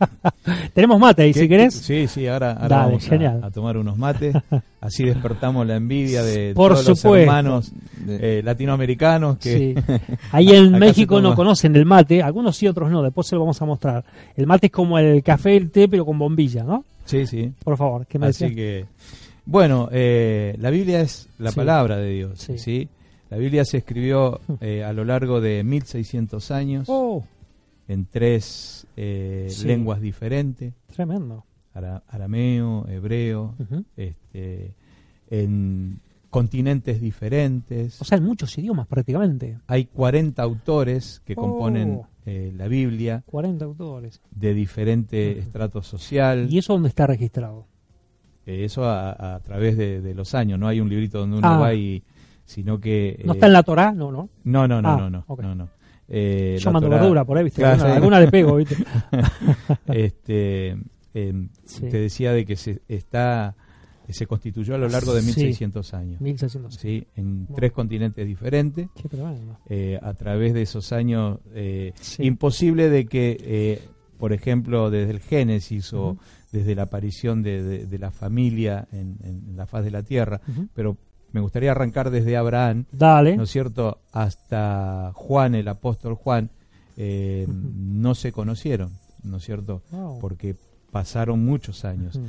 tenemos 0.73 0.99
mate 0.99 1.23
ahí, 1.23 1.33
¿Qué- 1.33 1.39
si 1.41 1.47
querés. 1.49 1.73
Sí, 1.73 2.07
sí, 2.07 2.27
ahora, 2.27 2.53
ahora 2.53 2.67
Dale, 2.67 2.85
vamos 2.87 3.05
a- 3.05 3.09
genial. 3.09 3.43
A, 3.43 3.51
tomar 3.51 3.77
unos 3.77 3.97
mates. 3.97 4.35
Así 4.79 5.03
despertamos 5.05 5.65
la 5.67 5.75
envidia 5.75 6.23
de 6.23 6.53
Por 6.55 6.73
todos 6.73 6.87
los 6.87 7.05
hermanos 7.05 7.71
eh, 8.07 8.41
latinoamericanos 8.43 9.37
que 9.37 9.75
Sí. 9.77 9.93
Ahí 10.31 10.49
en 10.51 10.71
México 10.79 11.21
no 11.21 11.35
conocen 11.35 11.75
el 11.75 11.85
mate, 11.85 12.21
algunos 12.21 12.55
sí, 12.57 12.67
otros 12.67 12.89
no, 12.91 13.01
después 13.03 13.27
se 13.27 13.35
lo 13.35 13.41
vamos 13.41 13.61
a 13.61 13.65
mostrar. 13.65 14.03
El 14.35 14.47
mate 14.47 14.67
es 14.67 14.71
como 14.71 14.97
el 14.99 15.21
café, 15.23 15.55
el 15.57 15.69
té, 15.71 15.87
pero 15.87 16.05
con 16.05 16.17
bombilla, 16.17 16.63
¿no? 16.63 16.83
Sí, 17.05 17.25
sí. 17.27 17.51
Por 17.63 17.77
favor, 17.77 18.05
¿qué 18.07 18.17
me 18.19 18.27
Así 18.27 18.45
decías? 18.45 18.55
que, 18.55 18.85
bueno, 19.45 19.89
eh, 19.91 20.55
la 20.59 20.69
Biblia 20.69 21.01
es 21.01 21.27
la 21.39 21.51
Sí. 21.51 21.55
palabra 21.57 21.97
de 21.97 22.09
Dios, 22.11 22.39
Sí. 22.39 22.57
sí. 22.57 22.87
La 23.29 23.37
Biblia 23.37 23.63
se 23.65 23.77
escribió 23.77 24.39
eh, 24.59 24.83
a 24.83 24.91
lo 24.93 25.05
largo 25.05 25.39
de 25.41 25.63
1600 25.63 26.51
años 26.51 26.85
Oh, 26.89 27.23
en 27.91 28.05
tres 28.05 28.87
eh, 28.97 29.47
Sí. 29.49 29.67
lenguas 29.67 30.01
diferentes, 30.01 30.73
tremendo. 30.93 31.45
ara- 31.73 32.03
arameo, 32.09 32.85
hebreo, 32.89 33.55
este, 33.95 34.73
en 35.29 35.99
continentes 36.29 36.99
diferentes. 37.01 38.01
O 38.01 38.05
sea, 38.05 38.17
en 38.17 38.25
muchos 38.25 38.57
idiomas 38.57 38.87
prácticamente. 38.87 39.57
Hay 39.67 39.85
40 39.85 40.41
autores 40.43 41.21
que 41.25 41.33
Oh. 41.33 41.41
componen 41.41 42.01
eh, 42.25 42.53
la 42.55 42.67
Biblia 42.67 43.23
40 43.25 43.65
autores. 43.65 44.21
de 44.31 44.53
diferente 44.53 45.39
estrato 45.39 45.81
social. 45.81 46.47
¿Y 46.49 46.57
eso 46.59 46.73
dónde 46.73 46.89
está 46.89 47.07
registrado? 47.07 47.65
Eh, 48.45 48.65
eso 48.65 48.85
a, 48.85 49.35
a 49.35 49.39
través 49.39 49.75
de, 49.77 50.01
de 50.01 50.13
los 50.13 50.33
años. 50.35 50.59
No 50.59 50.67
hay 50.67 50.79
un 50.81 50.89
librito 50.89 51.19
donde 51.19 51.37
uno 51.37 51.47
Ah. 51.47 51.57
va 51.57 51.73
y. 51.73 52.03
sino 52.45 52.79
que. 52.79 53.21
¿No 53.25 53.33
eh, 53.33 53.35
está 53.37 53.47
en 53.47 53.53
la 53.53 53.63
Torá? 53.63 53.91
No, 53.93 54.11
no. 54.11 54.29
No, 54.43 54.67
no, 54.67 54.81
no, 54.81 54.89
Ah, 54.89 54.97
no, 54.97 55.09
no, 55.09 55.55
no. 55.55 55.69
Eh, 56.13 56.57
Yo 56.59 56.65
la 56.69 56.73
mando 56.73 56.89
Torá- 56.89 56.99
verdura 56.99 57.23
por 57.25 57.37
ahí, 57.37 57.45
¿viste? 57.45 57.61
Claro, 57.61 57.73
alguna, 57.75 57.89
sí. 57.91 57.95
alguna 57.97 58.19
le 58.19 58.27
pego, 58.27 58.55
¿viste? 58.57 58.75
este, 59.87 60.69
em, 61.13 61.49
Sí. 61.63 61.81
Te 61.89 61.97
decía 61.99 62.33
de 62.33 62.45
que 62.45 62.55
se 62.55 62.81
está 62.87 63.55
se 64.09 64.27
constituyó 64.27 64.75
a 64.75 64.77
lo 64.77 64.89
largo 64.89 65.13
de 65.13 65.21
Sí. 65.21 65.27
1600 65.27 65.93
años. 65.93 66.19
1600. 66.19 66.75
¿sí? 66.75 67.07
En 67.15 67.45
Bueno. 67.45 67.55
tres 67.55 67.71
continentes 67.71 68.27
diferentes. 68.27 68.89
Qué 68.93 69.07
eh, 69.69 69.99
a 70.01 70.13
través 70.15 70.53
de 70.53 70.63
esos 70.63 70.91
años 70.91 71.39
eh, 71.53 71.93
Sí. 72.01 72.23
imposible 72.25 72.89
de 72.89 73.05
que 73.05 73.37
eh, 73.39 73.81
por 74.17 74.33
ejemplo 74.33 74.89
desde 74.91 75.11
el 75.11 75.21
Génesis 75.21 75.93
o 75.93 76.09
Ujú. 76.09 76.19
desde 76.51 76.75
la 76.75 76.83
aparición 76.83 77.41
de, 77.41 77.63
de- 77.63 77.85
de 77.85 77.97
la 77.99 78.11
familia 78.11 78.85
en, 78.91 79.15
en 79.23 79.55
la 79.55 79.65
faz 79.65 79.85
de 79.85 79.91
la 79.91 80.03
tierra 80.03 80.41
Ujú. 80.45 80.67
pero 80.73 80.97
me 81.33 81.41
gustaría 81.41 81.71
arrancar 81.71 82.09
desde 82.11 82.35
Abraham 82.37 82.85
Dale. 82.91 83.37
¿no 83.37 83.43
es 83.43 83.49
cierto? 83.49 83.99
hasta 84.11 85.11
Juan 85.15 85.55
el 85.55 85.67
apóstol 85.67 86.15
Juan 86.15 86.49
eh, 86.97 87.47
no 87.47 88.15
se 88.15 88.31
conocieron 88.31 88.91
¿no 89.23 89.37
es 89.37 89.43
cierto? 89.45 89.81
Wow. 89.91 90.19
porque 90.19 90.55
pasaron 90.91 91.43
muchos 91.45 91.85
años. 91.85 92.19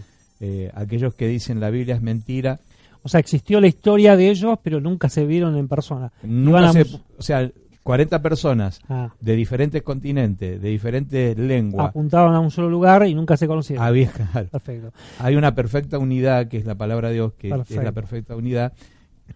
Eh, 0.40 0.70
aquellos 0.74 1.14
que 1.14 1.26
dicen 1.26 1.58
la 1.60 1.70
Biblia 1.70 1.94
es 1.96 2.02
mentira 2.02 2.60
O 3.02 3.08
sea, 3.08 3.18
existió 3.20 3.60
la 3.60 3.66
historia 3.66 4.16
de 4.16 4.28
ellos, 4.30 4.58
pero 4.62 4.80
nunca 4.80 5.08
se 5.08 5.24
vieron 5.26 5.56
en 5.56 5.66
persona. 5.68 6.12
Nunca 6.22 6.68
a 6.68 6.72
se- 6.72 6.78
mus- 6.84 7.00
o 7.18 7.22
sea 7.22 7.50
40 7.82 8.22
personas 8.22 8.80
Ah, 8.88 9.12
de 9.20 9.34
diferentes 9.36 9.82
continentes, 9.82 10.60
de 10.60 10.68
diferentes 10.68 11.36
lenguas, 11.36 11.88
apuntaban 11.88 12.34
a 12.34 12.40
un 12.40 12.50
solo 12.50 12.70
lugar 12.70 13.06
y 13.06 13.14
nunca 13.14 13.36
se 13.36 13.46
conocieron. 13.46 13.84
había, 13.84 14.10
claro, 14.32 14.48
Perfecto. 14.48 14.92
hay 15.18 15.36
una 15.36 15.54
perfecta 15.54 15.98
unidad, 15.98 16.48
que 16.48 16.58
es 16.58 16.64
la 16.64 16.76
palabra 16.76 17.08
de 17.08 17.14
Dios, 17.14 17.32
que 17.34 17.48
es 17.50 17.70
la 17.82 17.92
perfecta 17.92 18.36
unidad, 18.36 18.72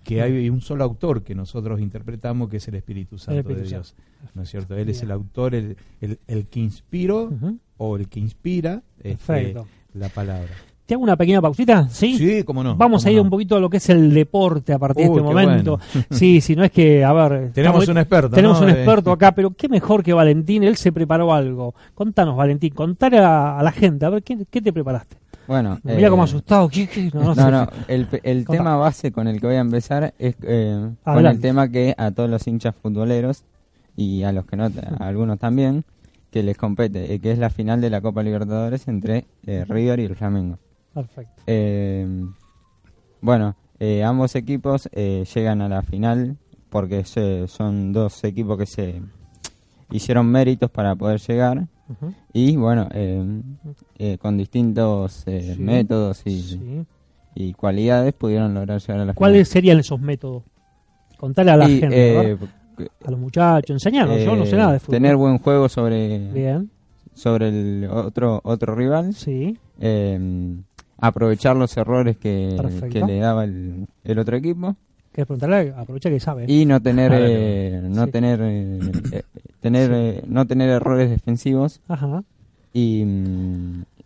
que 0.04 0.22
hay 0.22 0.48
un 0.50 0.60
solo 0.60 0.84
autor 0.84 1.22
que 1.22 1.34
nosotros 1.34 1.80
interpretamos, 1.80 2.48
que 2.48 2.58
es 2.58 2.68
el 2.68 2.74
Espíritu 2.76 3.18
Santo 3.18 3.40
Espíritu 3.40 3.62
de 3.64 3.68
Dios. 3.68 3.94
Santo. 4.20 4.30
¿No 4.34 4.42
es 4.42 4.50
cierto? 4.50 4.76
Él 4.76 4.88
es 4.90 5.02
el 5.02 5.10
autor, 5.10 5.54
el, 5.54 5.76
el, 6.00 6.18
el 6.26 6.46
que 6.46 6.60
inspiró 6.60 7.30
o 7.78 7.96
el 7.96 8.08
que 8.08 8.20
inspira 8.20 8.82
este, 9.02 9.54
la 9.94 10.08
palabra. 10.10 10.50
¿Te 10.86 10.94
hago 10.94 11.02
una 11.02 11.16
pequeña 11.16 11.42
pausita? 11.42 11.88
¿Sí? 11.88 12.16
Sí, 12.16 12.44
cómo 12.44 12.62
no. 12.62 12.76
Vamos 12.76 13.02
cómo 13.02 13.08
a 13.08 13.12
ir 13.12 13.16
no. 13.18 13.24
un 13.24 13.30
poquito 13.30 13.56
a 13.56 13.60
lo 13.60 13.68
que 13.68 13.78
es 13.78 13.88
el 13.90 14.14
deporte 14.14 14.72
a 14.72 14.78
partir 14.78 15.08
Uy, 15.08 15.14
de 15.16 15.20
este 15.20 15.28
qué 15.28 15.34
momento. 15.44 15.78
bueno. 15.92 16.06
Sí, 16.10 16.40
si 16.40 16.54
no 16.54 16.62
es 16.64 16.70
que, 16.70 17.04
a 17.04 17.12
ver. 17.12 17.50
Tenemos 17.52 17.82
estamos- 17.82 17.88
un 17.88 17.98
experto. 17.98 18.30
Tenemos 18.36 18.60
¿no? 18.60 18.66
un 18.66 18.70
Eh, 18.72 18.76
experto 18.76 19.10
acá, 19.10 19.32
pero 19.32 19.50
qué 19.50 19.68
mejor 19.68 20.02
que 20.04 20.12
Valentín, 20.12 20.62
él 20.62 20.76
se 20.76 20.92
preparó 20.92 21.34
algo. 21.34 21.74
Contanos, 21.94 22.36
Valentín, 22.36 22.72
contar 22.72 23.14
a, 23.16 23.58
a 23.58 23.62
la 23.64 23.72
gente, 23.72 24.06
a 24.06 24.10
ver, 24.10 24.22
¿qué, 24.22 24.38
qué 24.48 24.62
te 24.62 24.72
preparaste? 24.72 25.16
Bueno, 25.48 25.78
Mira 25.84 26.06
eh, 26.06 26.10
cómo 26.10 26.22
asustado. 26.24 26.68
¿qué- 26.68 26.86
qué? 26.88 27.10
No, 27.12 27.20
no 27.22 27.34
sé. 27.34 27.40
No, 27.40 27.50
no, 27.50 27.68
el, 27.88 28.44
tema 28.46 28.76
base 28.76 29.10
con 29.12 29.26
el 29.28 29.40
que 29.40 29.46
voy 29.46 29.56
a 29.56 29.60
empezar 29.60 30.14
es 30.18 30.36
eh, 30.42 30.88
con 31.04 31.26
el 31.26 31.40
tema 31.40 31.68
que 31.68 31.94
a 31.98 32.10
todos 32.12 32.28
los 32.30 32.46
hinchas 32.46 32.74
futboleros 32.80 33.44
y 33.96 34.22
a 34.24 34.32
los 34.32 34.44
que 34.46 34.56
no, 34.56 34.64
a 34.64 34.70
algunos 35.06 35.38
también, 35.38 35.84
que 36.30 36.42
les 36.42 36.56
compete, 36.56 37.12
eh, 37.14 37.18
que 37.20 37.30
es 37.32 37.38
la 37.38 37.50
final 37.50 37.80
de 37.80 37.90
la 37.90 38.00
Copa 38.00 38.22
Libertadores 38.22 38.86
entre 38.88 39.24
eh, 39.46 39.64
River 39.68 40.00
y 40.00 40.04
el 40.04 40.16
Flamengo. 40.16 40.58
Perfecto. 41.00 41.42
Eh, 41.46 42.06
bueno, 43.20 43.54
eh, 43.78 44.02
ambos 44.02 44.34
equipos 44.34 44.88
eh, 44.92 45.24
llegan 45.34 45.60
a 45.60 45.68
la 45.68 45.82
final 45.82 46.36
porque 46.70 47.04
se- 47.04 47.46
son 47.48 47.92
dos 47.92 48.24
equipos 48.24 48.56
que 48.58 48.64
se 48.66 49.02
hicieron 49.90 50.26
méritos 50.26 50.70
para 50.70 50.94
poder 50.96 51.20
llegar 51.20 51.66
y 52.32 52.56
bueno, 52.56 52.88
eh, 52.92 53.42
eh, 53.98 54.18
con 54.18 54.36
distintos 54.38 55.22
eh, 55.26 55.52
Sí. 55.54 55.62
métodos 55.62 56.22
y, 56.24 56.40
Sí. 56.42 56.84
y 57.34 57.52
cualidades 57.52 58.12
pudieron 58.14 58.54
lograr 58.54 58.80
llegar 58.80 59.00
a 59.00 59.04
la 59.04 59.14
¿Cuáles 59.14 59.48
serían 59.48 59.78
esos 59.78 60.00
métodos? 60.00 60.42
Contale 61.18 61.50
a 61.52 61.56
la 61.58 61.66
final. 61.66 61.76
Y, 61.76 61.80
gente, 61.80 62.16
a 62.18 62.22
eh, 62.82 62.88
a 63.04 63.10
los 63.10 63.20
muchachos, 63.20 63.70
enseñarnos. 63.70 64.20
Yo 64.22 64.34
no 64.34 64.44
sé 64.46 64.56
nada 64.56 64.72
de 64.72 64.80
fútbol. 64.80 64.96
Tener 64.96 65.16
buen 65.16 65.38
juego 65.38 65.68
sobre, 65.68 66.30
Bien, 66.32 66.70
sobre 67.14 67.48
el 67.48 67.88
otro 67.90 68.40
otro 68.44 68.74
rival. 68.74 69.14
sí. 69.14 69.56
eh, 69.78 70.56
aprovechar 70.98 71.56
los 71.56 71.76
errores 71.76 72.16
que, 72.16 72.56
le 73.06 73.18
daba 73.18 73.44
el, 73.44 73.86
el 74.04 74.18
otro 74.18 74.36
equipo. 74.36 74.76
¿Querés 75.12 75.26
preguntarle? 75.28 75.72
Aprovecha 75.76 76.10
que 76.10 76.20
sabe. 76.20 76.44
y 76.46 76.64
no 76.66 76.80
tener 76.80 77.10
eh, 77.14 77.80
no 77.84 78.04
Sí. 78.06 78.10
tener 78.10 78.40
eh, 78.42 78.80
eh, 79.12 79.22
tener 79.60 79.90
eh, 79.92 80.22
no 80.26 80.46
tener 80.46 80.68
errores 80.70 81.08
defensivos 81.10 81.80
Ajá. 81.88 82.22
y, 82.74 83.04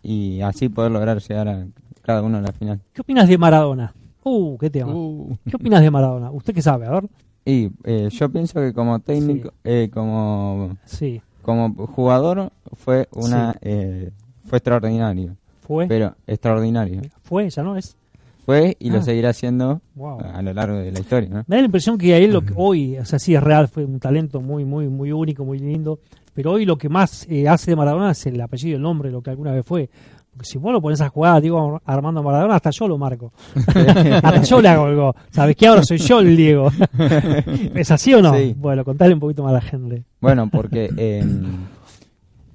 y 0.03 0.41
así 0.41 0.69
poder 0.69 0.91
lograr 0.91 1.19
llegar 1.21 1.47
a 1.49 1.65
cada 2.01 2.21
uno 2.23 2.37
a 2.37 2.41
la 2.41 2.51
final 2.53 2.79
¿Qué 2.93 3.01
opinas 3.01 3.27
de 3.27 3.37
Maradona? 3.37 3.93
Uh, 4.23 4.57
qué 4.59 4.69
tema. 4.69 4.93
Uh, 4.93 5.35
¿Qué 5.49 5.55
opinas 5.55 5.81
de 5.81 5.89
Maradona? 5.91 6.29
¿Usted 6.31 6.53
qué 6.53 6.61
sabe? 6.61 6.85
A 6.85 6.91
ver. 6.91 7.03
y 7.43 7.71
eh, 7.83 8.07
yo 8.11 8.29
pienso 8.29 8.59
que 8.61 8.71
como 8.73 8.99
técnico 8.99 9.51
eh, 9.63 9.89
como 9.93 10.77
Sí, 10.85 11.21
como 11.41 11.73
jugador 11.87 12.51
fue 12.73 13.07
una 13.13 13.53
Sí. 13.53 13.59
eh, 13.63 14.11
fue 14.45 14.59
extraordinario 14.59 15.35
fue. 15.75 15.87
pero 15.87 16.15
extraordinario 16.27 17.01
Fue, 17.23 17.49
ya 17.49 17.63
no 17.63 17.75
es. 17.77 17.95
fue 18.45 18.75
y 18.79 18.89
Ah. 18.89 18.93
lo 18.93 19.01
seguirá 19.03 19.33
siendo 19.33 19.81
Wow. 19.95 20.19
a 20.33 20.41
lo 20.41 20.53
largo 20.53 20.77
de 20.77 20.91
la 20.91 20.99
historia 20.99 21.29
¿no? 21.29 21.43
Me 21.47 21.55
da 21.55 21.61
la 21.61 21.65
impresión 21.65 21.97
que 21.97 22.13
a 22.13 22.17
él 22.17 22.31
lo 22.33 22.41
que 22.41 22.53
hoy, 22.55 22.97
o 22.97 23.05
sea, 23.05 23.19
sí 23.19 23.35
es 23.35 23.41
real, 23.41 23.67
fue 23.67 23.85
un 23.85 23.99
talento 23.99 24.41
muy, 24.41 24.65
muy, 24.65 24.87
muy 24.89 25.11
único, 25.11 25.45
muy 25.45 25.59
lindo. 25.59 25.99
Pero 26.33 26.51
hoy 26.53 26.65
lo 26.65 26.77
que 26.77 26.87
más 26.89 27.27
eh, 27.29 27.47
hace 27.49 27.71
de 27.71 27.75
Maradona 27.75 28.11
es 28.11 28.25
el 28.25 28.39
apellido, 28.39 28.77
el 28.77 28.81
nombre, 28.81 29.11
lo 29.11 29.21
que 29.21 29.29
alguna 29.31 29.51
vez 29.51 29.65
fue. 29.65 29.89
Porque 30.31 30.45
si 30.45 30.57
vos 30.57 30.71
lo 30.71 30.81
pones 30.81 31.01
a 31.01 31.09
jugar, 31.09 31.41
digo, 31.41 31.81
Armando 31.83 32.23
Maradona, 32.23 32.55
hasta 32.55 32.69
yo 32.69 32.87
lo 32.87 32.97
marco. 32.97 33.33
hasta 33.67 34.41
yo 34.43 34.61
le 34.61 34.69
hago 34.69 34.87
el 34.87 34.95
gol. 34.95 35.13
¿Sabes 35.29 35.57
qué? 35.57 35.67
Ahora 35.67 35.83
soy 35.83 35.97
yo 35.97 36.21
el 36.21 36.37
Diego. 36.37 36.69
¿Es 37.75 37.91
así 37.91 38.13
o 38.13 38.21
no? 38.21 38.33
Sí. 38.33 38.55
Bueno, 38.57 38.85
contale 38.85 39.13
un 39.13 39.19
poquito 39.19 39.43
más 39.43 39.51
a 39.51 39.55
la 39.55 39.61
gente. 39.61 40.03
Bueno, 40.21 40.49
porque 40.49 40.89
eh, 40.95 41.25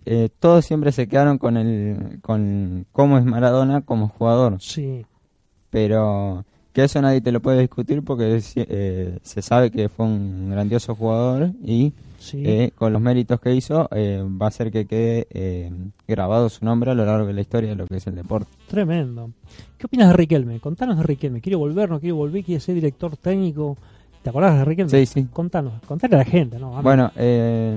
eh, 0.07 0.29
todos 0.41 0.65
siempre 0.65 0.93
se 0.93 1.09
quedaron 1.09 1.37
con 1.39 1.57
el 1.57 2.21
con 2.23 2.87
cómo 2.93 3.19
es 3.19 3.25
Maradona 3.25 3.83
como 3.83 4.09
jugador, 4.09 4.57
Sí, 4.61 5.05
pero 5.71 6.45
que 6.73 6.85
eso 6.85 7.01
nadie 7.01 7.21
te 7.21 7.33
lo 7.33 7.41
puede 7.41 7.61
discutir 7.61 8.03
porque 8.03 8.37
es, 8.37 8.53
eh, 8.57 9.19
se 9.23 9.43
sabe 9.43 9.71
que 9.71 9.89
fue 9.89 10.07
un 10.07 10.51
grandioso 10.51 10.95
jugador 10.95 11.51
y 11.65 11.93
sí. 12.19 12.43
eh, 12.45 12.71
con 12.75 12.93
los 12.93 13.01
méritos 13.01 13.41
que 13.41 13.55
hizo 13.55 13.89
eh, 13.93 14.23
va 14.23 14.47
a 14.47 14.49
hacer 14.49 14.71
que 14.71 14.85
quede 14.87 15.27
grabado 16.07 16.51
su 16.51 16.65
nombre 16.67 16.91
a 16.91 16.95
lo 16.95 17.07
largo 17.07 17.27
de 17.27 17.33
la 17.33 17.41
historia 17.41 17.71
de 17.71 17.77
lo 17.77 17.87
que 17.87 17.97
es 17.97 18.07
el 18.07 18.15
deporte. 18.15 18.51
Tremendo. 18.69 19.31
¿Qué 19.79 19.87
opinas 19.87 20.09
de 20.09 20.17
Riquelme? 20.17 20.61
Contanos 20.61 20.99
de 20.99 21.03
Riquelme. 21.03 21.41
¿Quiere 21.41 21.57
volver? 21.57 21.89
¿No 21.89 21.99
quiere 21.99 22.13
volver? 22.13 22.45
¿Quiere 22.45 22.61
ser 22.61 22.75
director 22.75 23.17
técnico? 23.17 23.77
¿Te 24.23 24.31
acordás 24.31 24.59
de 24.59 24.65
Riquelme? 24.67 24.91
Sí, 24.91 25.07
sí. 25.07 25.27
Contanos. 25.33 25.75
Contale 25.87 26.17
a 26.17 26.19
la 26.19 26.25
gente, 26.25 26.59
¿no? 26.59 26.83
Bueno, 26.83 27.11
eh, 27.17 27.75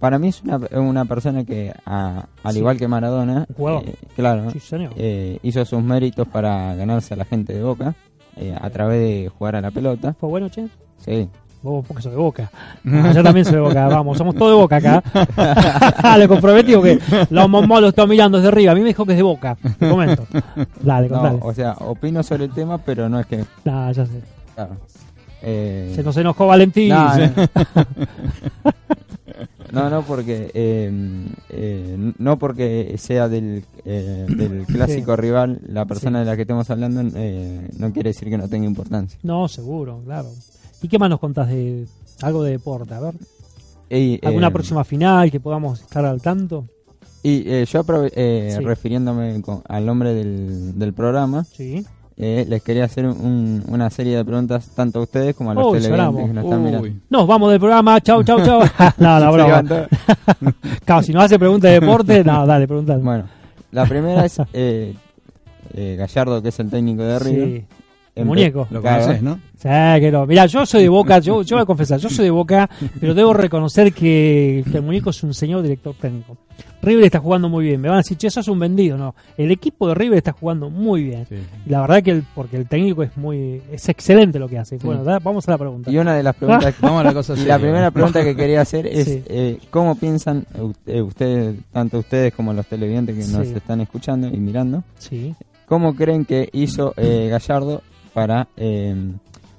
para 0.00 0.18
mí 0.18 0.28
es 0.28 0.42
una, 0.42 0.58
una 0.80 1.04
persona 1.04 1.44
que, 1.44 1.72
a- 1.86 2.24
al 2.42 2.52
Sí. 2.52 2.58
igual 2.58 2.76
que 2.78 2.88
Maradona, 2.88 3.46
eh, 3.48 3.94
claro, 4.16 4.50
Sí, 4.50 4.58
eh, 4.96 5.38
hizo 5.42 5.64
sus 5.64 5.82
méritos 5.82 6.26
para 6.26 6.74
ganarse 6.74 7.14
a 7.14 7.16
la 7.18 7.24
gente 7.24 7.52
de 7.52 7.62
Boca 7.62 7.94
eh, 8.36 8.56
a 8.60 8.70
través 8.70 8.98
de 9.00 9.28
jugar 9.28 9.56
a 9.56 9.60
la 9.60 9.70
pelota. 9.70 10.14
¿Fue 10.18 10.28
bueno, 10.28 10.48
che? 10.48 10.66
Sí. 10.98 11.28
Vos 11.62 11.84
porque 11.86 12.02
sos 12.02 12.12
de 12.12 12.16
Boca. 12.18 12.50
Ah, 12.86 13.12
yo 13.14 13.22
también 13.22 13.44
soy 13.44 13.56
de 13.56 13.60
Boca. 13.60 13.86
Vamos, 13.88 14.16
somos 14.16 14.34
todos 14.34 14.52
de 14.52 14.56
Boca 14.56 14.76
acá. 14.76 16.16
Le 16.18 16.26
comprometí 16.26 16.72
que 16.80 16.98
los 17.28 17.48
momos 17.50 17.82
lo 17.82 17.88
están 17.88 18.08
mirando 18.08 18.38
desde 18.38 18.48
arriba. 18.48 18.72
A 18.72 18.74
mí 18.74 18.80
me 18.80 18.86
dijo 18.88 19.04
que 19.04 19.12
es 19.12 19.18
de 19.18 19.22
Boca. 19.22 19.58
Te 19.78 19.90
comento. 19.90 20.26
Dale, 20.80 21.08
No, 21.10 21.14
contale. 21.20 21.38
o 21.42 21.52
sea, 21.52 21.72
opino 21.80 22.22
sobre 22.22 22.44
el 22.44 22.52
tema, 22.52 22.78
pero 22.78 23.10
no 23.10 23.20
es 23.20 23.26
que. 23.26 23.44
Nah, 23.66 23.92
ya 23.92 24.06
sé. 24.06 24.22
Claro. 24.54 24.76
Eh, 25.42 25.92
Se 25.94 26.02
nos 26.02 26.16
enojó 26.16 26.46
Valentín. 26.46 26.94
no. 29.72 29.90
No, 29.90 30.02
porque 30.02 30.50
eh, 30.54 31.26
eh, 31.50 32.12
no 32.18 32.38
porque 32.38 32.94
sea 32.98 33.28
del, 33.28 33.64
eh, 33.84 34.26
del 34.28 34.66
clásico 34.66 35.16
rival 35.16 35.60
la 35.66 35.84
persona 35.86 36.18
Sí. 36.20 36.24
de 36.24 36.30
la 36.30 36.36
que 36.36 36.42
estemos 36.42 36.68
hablando 36.70 37.02
eh, 37.16 37.68
no 37.78 37.92
quiere 37.92 38.10
decir 38.10 38.28
que 38.28 38.38
no 38.38 38.48
tenga 38.48 38.66
importancia. 38.66 39.18
No, 39.22 39.48
seguro, 39.48 40.00
claro. 40.04 40.28
¿Y 40.82 40.88
qué 40.88 40.98
más 40.98 41.10
nos 41.10 41.20
contás 41.20 41.48
de 41.48 41.86
algo 42.22 42.42
de 42.42 42.52
deporte? 42.52 42.94
A 42.94 43.00
ver, 43.00 43.14
¿alguna 44.22 44.48
eh, 44.48 44.52
próxima 44.52 44.84
final 44.84 45.30
que 45.30 45.40
podamos 45.40 45.80
estar 45.80 46.04
al 46.04 46.20
tanto? 46.22 46.66
Y 47.22 47.42
eh, 47.46 47.66
yo 47.66 47.84
eh, 48.14 48.54
Sí. 48.56 48.64
refiriéndome 48.64 49.42
con- 49.42 49.62
al 49.68 49.84
nombre 49.84 50.14
del, 50.14 50.78
del 50.78 50.94
programa, 50.94 51.44
Sí. 51.44 51.84
Eh, 52.22 52.44
les 52.46 52.62
quería 52.62 52.84
hacer 52.84 53.06
un- 53.06 53.64
una 53.68 53.88
serie 53.88 54.14
de 54.16 54.24
preguntas 54.24 54.68
tanto 54.74 54.98
a 54.98 55.02
ustedes 55.02 55.34
como 55.34 55.52
a 55.52 55.54
los 55.54 55.64
Uy, 55.66 55.78
televidentes 55.80 56.26
que 56.26 56.32
nos 56.34 56.44
están 56.44 56.62
mirando. 56.62 56.86
uy. 56.86 57.00
Nos 57.08 57.26
vamos 57.26 57.50
del 57.50 57.58
programa. 57.60 57.98
Chau, 58.02 58.22
chau, 58.22 58.44
chau. 58.44 58.60
no, 58.98 59.20
no, 59.20 59.32
broma. 59.32 59.62
Claro, 60.84 61.02
si 61.02 61.12
nos 61.12 61.24
hace 61.24 61.38
preguntas 61.38 61.70
de 61.70 61.80
deporte, 61.80 62.22
no, 62.24 62.46
dale, 62.46 62.66
preguntale. 62.66 63.02
Bueno, 63.02 63.24
la 63.72 63.86
primera 63.86 64.24
es 64.26 64.38
eh, 64.52 64.94
eh, 65.74 65.96
Gallardo, 65.98 66.42
que 66.42 66.48
es 66.50 66.60
el 66.60 66.68
técnico 66.70 67.02
de 67.02 67.18
River. 67.18 67.48
Sí. 67.48 67.64
Muñeco. 68.24 68.66
Lo 68.70 68.80
Claro. 68.80 69.02
conoces, 69.02 69.22
¿no? 69.22 69.40
Sí, 69.56 69.68
que 70.00 70.10
no. 70.10 70.26
Mirá, 70.26 70.46
yo 70.46 70.64
soy 70.64 70.82
de 70.84 70.88
Boca, 70.88 71.18
yo, 71.18 71.42
yo 71.42 71.56
voy 71.56 71.62
a 71.62 71.66
confesar, 71.66 71.98
yo 72.00 72.08
soy 72.08 72.24
de 72.26 72.30
Boca, 72.30 72.68
pero 72.98 73.12
debo 73.14 73.34
reconocer 73.34 73.92
que, 73.92 74.64
que 74.70 74.76
el 74.78 74.82
muñeco 74.82 75.10
es 75.10 75.22
un 75.22 75.34
señor 75.34 75.62
director 75.62 75.94
técnico. 76.00 76.36
River 76.82 77.04
está 77.04 77.18
jugando 77.18 77.48
muy 77.50 77.66
bien. 77.66 77.80
Me 77.80 77.88
van 77.88 77.96
a 77.96 78.00
decir, 78.00 78.16
che, 78.16 78.28
eso 78.28 78.40
es 78.40 78.48
un 78.48 78.58
vendido. 78.58 78.96
No, 78.96 79.14
el 79.36 79.50
equipo 79.50 79.88
de 79.88 79.94
River 79.94 80.16
está 80.18 80.32
jugando 80.32 80.70
muy 80.70 81.02
bien. 81.04 81.26
Sí. 81.28 81.34
Y 81.66 81.70
la 81.70 81.82
verdad 81.82 82.02
que 82.02 82.10
el, 82.10 82.24
porque 82.34 82.56
el 82.56 82.66
técnico 82.68 83.02
es 83.02 83.14
muy, 83.18 83.60
es 83.70 83.86
excelente 83.90 84.38
lo 84.38 84.48
que 84.48 84.58
hace. 84.58 84.78
Bueno, 84.78 85.04
da- 85.04 85.18
vamos 85.18 85.46
a 85.46 85.50
la 85.52 85.58
pregunta. 85.58 85.90
Y 85.90 85.98
una 85.98 86.14
de 86.14 86.22
las 86.22 86.34
preguntas 86.36 86.74
Vamos 86.80 87.00
a 87.02 87.04
la 87.04 87.12
cosa 87.12 87.34
Y 87.38 87.44
la 87.44 87.58
primera 87.58 87.90
pregunta 87.92 88.22
que 88.24 88.34
quería 88.34 88.62
hacer 88.62 88.86
es 88.86 89.04
Sí. 89.06 89.22
eh, 89.26 89.58
cómo 89.70 89.94
piensan 89.94 90.46
eh, 90.86 91.02
ustedes, 91.02 91.56
tanto 91.70 91.98
ustedes 91.98 92.32
como 92.34 92.52
los 92.54 92.66
televidentes 92.66 93.14
que 93.26 93.30
nos 93.32 93.46
están 93.48 93.80
escuchando 93.82 94.28
y 94.28 94.38
mirando, 94.38 94.82
Sí, 94.98 95.34
cómo 95.66 95.94
creen 95.94 96.24
que 96.24 96.48
hizo 96.52 96.94
eh, 96.96 97.28
Gallardo 97.30 97.82
para 98.12 98.48
eh, 98.56 98.94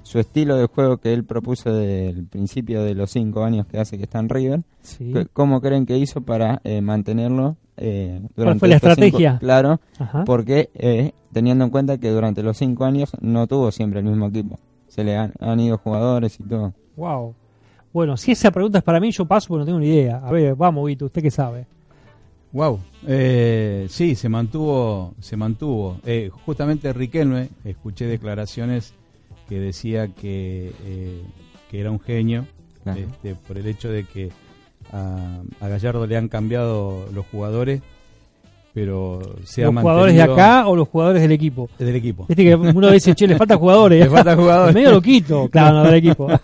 su 0.02 0.18
estilo 0.18 0.56
de 0.56 0.66
juego 0.66 0.98
que 0.98 1.12
él 1.12 1.24
propuso 1.24 1.72
desde 1.72 2.10
el 2.10 2.24
principio 2.26 2.82
de 2.82 2.94
los 2.94 3.10
cinco 3.10 3.44
años 3.44 3.66
que 3.66 3.78
hace 3.78 3.96
que 3.96 4.04
está 4.04 4.18
en 4.18 4.28
River, 4.28 4.62
sí. 4.82 5.12
cómo 5.32 5.60
creen 5.60 5.86
que 5.86 5.96
hizo 5.98 6.20
para 6.20 6.60
eh, 6.64 6.80
mantenerlo 6.80 7.56
eh, 7.76 8.20
durante 8.36 8.58
fue 8.60 8.68
la 8.68 8.78
cinco- 8.78 8.88
estrategia? 8.88 9.38
claro, 9.38 9.80
Ajá. 9.98 10.24
porque 10.24 10.70
eh, 10.74 11.12
teniendo 11.32 11.64
en 11.64 11.70
cuenta 11.70 11.98
que 11.98 12.10
durante 12.10 12.42
los 12.42 12.56
cinco 12.58 12.84
años 12.84 13.12
no 13.20 13.46
tuvo 13.46 13.70
siempre 13.70 14.00
el 14.00 14.06
mismo 14.06 14.26
equipo, 14.26 14.58
se 14.88 15.02
le 15.04 15.16
han, 15.16 15.32
han 15.40 15.58
ido 15.60 15.78
jugadores 15.78 16.38
y 16.38 16.42
todo. 16.42 16.74
Wow. 16.96 17.34
Bueno, 17.92 18.16
si 18.16 18.32
esa 18.32 18.50
pregunta 18.50 18.78
es 18.78 18.84
para 18.84 19.00
mí, 19.00 19.10
yo 19.10 19.24
paso 19.26 19.48
porque 19.48 19.60
no 19.60 19.66
tengo 19.66 19.78
ni 19.78 19.86
idea. 19.88 20.18
A 20.24 20.30
ver, 20.30 20.54
vamos, 20.54 20.86
Vito, 20.86 21.06
¿usted 21.06 21.22
qué 21.22 21.30
sabe? 21.30 21.66
Wow. 22.52 22.80
Eh, 23.06 23.86
sí, 23.88 24.14
se 24.14 24.28
mantuvo, 24.28 25.14
se 25.20 25.36
mantuvo. 25.36 25.98
Eh, 26.04 26.30
justamente 26.44 26.92
Riquelme, 26.92 27.48
escuché 27.64 28.06
declaraciones 28.06 28.94
que 29.48 29.58
decía 29.58 30.08
que, 30.08 30.72
eh, 30.84 31.22
que 31.70 31.80
era 31.80 31.90
un 31.90 32.00
genio 32.00 32.46
este, 32.84 33.34
por 33.34 33.58
el 33.58 33.66
hecho 33.66 33.90
de 33.90 34.04
que 34.04 34.30
a, 34.92 35.40
a 35.60 35.68
Gallardo 35.68 36.06
le 36.06 36.16
han 36.16 36.28
cambiado 36.28 37.08
los 37.12 37.26
jugadores, 37.26 37.80
pero 38.74 39.36
se 39.44 39.62
ha 39.62 39.70
¿Los 39.70 39.80
jugadores 39.80 40.14
de 40.14 40.22
acá 40.22 40.66
o 40.66 40.76
los 40.76 40.88
jugadores 40.88 41.22
del 41.22 41.32
equipo? 41.32 41.68
del 41.78 41.96
equipo. 41.96 42.26
Viste 42.28 42.44
que 42.44 42.54
uno 42.54 42.90
dice, 42.90 43.14
che, 43.14 43.26
le 43.26 43.36
faltan 43.36 43.58
jugadores. 43.58 44.00
Le 44.04 44.10
faltan 44.10 44.38
jugadores. 44.38 44.74
Medio 44.74 44.90
loquito, 44.92 45.48
claro, 45.48 45.78
no, 45.78 45.84
del 45.84 45.94
equipo. 45.94 46.28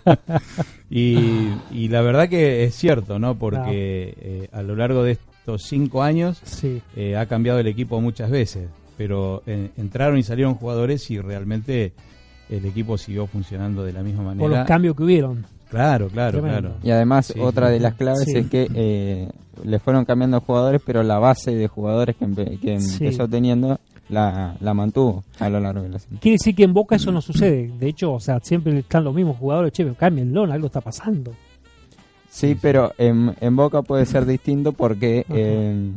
Y, 0.91 1.51
y 1.69 1.87
la 1.89 2.01
verdad 2.01 2.27
que 2.27 2.63
es 2.63 2.73
cierto, 2.73 3.19
¿no? 3.19 3.35
Porque 3.35 4.15
eh, 4.19 4.49
a 4.51 4.63
lo 4.63 4.75
largo 4.75 5.03
de 5.03 5.11
estos 5.39 5.63
cinco 5.63 6.03
años 6.03 6.39
sí. 6.43 6.81
eh, 6.95 7.15
ha 7.17 7.25
cambiado 7.25 7.59
el 7.59 7.67
equipo 7.67 7.99
muchas 8.01 8.29
veces, 8.29 8.67
pero 8.97 9.41
eh, 9.47 9.69
entraron 9.77 10.17
y 10.17 10.23
salieron 10.23 10.55
jugadores 10.55 11.09
y 11.11 11.19
realmente 11.19 11.93
el 12.49 12.65
equipo 12.65 12.97
siguió 12.97 13.27
funcionando 13.27 13.83
de 13.83 13.93
la 13.93 14.01
misma 14.03 14.23
Por 14.23 14.35
manera. 14.35 14.59
los 14.59 14.67
cambios 14.67 14.95
que 14.95 15.03
hubieron. 15.03 15.45
Claro, 15.69 16.07
claro, 16.07 16.39
Tremendo. 16.39 16.59
claro. 16.69 16.75
Y 16.83 16.89
además, 16.91 17.27
Sí, 17.27 17.39
otra 17.39 17.69
de 17.69 17.79
las 17.79 17.93
claves 17.93 18.23
Sí. 18.25 18.37
es 18.37 18.47
que 18.49 18.67
eh, 18.73 19.29
le 19.63 19.79
fueron 19.79 20.03
cambiando 20.05 20.41
jugadores, 20.41 20.81
pero 20.83 21.03
la 21.03 21.19
base 21.19 21.53
de 21.55 21.67
jugadores 21.67 22.15
que, 22.15 22.25
empe- 22.25 22.59
que 22.59 22.79
Sí. 22.79 23.03
empezó 23.05 23.27
teniendo 23.27 23.79
la, 24.09 24.55
la 24.61 24.73
mantuvo 24.73 25.23
a 25.39 25.47
lo 25.49 25.59
largo 25.59 25.83
de 25.83 25.89
la 25.89 25.99
serie. 25.99 26.17
Quiere 26.19 26.33
decir 26.39 26.55
que 26.55 26.63
en 26.63 26.73
Boca 26.73 26.95
eso 26.95 27.11
no 27.11 27.21
sucede. 27.21 27.71
De 27.79 27.87
hecho, 27.87 28.13
o 28.13 28.19
sea, 28.19 28.39
siempre 28.41 28.79
están 28.79 29.03
los 29.03 29.13
mismos 29.13 29.37
jugadores. 29.37 29.71
Che, 29.71 29.83
pero 29.83 29.95
cámbienlo, 29.95 30.43
algo 30.51 30.65
está 30.65 30.81
pasando. 30.81 31.33
Sí, 32.29 32.55
pero 32.61 32.93
en, 32.97 33.35
en 33.41 33.55
Boca 33.55 33.81
puede 33.81 34.05
ser 34.05 34.25
distinto 34.25 34.71
porque 34.71 35.25
eh, 35.29 35.91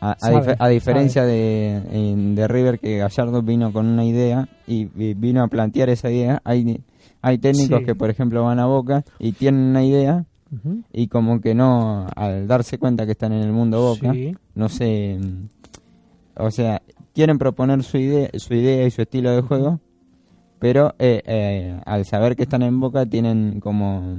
a, 0.00 0.12
a 0.12 0.18
Sabe, 0.18 0.52
dif- 0.52 0.56
a 0.58 0.68
diferencia 0.68 1.24
de, 1.24 1.80
de 2.34 2.48
River 2.48 2.78
que 2.78 2.98
Gallardo 2.98 3.42
vino 3.42 3.72
con 3.72 3.86
una 3.86 4.04
idea 4.04 4.48
y, 4.66 4.88
y 5.02 5.14
vino 5.14 5.42
a 5.42 5.48
plantear 5.48 5.88
esa 5.88 6.10
idea, 6.10 6.40
hay, 6.44 6.80
hay 7.22 7.38
técnicos 7.38 7.80
Sí. 7.80 7.86
que 7.86 7.94
por 7.94 8.10
ejemplo 8.10 8.44
van 8.44 8.58
a 8.58 8.66
Boca 8.66 9.04
y 9.18 9.32
tienen 9.32 9.62
una 9.62 9.84
idea 9.84 10.24
y 10.92 11.06
como 11.08 11.40
que 11.40 11.54
no, 11.54 12.06
al 12.16 12.46
darse 12.48 12.76
cuenta 12.78 13.06
que 13.06 13.12
están 13.12 13.32
en 13.32 13.42
el 13.42 13.52
mundo 13.52 13.80
Boca, 13.80 14.12
Sí. 14.12 14.34
no 14.54 14.68
sé, 14.68 15.18
o 16.36 16.50
sea, 16.50 16.82
quieren 17.14 17.38
proponer 17.38 17.82
su 17.84 17.98
idea, 17.98 18.28
su 18.34 18.54
idea 18.54 18.86
y 18.86 18.90
su 18.90 19.02
estilo 19.02 19.30
de 19.34 19.42
juego, 19.42 19.80
pero 20.58 20.94
eh, 20.98 21.22
eh, 21.24 21.80
al 21.86 22.04
saber 22.04 22.36
que 22.36 22.42
están 22.42 22.62
en 22.62 22.80
Boca 22.80 23.06
tienen 23.06 23.60
como 23.60 24.18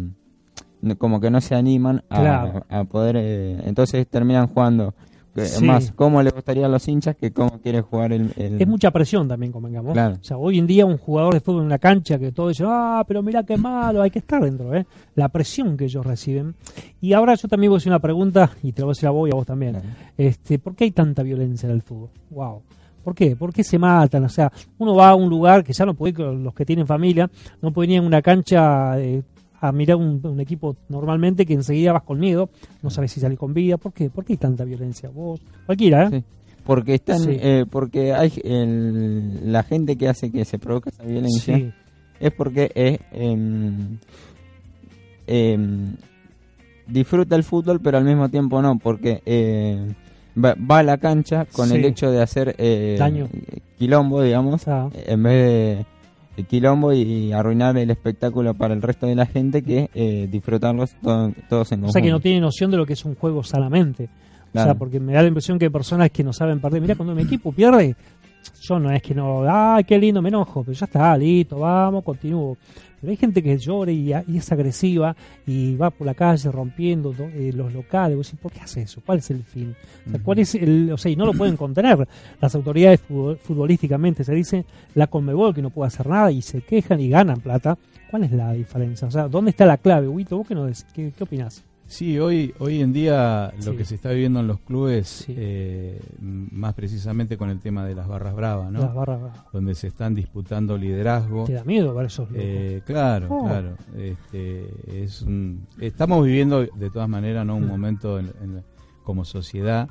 como 0.98 1.20
que 1.20 1.30
no 1.30 1.42
se 1.42 1.56
animan 1.56 2.04
a, 2.10 2.20
Claro. 2.20 2.66
a 2.70 2.84
poder, 2.86 3.16
eh, 3.18 3.62
entonces 3.66 4.08
terminan 4.08 4.48
jugando 4.48 4.94
Sí. 5.34 5.64
más 5.64 5.94
cómo 5.96 6.22
le 6.22 6.30
gustaría 6.30 6.66
a 6.66 6.70
los 6.70 6.86
hinchas 6.90 7.16
que 7.16 7.32
cómo 7.32 7.62
quiere 7.62 7.80
jugar 7.80 8.12
el, 8.12 8.34
el- 8.36 8.62
Es 8.62 8.68
mucha 8.68 8.92
presión 8.92 9.30
también, 9.30 9.54
convengamos. 9.54 9.94
Claro. 9.94 10.16
O 10.20 10.24
sea, 10.26 10.38
hoy 10.38 10.60
en 10.60 10.68
día 10.68 10.86
un 10.86 10.98
jugador 10.98 11.34
de 11.36 11.40
fútbol 11.40 11.62
en 11.62 11.68
una 11.68 11.80
cancha 11.80 12.20
que 12.20 12.34
todos 12.34 12.50
dicen, 12.50 12.66
ah, 12.70 13.02
pero 13.08 13.24
mira 13.24 13.44
qué 13.44 13.56
malo, 13.56 14.02
hay 14.02 14.10
que 14.12 14.20
estar 14.20 14.44
dentro, 14.44 14.76
¿eh? 14.76 14.86
La 15.16 15.30
presión 15.30 15.78
que 15.78 15.86
ellos 15.86 16.06
reciben. 16.06 16.54
Y 17.00 17.14
ahora 17.14 17.36
yo 17.36 17.48
también 17.48 17.70
voy 17.72 17.78
a 17.78 17.80
hacer 17.80 17.92
una 17.94 18.00
pregunta, 18.00 18.52
y 18.62 18.74
te 18.74 18.82
la 18.82 18.88
voy 18.88 18.92
a 18.92 18.96
decir 18.96 19.08
a 19.08 19.12
vos 19.12 19.30
y 19.30 19.32
a 19.32 19.36
vos 19.36 19.46
también. 19.46 19.72
Claro. 19.74 19.88
Este, 20.18 20.60
¿Por 20.60 20.76
qué 20.76 20.84
hay 20.84 20.92
tanta 20.92 21.24
violencia 21.24 21.66
en 21.70 21.76
el 21.76 21.82
fútbol? 21.82 22.10
Wow. 22.32 22.62
¿Por 23.02 23.16
qué? 23.16 23.38
¿Por 23.38 23.54
qué 23.54 23.64
se 23.64 23.80
matan? 23.80 24.26
O 24.26 24.30
sea, 24.30 24.52
uno 24.80 24.96
va 24.96 25.12
a 25.12 25.16
un 25.16 25.30
lugar 25.30 25.64
que 25.64 25.72
ya 25.72 25.86
no 25.86 25.94
puede 25.94 26.10
ir 26.10 26.18
con 26.18 26.44
los 26.44 26.54
que 26.54 26.66
tienen 26.66 26.86
familia, 26.86 27.30
no 27.62 27.72
pueden 27.72 27.92
ir 27.92 27.98
en 28.00 28.06
una 28.06 28.22
cancha 28.22 29.00
eh, 29.00 29.24
a 29.62 29.72
mirar 29.72 29.96
un, 29.98 30.20
un 30.26 30.40
equipo 30.42 30.76
normalmente 30.90 31.46
que 31.46 31.54
enseguida 31.54 31.94
vas 31.94 32.04
con 32.04 32.20
miedo, 32.20 32.50
no 32.82 32.90
sabes 32.90 33.12
si 33.12 33.20
salir 33.20 33.38
con 33.38 33.54
vida. 33.54 33.78
¿Por 33.78 33.94
qué? 33.94 34.10
¿Por 34.10 34.26
qué 34.26 34.34
hay 34.34 34.38
tanta 34.38 34.64
violencia? 34.66 35.10
Vos, 35.10 35.40
cualquiera, 35.66 36.08
¿eh? 36.08 36.10
Sí. 36.12 36.24
porque 36.66 36.96
están 36.96 37.20
Sí. 37.20 37.38
eh, 37.42 37.66
porque 37.70 38.14
hay 38.14 38.32
el- 38.44 39.52
la 39.52 39.64
gente 39.64 39.96
que 39.98 40.08
hace 40.10 40.32
que 40.32 40.44
se 40.46 40.60
provoque 40.60 40.90
esa 40.90 41.04
violencia 41.04 41.58
Sí. 41.58 41.72
es 42.20 42.32
porque 42.34 42.72
es, 42.76 43.00
em, 43.12 43.98
disfruta 46.88 47.36
el 47.36 47.44
fútbol 47.44 47.80
pero 47.82 47.98
al 47.98 48.06
mismo 48.06 48.30
tiempo 48.30 48.62
no 48.62 48.78
porque 48.78 49.22
eh, 49.26 49.94
va, 50.38 50.56
va 50.56 50.80
a 50.80 50.84
la 50.84 50.98
cancha 50.98 51.46
con 51.46 51.70
Sí. 51.70 51.76
el 51.76 51.86
hecho 51.86 52.12
de 52.12 52.22
hacer 52.22 52.56
eh, 52.58 52.96
Daño. 53.00 53.28
quilombo 53.78 54.22
digamos 54.22 54.68
Ah. 54.68 54.90
en 54.94 55.24
vez 55.24 55.78
de 55.78 55.86
de 56.38 56.44
quilombo 56.44 56.94
y 56.94 57.32
arruinar 57.34 57.78
el 57.78 57.92
espectáculo 57.92 58.54
para 58.54 58.74
el 58.74 58.82
resto 58.82 59.06
de 59.06 59.16
la 59.16 59.26
gente 59.26 59.62
que 59.64 59.90
eh, 59.94 60.28
disfrutarlos 60.32 60.92
to- 61.02 61.34
todos 61.50 61.72
en 61.72 61.80
O 61.80 61.82
conjunto. 61.82 61.92
sea 61.92 62.02
que 62.02 62.10
no 62.12 62.20
tiene 62.20 62.40
noción 62.40 62.72
de 62.72 62.78
lo 62.78 62.86
que 62.86 62.94
es 62.94 63.04
un 63.06 63.16
juego 63.16 63.44
sanamente. 63.44 64.10
O 64.54 64.60
sea, 64.62 64.74
porque 64.76 65.00
me 65.00 65.14
da 65.14 65.22
la 65.22 65.30
impresión 65.30 65.58
que 65.58 65.66
hay 65.66 65.72
personas 65.72 66.10
que 66.12 66.26
no 66.26 66.34
saben 66.34 66.60
perder. 66.60 66.82
Mira, 66.82 66.96
cuando 66.96 67.16
mi 67.16 67.22
equipo 67.22 67.54
pierde, 67.54 67.96
yo 68.62 68.80
no 68.80 68.92
es 68.92 69.02
que 69.02 69.14
no, 69.16 69.44
ay, 69.48 69.84
qué 69.84 69.98
lindo, 69.98 70.22
me 70.22 70.30
enojo, 70.30 70.64
pero 70.64 70.74
ya 70.78 70.86
está, 70.86 71.18
listo, 71.18 71.60
vamos, 71.60 72.04
continúo. 72.04 72.58
Pero 73.00 73.10
hay 73.12 73.18
gente 73.18 73.42
que 73.42 73.58
llora 73.58 73.92
y, 73.92 74.12
y 74.28 74.38
es 74.38 74.52
agresiva 74.52 75.16
y 75.48 75.76
va 75.76 75.90
por 75.90 76.06
la 76.06 76.14
calle 76.14 76.52
rompiendo 76.52 77.12
do- 77.12 77.30
eh, 77.34 77.52
los 77.52 77.74
locales. 77.74 78.16
Vos 78.16 78.28
decís, 78.28 78.40
¿por 78.40 78.52
qué 78.52 78.60
hace 78.60 78.84
eso? 78.84 79.02
¿Cuál 79.04 79.18
es 79.18 79.32
el 79.32 79.44
fin? 79.44 79.76
O 80.08 80.12
sea, 80.12 80.20
¿cuál 80.24 80.38
es 80.38 80.54
el, 80.54 80.92
o 80.92 80.98
sea, 81.00 81.12
y 81.12 81.16
no 81.16 81.26
lo 81.26 81.34
pueden 81.34 81.58
contener. 81.58 82.08
Las 82.40 82.54
autoridades 82.54 83.02
futbol- 83.10 83.38
futbolísticamente 83.40 84.24
se 84.24 84.36
dice 84.36 84.66
la 84.94 85.08
Conmebol 85.08 85.56
que 85.56 85.64
no 85.64 85.72
puede 85.72 85.88
hacer 85.88 86.06
nada 86.08 86.32
y 86.32 86.44
se 86.44 86.62
quejan 86.62 87.00
y 87.00 87.10
ganan 87.10 87.40
plata. 87.42 87.76
¿Cuál 88.12 88.26
es 88.26 88.32
la 88.34 88.54
diferencia? 88.54 89.08
O 89.08 89.12
sea, 89.12 89.28
¿dónde 89.28 89.50
está 89.50 89.66
la 89.66 89.78
clave? 89.78 90.08
Huito, 90.08 90.38
¿vos 90.38 90.48
qué, 90.48 90.54
nos 90.54 90.66
decís? 90.68 90.86
¿Qué, 90.94 91.12
qué 91.18 91.24
opinás? 91.24 91.64
Sí, 91.92 92.18
hoy, 92.20 92.54
hoy 92.60 92.82
en 92.82 92.94
día 92.94 93.52
lo 93.58 93.62
Sí. 93.74 93.78
que 93.78 93.84
se 93.84 93.96
está 93.96 94.12
viviendo 94.12 94.40
en 94.40 94.48
los 94.48 94.62
clubes, 94.62 95.08
Sí. 95.26 95.36
eh, 95.38 96.00
más 96.22 96.74
precisamente 96.74 97.36
con 97.38 97.50
el 97.50 97.60
tema 97.60 97.86
de 97.86 97.94
las 97.96 98.08
barras 98.08 98.34
bravas, 98.34 98.72
¿no? 98.72 98.80
Las 98.80 98.94
barras 98.96 99.20
Donde 99.52 99.76
se 99.76 99.88
están 99.88 100.16
disputando 100.16 100.78
liderazgo. 100.78 101.44
Te 101.44 101.52
da 101.54 101.66
miedo 101.66 101.94
ver 101.94 102.06
esos. 102.06 102.30
Eh, 102.34 102.82
claro, 102.86 103.28
Oh. 103.30 103.46
claro. 103.46 103.76
Este, 103.98 105.04
es 105.04 105.22
un- 105.24 105.68
estamos 105.82 106.26
viviendo 106.26 106.62
de 106.66 106.90
todas 106.90 107.10
maneras 107.10 107.46
¿no? 107.46 107.58
un 107.58 107.66
Mm. 107.66 107.70
momento 107.70 108.20
en- 108.20 108.32
en- 108.42 108.64
como 109.04 109.26
sociedad 109.26 109.90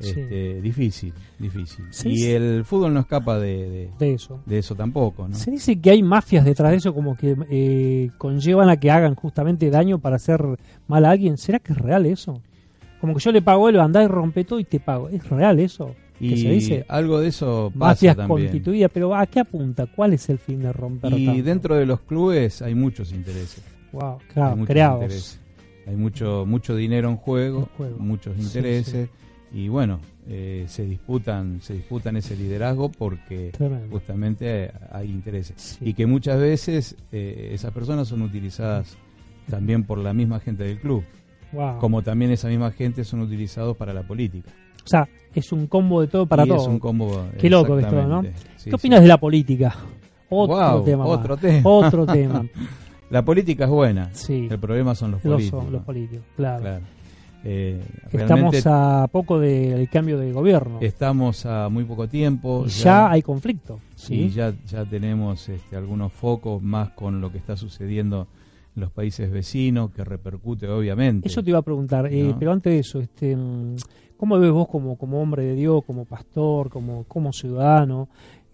Sí. 0.00 0.10
este, 0.20 0.60
difícil, 0.62 1.12
difícil. 1.38 1.84
Sí, 1.90 2.08
y 2.10 2.16
sí. 2.16 2.30
el 2.32 2.64
fútbol 2.64 2.94
no 2.94 3.00
escapa 3.00 3.38
de, 3.38 3.68
de- 3.70 3.90
de 3.98 4.14
eso. 4.14 4.40
de 4.46 4.58
eso 4.58 4.74
tampoco, 4.74 5.28
¿no? 5.28 5.34
Se 5.34 5.50
dice 5.50 5.78
que 5.80 5.90
hay 5.90 6.02
mafias 6.02 6.44
detrás 6.44 6.70
de 6.70 6.78
eso 6.78 6.94
como 6.94 7.16
que 7.16 7.36
eh, 7.50 8.10
conllevan 8.18 8.68
a 8.70 8.78
que 8.78 8.90
hagan 8.90 9.14
justamente 9.14 9.70
daño 9.70 9.98
para 9.98 10.16
hacer 10.16 10.42
mal 10.88 11.04
a 11.04 11.10
alguien. 11.10 11.36
¿Será 11.38 11.58
que 11.58 11.72
es 11.72 11.78
real 11.78 12.06
eso? 12.06 12.40
Como 13.00 13.14
que 13.14 13.20
yo 13.20 13.32
le 13.32 13.42
pago 13.42 13.68
él, 13.68 13.78
andá 13.80 14.02
y 14.02 14.06
rompe 14.06 14.44
todo 14.44 14.58
y 14.58 14.64
te 14.64 14.80
pago. 14.80 15.08
¿Es 15.08 15.28
real 15.28 15.58
eso? 15.60 15.94
Que 16.18 16.26
Y 16.26 16.36
se 16.42 16.50
dice 16.50 16.84
algo 16.88 17.18
de 17.18 17.28
eso 17.28 17.72
pasa 17.78 17.92
mafias 17.94 18.16
también. 18.16 18.48
constituidas, 18.48 18.90
pero 18.92 19.14
¿a 19.14 19.24
qué 19.26 19.40
apunta? 19.40 19.86
¿Cuál 19.86 20.12
es 20.12 20.28
el 20.28 20.38
fin 20.38 20.60
de 20.60 20.70
romper 20.72 21.12
Y 21.14 21.24
tanto? 21.24 21.42
dentro 21.42 21.74
de 21.76 21.86
los 21.86 22.00
clubes 22.02 22.60
hay 22.60 22.74
muchos 22.74 23.12
intereses. 23.12 23.62
Wow, 23.92 24.18
hay 24.20 24.26
claro, 24.34 24.56
muchos 24.56 24.68
creados. 24.68 25.02
intereses. 25.02 25.40
Hay 25.86 25.96
mucho 25.96 26.44
mucho 26.46 26.76
dinero 26.76 27.08
en 27.08 27.16
juego, 27.16 27.68
muchos 27.98 28.36
intereses 28.38 29.08
y 29.52 29.68
bueno, 29.68 29.98
eh, 30.28 30.64
se 30.68 30.84
disputan 30.84 31.60
se 31.60 31.74
disputan 31.74 32.16
ese 32.16 32.36
liderazgo 32.36 32.90
porque 32.90 33.50
Tremendo. 33.52 33.88
justamente 33.90 34.70
hay 34.92 35.08
intereses 35.10 35.78
Sí. 35.78 35.88
y 35.90 35.94
que 35.94 36.06
muchas 36.06 36.38
veces 36.38 36.96
eh, 37.12 37.50
esas 37.52 37.72
personas 37.72 38.08
son 38.08 38.22
utilizadas 38.22 38.96
también 39.48 39.84
por 39.84 39.98
la 39.98 40.12
misma 40.12 40.38
gente 40.40 40.64
del 40.64 40.78
club, 40.78 41.02
Wow. 41.52 41.78
como 41.78 42.02
también 42.02 42.30
esa 42.30 42.46
misma 42.48 42.70
gente 42.70 43.02
son 43.04 43.20
utilizados 43.20 43.76
para 43.76 43.92
la 43.92 44.02
política. 44.02 44.50
O 44.84 44.88
sea, 44.88 45.08
es 45.34 45.50
un 45.52 45.66
combo 45.66 46.00
de 46.00 46.06
todo 46.06 46.26
para 46.26 46.44
y 46.44 46.48
todo. 46.48 46.58
es 46.62 46.66
un 46.68 46.78
combo 46.78 47.26
Qué 47.38 47.50
loco 47.50 47.78
esto, 47.78 48.06
¿no? 48.06 48.22
Sí, 48.22 48.28
¿Qué 48.28 48.34
sí. 48.56 48.70
opinas 48.72 49.00
de 49.02 49.08
la 49.08 49.18
política? 49.18 49.74
Otro 50.28 50.56
Wow, 50.56 50.84
tema. 50.84 51.04
más. 51.04 51.18
otro 51.18 51.36
tema. 51.36 51.60
Otro 51.68 52.06
tema. 52.06 52.44
La 53.10 53.24
política 53.24 53.64
es 53.64 53.70
buena. 53.70 54.08
Sí. 54.12 54.46
El 54.48 54.60
problema 54.60 54.94
son 54.94 55.10
los 55.10 55.24
Los, 55.24 55.34
políticos. 55.34 55.68
los 55.72 55.82
políticos, 55.82 56.24
claro. 56.36 56.60
Claro. 56.62 56.84
Eh, 57.44 57.80
Estamos 58.12 58.66
a 58.66 59.08
poco 59.10 59.38
del 59.38 59.88
cambio 59.88 60.18
de 60.18 60.32
gobierno. 60.32 60.78
estamos 60.80 61.46
a 61.46 61.68
muy 61.68 61.84
poco 61.84 62.06
tiempo. 62.08 62.64
y 62.66 62.70
ya, 62.70 63.10
hay 63.10 63.22
conflicto. 63.22 63.80
¿sí? 63.96 64.14
y 64.14 64.30
ya, 64.30 64.52
ya 64.66 64.84
tenemos 64.84 65.48
este, 65.48 65.76
algunos 65.76 66.12
focos 66.12 66.62
más 66.62 66.90
con 66.90 67.20
lo 67.20 67.32
que 67.32 67.38
está 67.38 67.56
sucediendo 67.56 68.26
en 68.76 68.82
los 68.82 68.90
países 68.92 69.30
vecinos, 69.30 69.90
que 69.90 70.04
repercute 70.04 70.68
obviamente. 70.68 71.28
Eso 71.28 71.42
te 71.42 71.50
iba 71.50 71.58
a 71.58 71.62
preguntar, 71.62 72.06
eh, 72.12 72.34
pero 72.38 72.52
antes 72.52 72.72
de 72.72 72.78
eso, 72.78 73.00
este, 73.00 73.34
mm, 73.34 73.76
¿cómo 74.16 74.38
ves 74.38 74.50
vos 74.52 74.68
como, 74.68 74.96
como 74.96 75.20
hombre 75.20 75.44
de 75.44 75.54
Dios, 75.54 75.82
como 75.84 76.04
pastor, 76.04 76.68
como, 76.70 77.04
como 77.04 77.32
ciudadano? 77.32 78.08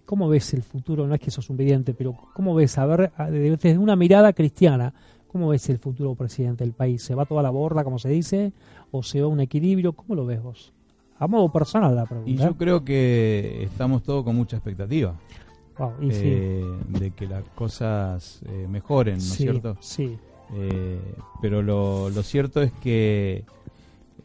¿Cómo 0.05 0.29
ves 0.29 0.55
el 0.55 0.63
futuro? 0.63 1.07
No 1.07 1.15
es 1.15 1.21
que 1.21 1.33
sos 1.33 1.51
un 1.51 1.57
vidente, 1.57 1.93
pero 1.93 2.15
¿cómo 2.35 2.55
ves, 2.55 2.79
a 2.79 2.87
ver, 2.87 3.11
desde 3.31 3.77
una 3.77 3.97
mirada 3.97 4.33
cristiana, 4.33 4.95
cómo 5.27 5.49
ves 5.49 5.69
el 5.69 5.79
futuro 5.79 6.15
presidente 6.15 6.63
del 6.65 6.73
país? 6.73 7.03
¿Se 7.03 7.15
va 7.15 7.27
toda 7.27 7.43
la 7.43 7.51
borda, 7.51 7.83
como 7.83 7.99
se 7.99 8.09
dice? 8.09 8.53
¿O 8.91 9.03
se 9.03 9.21
va 9.21 9.29
un 9.29 9.41
equilibrio? 9.41 9.93
¿Cómo 9.93 10.15
lo 10.15 10.25
ves 10.27 10.43
vos? 10.43 10.73
A 11.19 11.27
modo 11.27 11.51
personal 11.51 11.95
la 11.95 12.05
pregunta. 12.07 12.31
Y 12.31 12.37
yo 12.37 12.57
creo 12.57 12.85
que 12.85 13.63
estamos 13.65 14.03
todos 14.03 14.23
con 14.25 14.37
mucha 14.37 14.57
expectativa 14.57 15.15
Wow, 15.79 15.93
y 16.01 16.11
sí. 16.13 16.21
eh, 16.25 16.65
de 16.89 17.11
que 17.11 17.27
las 17.27 17.45
cosas 17.55 18.41
eh, 18.47 18.67
mejoren, 18.69 19.15
¿no 19.15 19.19
es 19.21 19.29
sí, 19.29 19.43
cierto? 19.45 19.77
sí, 19.81 20.19
Eh, 20.55 21.01
pero 21.43 21.61
lo, 21.63 22.09
lo 22.11 22.23
cierto 22.23 22.63
es 22.63 22.71
que 22.73 23.45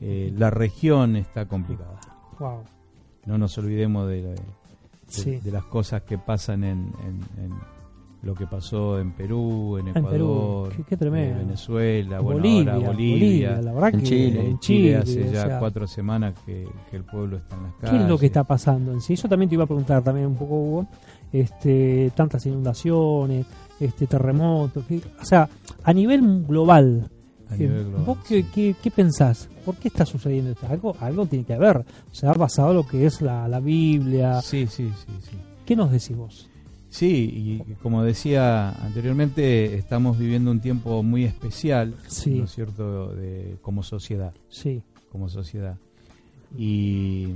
eh, 0.02 0.32
la 0.38 0.50
región 0.50 1.16
está 1.16 1.48
complicada. 1.48 2.00
wow, 2.40 2.64
No 3.26 3.38
nos 3.38 3.58
olvidemos 3.58 4.08
de, 4.08 4.22
de- 4.22 4.42
sí. 5.08 5.40
de 5.40 5.52
las 5.52 5.64
cosas 5.66 6.04
que 6.04 6.18
pasan 6.18 6.64
en, 6.64 6.92
en- 7.06 7.44
en 7.46 7.52
lo 8.24 8.36
que 8.36 8.46
pasó 8.46 9.00
en 9.00 9.14
Perú, 9.14 9.78
en 9.78 9.88
En 9.88 9.94
Perú, 9.96 10.06
Ecuador, 10.68 10.74
qué- 10.76 10.84
qué 10.84 10.98
tremendo. 10.98 11.40
en 11.42 11.48
Venezuela, 11.48 12.20
bueno, 12.20 12.40
Bolivia, 12.42 12.74
ahora 12.74 12.88
Bolivia, 12.90 13.50
Bolivia. 13.50 13.62
la 13.62 13.74
verdad 13.74 13.90
En 13.96 14.00
que 14.00 14.06
Chile. 14.06 14.46
en 14.48 14.60
Chile 14.60 14.96
hace 14.98 15.24
o 15.30 15.32
ya 15.32 15.46
sea, 15.48 15.60
cuatro 15.60 15.88
semanas 15.88 16.36
que, 16.46 16.68
que 16.90 16.98
el 16.98 17.04
pueblo 17.04 17.38
está 17.38 17.56
en 17.56 17.64
las 17.64 17.74
calles. 17.76 17.90
¿Qué 17.98 18.04
es 18.04 18.10
lo 18.10 18.18
que 18.20 18.26
está 18.28 18.44
pasando 18.44 18.92
en 18.94 19.02
sí? 19.02 19.14
Eso 19.14 19.28
también 19.28 19.50
te 19.50 19.56
iba 19.56 19.64
a 19.64 19.68
preguntar 19.68 20.04
también 20.04 20.28
un 20.28 20.36
poco, 20.36 20.56
Hugo. 20.56 20.88
Este, 21.34 22.12
tantas 22.16 22.46
inundaciones, 22.46 23.46
este 23.80 24.06
terremotos, 24.06 24.86
que- 24.86 24.98
o 25.20 25.26
sea, 25.26 25.50
a 25.84 25.94
nivel 25.94 26.44
global, 26.46 27.10
a 27.50 27.56
eh, 27.56 27.60
nivel 27.60 27.86
global, 27.86 28.06
¿vos 28.06 28.18
qué, 28.28 28.44
sí. 28.44 28.50
qué, 28.54 28.76
qué 28.84 28.92
pensás? 28.92 29.50
¿Por 29.66 29.76
qué 29.78 29.88
está 29.88 30.06
sucediendo 30.06 30.52
esto? 30.52 30.68
Algo, 30.68 30.96
algo 31.00 31.26
tiene 31.26 31.46
que 31.46 31.54
haber. 31.54 31.78
O 31.78 31.84
sea, 32.14 32.32
ha 32.32 32.34
basado 32.34 32.74
lo 32.74 32.86
que 32.86 33.06
es 33.06 33.22
la, 33.22 33.48
la 33.48 33.60
Biblia. 33.60 34.42
Sí, 34.42 34.68
sí, 34.68 34.90
sí, 34.96 35.12
sí. 35.22 35.38
¿Qué 35.66 35.76
nos 35.76 35.90
decís 35.92 36.16
vos? 36.16 36.50
Sí, 36.92 37.64
y 37.68 37.74
como 37.82 38.04
decía 38.04 38.70
anteriormente, 38.72 39.76
estamos 39.78 40.20
viviendo 40.20 40.52
un 40.52 40.60
tiempo 40.60 41.02
muy 41.04 41.24
especial, 41.24 41.96
Sí. 42.08 42.36
¿no 42.36 42.44
es 42.44 42.52
cierto?, 42.52 43.16
de, 43.16 43.56
como 43.62 43.82
sociedad, 43.82 44.34
Sí, 44.50 44.84
como 45.10 45.30
sociedad. 45.30 45.78
Y, 46.58 47.30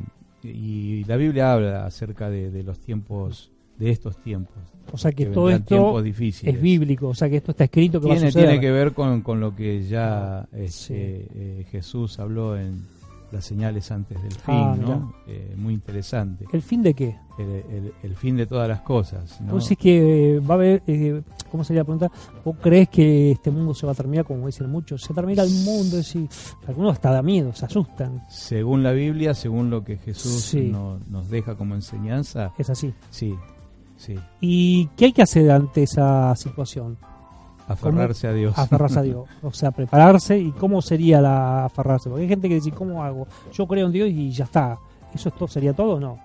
y 0.44 1.06
la 1.06 1.16
Biblia 1.16 1.54
habla 1.54 1.86
acerca 1.86 2.30
de, 2.30 2.52
de 2.52 2.64
los 2.64 2.80
tiempos, 2.80 3.50
de 3.80 3.92
estos 3.92 4.18
tiempos. 4.22 4.56
o 4.92 4.98
sea 4.98 5.12
que, 5.12 5.26
que 5.26 5.32
todo 5.32 5.50
esto 5.50 6.00
es 6.02 6.62
bíblico, 6.62 7.08
o 7.08 7.16
sea 7.16 7.30
que 7.30 7.38
esto 7.38 7.52
está 7.52 7.64
escrito 7.64 8.02
que 8.02 8.08
va 8.08 8.14
a 8.14 8.18
Tiene, 8.18 8.32
suceder. 8.32 8.50
tiene 8.50 8.62
que 8.62 8.72
ver 8.72 8.92
con, 8.94 9.22
con 9.22 9.40
lo 9.40 9.56
que 9.56 9.88
ya 9.88 10.48
este, 10.52 10.70
Sí. 10.70 10.94
eh, 10.96 11.66
Jesús 11.72 12.20
habló 12.20 12.58
en 12.58 12.86
las 13.36 13.46
señales 13.46 13.92
antes 13.92 14.22
del 14.22 14.32
fin, 14.34 14.56
Ah, 14.56 14.76
¿no? 14.80 15.14
Eh, 15.28 15.54
muy 15.58 15.74
interesante. 15.74 16.46
¿El 16.52 16.62
fin 16.62 16.82
de 16.82 16.94
qué? 16.94 17.18
El, 17.38 17.46
el- 17.50 17.94
el 18.04 18.16
fin 18.16 18.38
de 18.38 18.48
todas 18.48 18.68
las 18.68 18.82
cosas, 18.82 19.38
decís 19.42 19.78
que 19.78 20.40
va 20.40 20.54
a 20.54 20.58
haber, 20.58 20.82
eh, 20.88 21.22
¿cómo 21.52 21.64
sería 21.66 21.82
la 21.82 21.86
pregunta? 21.86 22.12
¿Vos 22.46 22.56
crees 22.62 22.88
que 22.90 23.32
este 23.32 23.52
mundo 23.52 23.74
se 23.74 23.86
va 23.86 23.92
a 23.92 23.96
terminar, 23.96 24.24
como 24.26 24.46
dicen 24.46 24.70
muchos, 24.70 25.02
se 25.02 25.14
termina 25.14 25.44
el 25.44 25.50
mundo? 25.52 25.98
Es 26.00 26.14
decir, 26.14 26.30
algunos 26.68 26.94
hasta 26.94 27.12
da 27.12 27.22
miedo, 27.22 27.54
se 27.54 27.66
asustan. 27.66 28.24
Según 28.30 28.84
la 28.84 28.94
Biblia, 28.94 29.34
según 29.34 29.70
lo 29.70 29.84
que 29.84 29.98
Jesús 29.98 30.42
Sí. 30.44 30.70
no- 30.72 31.00
nos 31.10 31.30
deja 31.30 31.56
como 31.56 31.76
enseñanza, 31.76 32.54
Es 32.58 32.70
así. 32.70 32.94
sí, 33.10 33.36
sí, 33.98 34.16
¿Y 34.40 34.88
qué 34.96 35.06
hay 35.06 35.12
que 35.14 35.22
hacer 35.24 35.52
ante 35.52 35.84
esa 35.84 36.34
situación? 36.38 36.98
Aferrarse 37.68 38.28
a 38.28 38.34
Dios. 38.34 38.58
Aferrarse 38.58 39.00
a 39.00 39.02
Dios. 39.02 39.26
O 39.42 39.52
sea, 39.54 39.72
prepararse. 39.72 40.38
¿Y 40.40 40.52
cómo 40.52 40.82
sería 40.82 41.22
la 41.22 41.66
aferrarse? 41.66 42.10
Porque 42.10 42.24
hay 42.24 42.30
gente 42.30 42.48
que 42.50 42.56
dice, 42.56 42.72
¿cómo 42.72 43.04
hago? 43.04 43.28
Yo 43.54 43.68
creo 43.68 43.88
en 43.88 43.92
Dios 43.92 44.10
y 44.10 44.32
ya 44.32 44.46
está. 44.46 44.78
¿Eso 45.14 45.30
es 45.30 45.36
todo, 45.36 45.48
sería 45.48 45.74
todo? 45.74 46.00
No. 46.00 46.20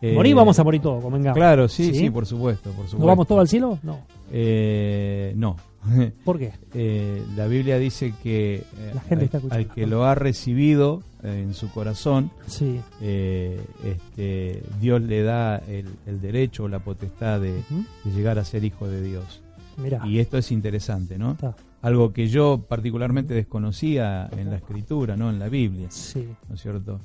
Eh, 0.00 0.14
Morir 0.14 0.34
vamos 0.36 0.56
a 0.58 0.62
morir 0.64 0.80
todos, 0.80 1.02
convengamos. 1.02 1.36
Claro, 1.36 1.66
sí, 1.66 1.86
¿Sí? 1.86 1.94
sí, 1.94 2.10
por 2.10 2.24
supuesto, 2.24 2.70
por 2.70 2.84
supuesto. 2.86 2.98
¿No 2.98 3.06
vamos 3.06 3.26
todos 3.26 3.40
al 3.40 3.48
cielo? 3.48 3.78
No. 3.82 3.98
Eh, 4.30 5.32
no. 5.36 5.56
¿Por 6.24 6.38
qué? 6.38 6.52
Eh, 6.74 7.22
la 7.36 7.46
Biblia 7.46 7.78
dice 7.78 8.12
que 8.22 8.56
eh, 8.76 8.92
La 8.94 9.00
gente 9.00 9.16
al, 9.16 9.22
está 9.22 9.38
escuchando. 9.38 9.68
al 9.68 9.74
que 9.74 9.86
lo 9.88 10.04
ha 10.04 10.14
recibido 10.14 11.02
eh, 11.24 11.42
en 11.42 11.54
su 11.54 11.68
corazón, 11.70 12.30
Sí. 12.46 12.80
eh, 13.00 13.60
este, 13.84 14.62
Dios 14.80 15.00
le 15.02 15.22
da 15.22 15.56
el, 15.56 15.86
el 16.06 16.20
derecho 16.20 16.64
o 16.64 16.68
la 16.68 16.78
potestad 16.78 17.40
de 17.40 17.62
llegar 18.04 18.38
a 18.38 18.44
ser 18.44 18.62
hijo 18.64 18.86
de 18.86 19.02
Dios. 19.02 19.40
Mirá. 19.78 20.06
Y 20.06 20.18
esto 20.18 20.36
es 20.38 20.50
interesante, 20.52 21.16
¿no? 21.18 21.32
Está. 21.32 21.54
Algo 21.80 22.12
que 22.12 22.26
yo 22.26 22.64
particularmente 22.68 23.34
desconocía 23.34 24.28
en 24.36 24.50
la 24.50 24.56
escritura, 24.56 25.16
¿no? 25.16 25.30
En 25.30 25.38
la 25.38 25.48
Biblia, 25.48 25.86
Sí. 25.90 26.26
¿no 26.48 26.54
es 26.56 26.60
cierto? 26.60 27.00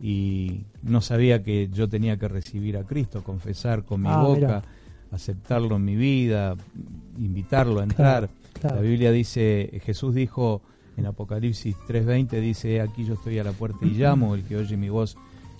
Y 0.00 0.60
no 0.82 1.00
sabía 1.00 1.42
que 1.42 1.68
yo 1.72 1.88
tenía 1.88 2.16
que 2.16 2.28
recibir 2.28 2.76
a 2.76 2.84
Cristo, 2.84 3.24
confesar 3.24 3.84
con 3.84 4.02
mi 4.02 4.08
Ah, 4.08 4.22
boca, 4.22 4.36
mirá. 4.38 4.62
aceptarlo 5.10 5.74
en 5.76 5.84
mi 5.84 5.96
vida, 5.96 6.54
invitarlo 7.18 7.80
a 7.80 7.82
entrar. 7.82 8.30
Claro. 8.60 8.76
La 8.76 8.82
Biblia 8.82 9.10
dice, 9.10 9.80
Jesús 9.84 10.14
dijo 10.14 10.62
en 10.96 11.06
Apocalipsis 11.06 11.74
3:20, 11.88 12.40
dice, 12.40 12.80
aquí 12.80 13.04
yo 13.04 13.14
estoy 13.14 13.38
a 13.40 13.44
la 13.44 13.52
puerta 13.52 13.84
y 13.84 13.90
llamo, 13.90 14.34
el 14.36 14.44
que 14.44 14.56
oye 14.56 14.76
mi 14.76 14.88
voz 14.88 15.16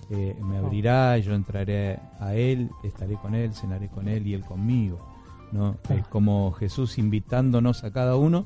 eh, 0.09 0.35
me 0.41 0.57
abrirá, 0.57 1.17
yo 1.17 1.33
entraré 1.33 1.99
a 2.19 2.33
él, 2.35 2.69
estaré 2.83 3.15
con 3.15 3.35
él, 3.35 3.53
cenaré 3.53 3.89
con 3.89 4.07
él 4.07 4.25
y 4.27 4.33
él 4.35 4.41
conmigo. 4.45 4.99
¿No? 5.53 5.77
Claro. 5.83 6.01
Es 6.01 6.07
como 6.07 6.51
Jesús 6.51 6.97
invitándonos 6.97 7.83
a 7.83 7.91
cada 7.91 8.17
uno 8.17 8.45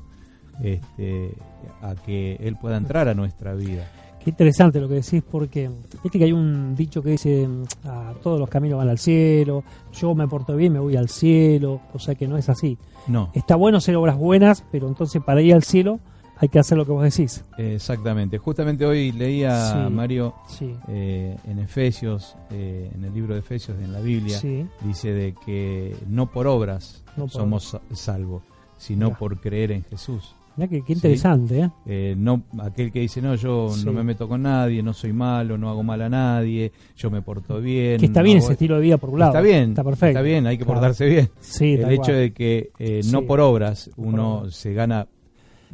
este, 0.62 1.34
a 1.82 1.94
que 1.94 2.36
él 2.40 2.56
pueda 2.56 2.76
entrar 2.76 3.08
a 3.08 3.14
nuestra 3.14 3.54
vida. 3.54 3.88
Qué 4.22 4.30
interesante 4.30 4.80
lo 4.80 4.88
que 4.88 4.96
decís 4.96 5.22
porque 5.22 5.70
viste 6.02 6.18
que 6.18 6.24
hay 6.24 6.32
un 6.32 6.74
dicho 6.74 7.02
que 7.02 7.10
dice 7.10 7.48
a 7.84 8.12
todos 8.22 8.38
los 8.38 8.48
caminos 8.48 8.78
van 8.78 8.88
al 8.88 8.98
cielo, 8.98 9.62
yo 9.92 10.14
me 10.14 10.26
porto 10.26 10.56
bien, 10.56 10.72
me 10.72 10.80
voy 10.80 10.96
al 10.96 11.08
cielo, 11.08 11.80
o 11.94 11.98
sea 11.98 12.14
que 12.14 12.26
no 12.26 12.36
es 12.36 12.48
así. 12.48 12.76
No, 13.06 13.30
Está 13.32 13.56
bueno 13.56 13.78
hacer 13.78 13.94
obras 13.96 14.16
buenas, 14.16 14.64
pero 14.72 14.88
entonces 14.88 15.22
para 15.24 15.40
ir 15.40 15.54
al 15.54 15.62
cielo 15.62 16.00
hay 16.40 16.48
que 16.48 16.58
hacer 16.58 16.78
lo 16.78 16.84
que 16.86 16.92
vos 16.92 17.02
decís. 17.02 17.44
exactamente. 17.56 18.38
Justamente 18.38 18.84
hoy 18.86 19.12
leía 19.12 19.72
Sí. 19.86 19.92
Mario 19.92 20.34
Sí. 20.48 20.74
eh, 20.88 21.36
en 21.46 21.58
Efesios, 21.58 22.36
eh, 22.50 22.90
en 22.94 23.04
el 23.04 23.12
libro 23.14 23.34
de 23.34 23.40
Efesios, 23.40 23.76
en 23.82 23.92
la 23.92 24.00
Biblia, 24.00 24.38
Sí. 24.38 24.66
dice 24.82 25.12
de 25.12 25.34
que 25.44 25.94
no 26.08 26.26
por 26.30 26.46
obras 26.46 27.02
No 27.16 27.24
por 27.24 27.32
somos 27.32 27.64
sa- 27.64 27.80
salvos, 27.92 28.42
sino 28.76 29.12
por 29.14 29.40
creer 29.40 29.72
en 29.72 29.84
Jesús. 29.84 30.34
Mirá 30.56 30.68
que, 30.70 30.82
qué 30.82 30.92
interesante, 30.92 31.60
¿eh? 31.60 31.70
Eh, 31.86 32.14
no 32.18 32.42
aquel 32.60 32.90
que 32.90 32.98
dice 32.98 33.22
no 33.22 33.36
yo 33.36 33.68
no 33.84 33.92
me 33.92 34.02
meto 34.02 34.26
con 34.28 34.42
nadie 34.42 34.82
no 34.82 34.92
soy 34.92 35.12
malo 35.12 35.56
no 35.56 35.70
hago 35.70 35.84
mal 35.84 36.02
a 36.02 36.08
nadie 36.08 36.72
yo 36.96 37.12
me 37.12 37.22
porto 37.22 37.60
bien 37.60 38.00
Que 38.00 38.06
está 38.06 38.20
no 38.20 38.24
bien 38.24 38.38
ese 38.38 38.54
estilo 38.54 38.74
de 38.74 38.80
vida 38.80 38.96
por 38.96 39.10
un 39.10 39.20
lado. 39.20 39.30
está 39.30 39.40
bien 39.40 39.70
Está 39.70 39.84
perfecto. 39.84 40.06
está 40.18 40.22
bien 40.22 40.48
hay 40.48 40.58
que 40.58 40.64
Claro. 40.64 40.80
portarse 40.80 41.06
bien 41.06 41.30
Sí, 41.40 41.74
el 41.74 41.92
hecho 41.92 42.10
de 42.12 42.32
que 42.32 42.70
no 43.12 43.22
por 43.22 43.38
obras 43.38 43.88
uno 43.96 44.50
se 44.50 44.74
gana 44.74 45.06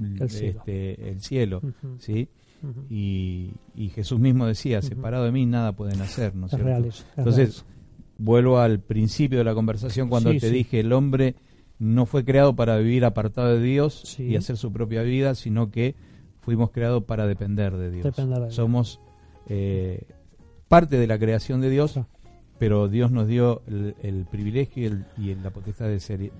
El 0.00 0.28
cielo. 0.30 0.58
este, 0.60 1.08
el 1.10 1.20
cielo 1.20 1.62
sí 1.98 2.28
y, 2.88 3.50
y 3.74 3.88
Jesús 3.90 4.18
mismo 4.18 4.46
decía 4.46 4.80
separado 4.82 5.24
de 5.24 5.32
mí 5.32 5.44
nada 5.46 5.72
pueden 5.72 6.00
hacer 6.00 6.34
no 6.34 6.46
es 6.46 6.52
cierto? 6.52 6.88
entonces 7.16 7.64
vuelvo 8.16 8.58
al 8.58 8.80
principio 8.80 9.38
de 9.38 9.44
la 9.44 9.54
conversación 9.54 10.08
cuando 10.08 10.32
Sí, 10.32 10.38
te 10.38 10.48
sí. 10.48 10.54
dije 10.54 10.80
el 10.80 10.92
hombre 10.92 11.34
no 11.78 12.06
fue 12.06 12.24
creado 12.24 12.54
para 12.56 12.78
vivir 12.78 13.04
apartado 13.04 13.54
de 13.58 13.62
Dios 13.62 14.02
Sí. 14.06 14.22
y 14.24 14.36
hacer 14.36 14.56
su 14.56 14.72
propia 14.72 15.02
vida, 15.02 15.34
sino 15.34 15.70
que 15.70 15.94
fuimos 16.40 16.70
creados 16.70 17.02
para 17.04 17.26
depender 17.26 17.76
de 17.76 17.90
Dios. 17.90 18.04
Depender 18.04 18.38
de 18.38 18.44
Dios. 18.46 18.54
Somos 18.54 19.00
eh, 19.48 20.06
parte 20.68 20.96
de 20.98 21.06
la 21.08 21.18
creación 21.18 21.60
de 21.60 21.70
Dios, 21.70 21.92
Claro. 21.94 22.08
pero 22.58 22.88
Dios 22.88 23.10
nos 23.10 23.26
dio 23.26 23.62
el, 23.66 23.96
el 24.02 24.24
privilegio 24.24 24.84
y, 24.84 24.86
el- 24.86 25.04
y 25.18 25.34
la 25.34 25.50
potestad 25.50 25.88
de 25.88 25.98
ser 26.00 26.30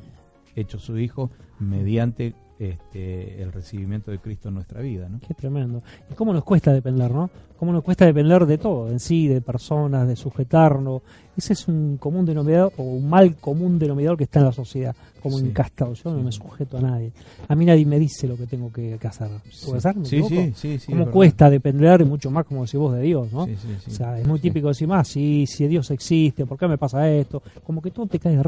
hecho 0.55 0.79
su 0.79 0.99
hijo 0.99 1.31
mediante 1.59 2.35
este, 2.59 3.43
el 3.43 3.53
recibimiento 3.53 4.11
de 4.11 4.19
Cristo 4.19 4.49
en 4.49 4.55
nuestra 4.55 4.81
vida. 4.81 5.09
¿no? 5.09 5.21
Qué 5.27 5.35
tremendo. 5.35 5.83
¿Y 6.11 6.15
cómo 6.15 6.33
nos 6.33 6.45
cuesta 6.45 6.73
depender, 6.73 7.11
no? 7.11 7.31
¿Cómo 7.59 7.73
nos 7.73 7.83
cuesta 7.85 8.05
depender 8.05 8.45
de 8.47 8.59
todo, 8.59 8.91
en 8.91 9.01
sí, 9.01 9.27
de 9.29 9.41
personas, 9.41 10.07
de 10.07 10.17
sujetarnos? 10.17 11.03
Ese 11.37 11.55
es 11.55 11.67
un 11.69 11.97
común 11.99 12.25
denominador 12.27 12.73
o 12.77 12.83
un 12.83 13.09
mal 13.09 13.37
común 13.37 13.79
denominador 13.79 14.19
que 14.19 14.25
está 14.25 14.41
en 14.41 14.47
la 14.47 14.53
sociedad, 14.53 14.95
como 15.23 15.39
Sí. 15.39 15.47
encastado. 15.47 15.95
Yo 15.95 16.13
no 16.13 16.23
me 16.23 16.31
sujeto 16.33 16.79
a 16.79 16.81
nadie. 16.81 17.13
A 17.49 17.55
mí 17.55 17.65
nadie 17.65 17.87
me 17.87 17.99
dice 17.99 18.29
lo 18.29 18.37
que 18.37 18.47
tengo 18.47 18.71
que, 18.73 18.99
que 19.01 19.07
hacer. 19.09 19.29
¿Me 19.31 20.05
Sí, 20.05 20.17
equivoco? 20.19 20.29
sí, 20.35 20.53
sí, 20.55 20.79
sí. 20.79 20.93
¿Cómo 20.93 21.11
cuesta 21.11 21.49
depender 21.49 22.03
y 22.03 22.05
mucho 22.05 22.31
más, 22.31 22.45
como 22.45 22.65
decís 22.65 22.79
vos, 22.79 22.95
de 22.95 23.03
Dios, 23.03 23.33
no? 23.33 23.47
Sí, 23.47 23.57
sí, 23.57 23.69
sí. 23.85 23.91
O 23.91 23.95
sea, 23.95 24.19
es 24.21 24.27
muy 24.27 24.41
típico 24.41 24.69
decir 24.69 24.87
más, 24.89 25.09
sí, 25.09 25.47
si 25.47 25.67
Dios 25.67 25.91
existe, 25.91 26.45
¿por 26.45 26.59
qué 26.59 26.69
me 26.69 26.77
pasa 26.79 27.09
esto? 27.11 27.43
Como 27.65 27.81
que 27.81 27.91
todo 27.91 28.07
te 28.07 28.19
cae 28.19 28.37
de 28.37 28.43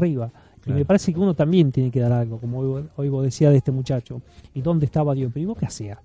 Y 0.67 0.71
me 0.71 0.85
parece 0.85 1.13
que 1.13 1.19
uno 1.19 1.33
también 1.33 1.71
tiene 1.71 1.91
que 1.91 1.99
dar 1.99 2.11
algo, 2.11 2.39
como 2.39 2.59
hoy, 2.95 3.09
vos 3.09 3.23
decías 3.23 3.51
de 3.51 3.57
este 3.57 3.71
muchacho. 3.71 4.21
¿Y 4.53 4.61
dónde 4.61 4.85
estaba 4.85 5.13
Dios? 5.13 5.31
Pero 5.33 5.55
qué 5.55 5.65
hacía? 5.65 5.99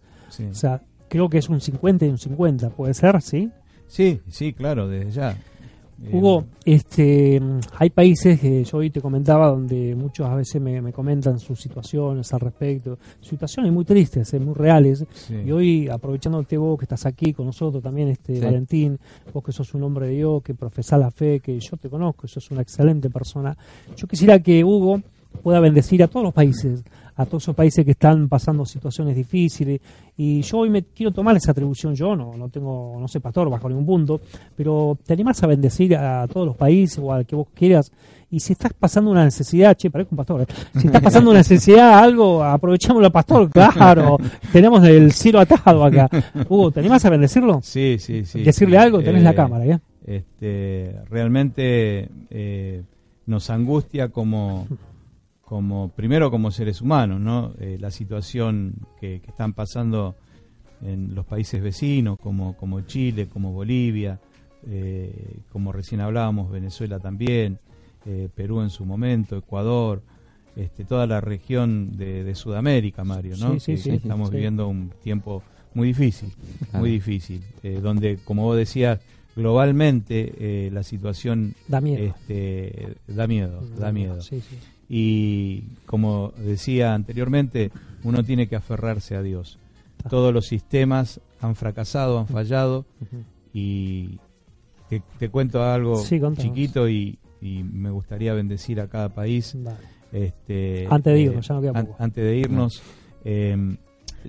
O 0.51 0.55
sea, 0.55 0.81
creo 1.09 1.29
que 1.29 1.39
es 1.39 1.49
un 1.49 1.61
50 1.61 2.07
y 2.07 2.09
un 2.09 2.19
50, 2.19 2.71
¿puede 2.71 2.95
ser? 2.95 3.21
¿Sí? 3.21 3.51
Sí, 3.87 4.21
sí, 4.29 4.53
claro, 4.53 4.89
desde 4.89 5.11
ya. 5.11 5.37
Hugo, 6.11 6.47
este, 6.65 7.41
hay 7.79 7.91
países 7.91 8.41
que 8.41 8.65
yo 8.65 8.79
hoy 8.79 8.91
te 8.91 9.01
comentaba 9.01 9.49
donde 9.49 9.95
muchos 9.95 10.27
a 10.27 10.35
veces 10.35 10.61
me, 10.61 10.93
comentan 10.93 11.39
sus 11.39 11.61
situaciones 11.61 12.33
al 12.33 12.41
respecto, 12.41 12.99
situaciones 13.21 13.73
muy 13.73 13.85
tristes, 13.85 14.33
eh, 14.35 14.41
muy 14.41 14.55
reales. 14.55 15.05
Y 15.31 15.51
hoy, 15.53 15.89
aprovechándote 15.89 16.57
vos 16.57 16.79
que 16.79 16.87
estás 16.87 17.07
aquí 17.07 17.33
con 17.33 17.47
nosotros 17.47 17.83
también, 17.83 18.09
este 18.09 18.41
Valentín, 18.41 18.99
vos 19.33 19.45
que 19.45 19.53
sos 19.53 19.75
un 19.75 19.85
hombre 19.85 20.09
de 20.09 20.15
Dios, 20.15 20.43
que 20.43 20.55
profesás 20.55 20.99
la 20.99 21.11
fe, 21.11 21.41
que 21.41 21.59
yo 21.61 21.77
te 21.77 21.89
conozco, 21.89 22.27
sos 22.27 22.51
una 22.51 22.63
excelente 22.63 23.09
persona. 23.09 23.57
Yo 23.97 24.09
quisiera 24.09 24.41
que 24.41 24.65
Hugo 24.65 25.01
pueda 25.43 25.61
bendecir 25.61 26.03
a 26.03 26.09
todos 26.09 26.25
los 26.25 26.35
países, 26.35 26.83
a 27.17 27.27
todos 27.27 27.45
esos 27.45 27.55
países 27.55 27.85
que 27.85 27.93
están 27.93 28.29
pasando 28.29 28.65
situaciones 28.65 29.17
difíciles. 29.17 29.81
Y 30.17 30.43
yo 30.43 30.59
hoy 30.59 30.71
me 30.71 30.83
quiero 30.83 31.13
tomar 31.13 31.37
esa 31.37 31.53
atribución, 31.53 31.95
yo 31.95 32.15
no, 32.17 32.37
no 32.37 32.49
tengo, 32.49 32.97
no 32.99 33.09
sé, 33.09 33.21
pastor 33.21 33.51
bajo 33.51 33.69
ningún 33.69 33.87
punto, 33.87 34.21
pero 34.57 34.99
te 35.05 35.13
animás 35.13 35.43
a 35.43 35.47
bendecir 35.47 35.97
a 35.97 36.27
todos 36.29 36.47
los 36.47 36.57
países 36.57 36.99
o 36.99 37.13
al 37.13 37.27
que 37.27 37.37
vos 37.37 37.49
quieras. 37.55 37.93
Y 38.31 38.41
si 38.41 38.55
estás 38.55 38.73
pasando 38.73 39.11
una 39.11 39.25
necesidad, 39.25 39.77
che, 39.77 39.91
parezco 39.91 40.15
un 40.15 40.17
pastor, 40.17 40.41
¿eh? 40.41 40.47
si 40.79 40.87
estás 40.87 41.03
pasando 41.03 41.31
una 41.31 41.41
necesidad, 41.41 41.99
algo, 41.99 42.43
aprovechamos 42.43 43.05
al 43.05 43.13
pastor, 43.13 43.51
claro, 43.51 44.17
tenemos 44.51 44.83
el 44.85 45.13
cielo 45.13 45.41
atado 45.41 45.85
acá. 45.85 46.09
Hugo, 46.49 46.71
¿te 46.71 46.81
animás 46.81 47.05
a 47.05 47.11
bendecirlo? 47.11 47.61
Sí, 47.63 47.97
sí, 47.99 48.25
sí. 48.25 48.43
Decirle 48.43 48.79
algo, 48.79 49.03
tenés 49.03 49.23
la 49.23 49.33
eh, 49.33 49.35
cámara, 49.35 49.67
¿ya? 49.67 49.81
Este, 50.07 50.97
realmente 51.11 52.09
eh, 52.31 52.83
nos 53.27 53.51
angustia 53.51 54.09
como 54.09 54.67
como 55.53 55.91
primero 55.91 56.31
como 56.31 56.51
seres 56.51 56.81
humanos, 56.81 57.21
¿no? 57.21 57.53
Eh, 57.61 57.77
la 57.79 57.91
situación 57.91 58.73
que, 58.99 59.17
están 59.17 59.53
pasando 59.53 60.17
en 60.81 61.15
los 61.15 61.27
países 61.27 61.63
vecinos, 61.63 62.19
como, 62.19 62.57
como 62.57 62.81
Chile, 62.81 63.29
como 63.29 63.53
Bolivia, 63.53 64.19
eh, 64.67 65.41
como 65.51 65.71
recién 65.71 66.01
hablábamos, 66.01 66.51
Venezuela 66.51 67.01
también, 67.01 67.59
eh, 68.07 68.31
Perú 68.35 68.63
en 68.63 68.71
su 68.71 68.87
momento, 68.87 69.37
Ecuador, 69.37 70.03
este, 70.57 70.87
toda 70.87 71.07
la 71.07 71.21
región 71.21 71.99
de, 71.99 72.35
Sudamérica, 72.35 73.05
Mario, 73.05 73.37
¿no? 73.37 73.61
Sí, 73.61 73.77
sí, 73.77 73.91
estamos 73.91 74.31
viviendo 74.31 74.69
un 74.69 74.89
tiempo 75.03 75.43
muy 75.75 75.89
difícil, 75.89 76.33
muy 76.73 76.93
difícil, 76.93 77.43
donde, 77.83 78.17
como 78.25 78.45
vos 78.45 78.57
decías, 78.57 79.01
globalmente 79.37 80.71
la 80.73 80.83
situación 80.83 81.55
da 81.69 81.83
miedo, 81.83 82.05
este, 82.05 82.97
da 83.07 83.27
miedo, 83.27 83.61
da 83.77 83.93
miedo 83.93 84.19
y 84.95 85.63
como 85.87 86.35
decía 86.37 86.93
anteriormente, 86.93 87.71
uno 88.05 88.23
tiene 88.25 88.47
que 88.47 88.57
aferrarse 88.57 89.17
a 89.17 89.23
Dios. 89.23 89.59
Todos 90.11 90.35
los 90.35 90.47
sistemas 90.47 91.19
han 91.41 91.57
fracasado, 91.57 92.19
han 92.19 92.27
fallado. 92.27 92.85
Y 93.55 94.19
te, 95.19 95.31
cuento 95.31 95.63
algo 95.63 96.05
chiquito 96.37 96.91
y, 96.91 97.19
me 97.41 97.91
gustaría 97.91 98.35
bendecir 98.35 98.83
a 98.83 98.89
cada 98.89 99.09
país. 99.09 99.57
Este, 100.13 100.87
antes 100.91 101.15
de 101.15 101.21
irnos, 101.21 101.49
ya 101.49 101.55
no 101.73 101.97
Antes 101.99 102.23
de 102.23 102.37
irnos, 102.37 102.83
em, 103.25 103.79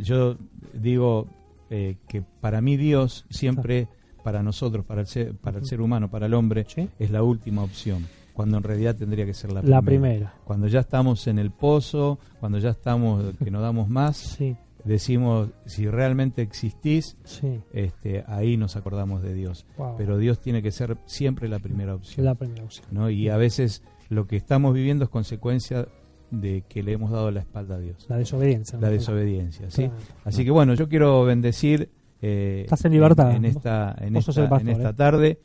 yo 0.01 0.37
digo 0.71 1.27
eh, 1.69 1.97
que 2.07 2.21
para 2.21 2.61
mí 2.61 2.77
Dios 2.77 3.25
siempre, 3.29 3.89
para 4.23 4.41
nosotros, 4.41 4.85
para 4.85 5.01
el 5.01 5.07
ser, 5.07 5.35
para 5.35 5.59
el 5.59 5.65
ser 5.65 5.81
humano, 5.81 6.09
para 6.09 6.27
el 6.27 6.33
hombre, 6.33 6.65
es 6.99 7.11
la 7.11 7.21
última 7.21 7.63
opción 7.63 8.07
cuando 8.33 8.57
en 8.57 8.63
realidad 8.63 8.95
tendría 8.95 9.25
que 9.25 9.33
ser 9.33 9.51
la, 9.51 9.61
la 9.61 9.81
primera. 9.81 10.33
Cuando 10.43 10.67
ya 10.67 10.81
estamos 10.81 11.27
en 11.27 11.39
el 11.39 11.51
pozo, 11.51 12.19
cuando 12.39 12.57
ya 12.57 12.69
estamos 12.69 13.35
que 13.37 13.51
no 13.51 13.61
damos 13.61 13.89
más, 13.89 14.37
decimos 14.83 15.49
si 15.65 15.87
realmente 15.87 16.41
existís, 16.41 17.17
este, 17.71 18.23
ahí 18.27 18.57
nos 18.57 18.75
acordamos 18.75 19.21
de 19.21 19.33
Dios. 19.33 19.65
Pero 19.97 20.17
Dios 20.17 20.39
tiene 20.39 20.61
que 20.61 20.71
ser 20.71 20.97
siempre 21.05 21.47
la 21.47 21.59
primera 21.59 21.95
opción. 21.95 22.25
La 22.25 22.35
primera 22.35 22.63
opción. 22.63 22.87
¿no? 22.91 23.09
Y 23.09 23.29
a 23.29 23.37
veces 23.37 23.83
lo 24.09 24.27
que 24.27 24.35
estamos 24.35 24.73
viviendo 24.73 25.05
es 25.05 25.09
consecuencia 25.09 25.87
de 26.31 26.63
que 26.67 26.81
le 26.81 26.93
hemos 26.93 27.11
dado 27.11 27.29
la 27.29 27.41
espalda 27.41 27.75
a 27.75 27.79
Dios. 27.79 28.05
La 28.09 28.17
desobediencia. 28.17 28.79
La 28.79 28.89
desobediencia, 28.89 29.69
¿sí? 29.69 29.91
Así 30.25 30.43
que 30.43 30.51
bueno, 30.51 30.73
yo 30.73 30.89
quiero 30.89 31.23
bendecir 31.23 31.91
eh, 32.25 32.61
Estás 32.63 32.85
en 32.85 32.93
libertad. 32.93 33.35
En, 33.35 33.43
esta, 33.43 33.93
en, 33.99 34.15
esta, 34.15 34.57
en 34.57 34.69
esta 34.69 34.89
¿eh? 34.89 34.93
tarde 34.93 35.39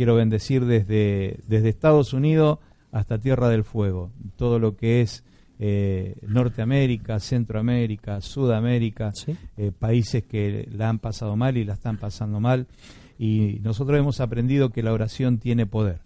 quiero 0.00 0.14
bendecir 0.14 0.64
desde, 0.64 1.40
desde 1.46 1.68
Estados 1.68 2.14
Unidos 2.14 2.58
hasta 2.90 3.18
Tierra 3.18 3.50
del 3.50 3.64
Fuego, 3.64 4.10
todo 4.36 4.58
lo 4.58 4.74
que 4.74 5.02
es 5.02 5.24
eh, 5.58 6.16
Norteamérica, 6.26 7.20
Centroamérica, 7.20 8.22
Sudamérica, 8.22 9.12
eh, 9.58 9.72
países 9.78 10.24
que 10.24 10.66
la 10.72 10.88
han 10.88 11.00
pasado 11.00 11.36
mal 11.36 11.58
y 11.58 11.66
la 11.66 11.74
están 11.74 11.98
pasando 11.98 12.40
mal. 12.40 12.66
Y 13.18 13.58
nosotros 13.62 13.98
hemos 13.98 14.20
aprendido 14.20 14.70
que 14.70 14.82
la 14.82 14.94
oración 14.94 15.36
tiene 15.36 15.66
poder. 15.66 15.98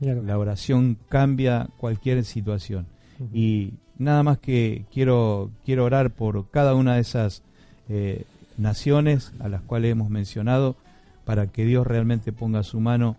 La 0.00 0.36
oración 0.36 0.98
cambia 1.08 1.68
cualquier 1.76 2.24
situación. 2.24 2.88
Y 3.32 3.74
nada 3.96 4.24
más 4.24 4.38
que 4.38 4.86
quiero, 4.92 5.52
quiero 5.64 5.84
orar 5.84 6.10
por 6.10 6.50
cada 6.50 6.74
una 6.74 6.96
de 6.96 7.02
esas 7.02 7.44
eh, 7.88 8.24
naciones 8.58 9.32
a 9.38 9.48
las 9.48 9.62
cuales 9.62 9.92
hemos 9.92 10.10
mencionado 10.10 10.74
para 11.30 11.46
que 11.46 11.64
Dios 11.64 11.86
realmente 11.86 12.32
ponga 12.32 12.64
su 12.64 12.80
mano 12.80 13.14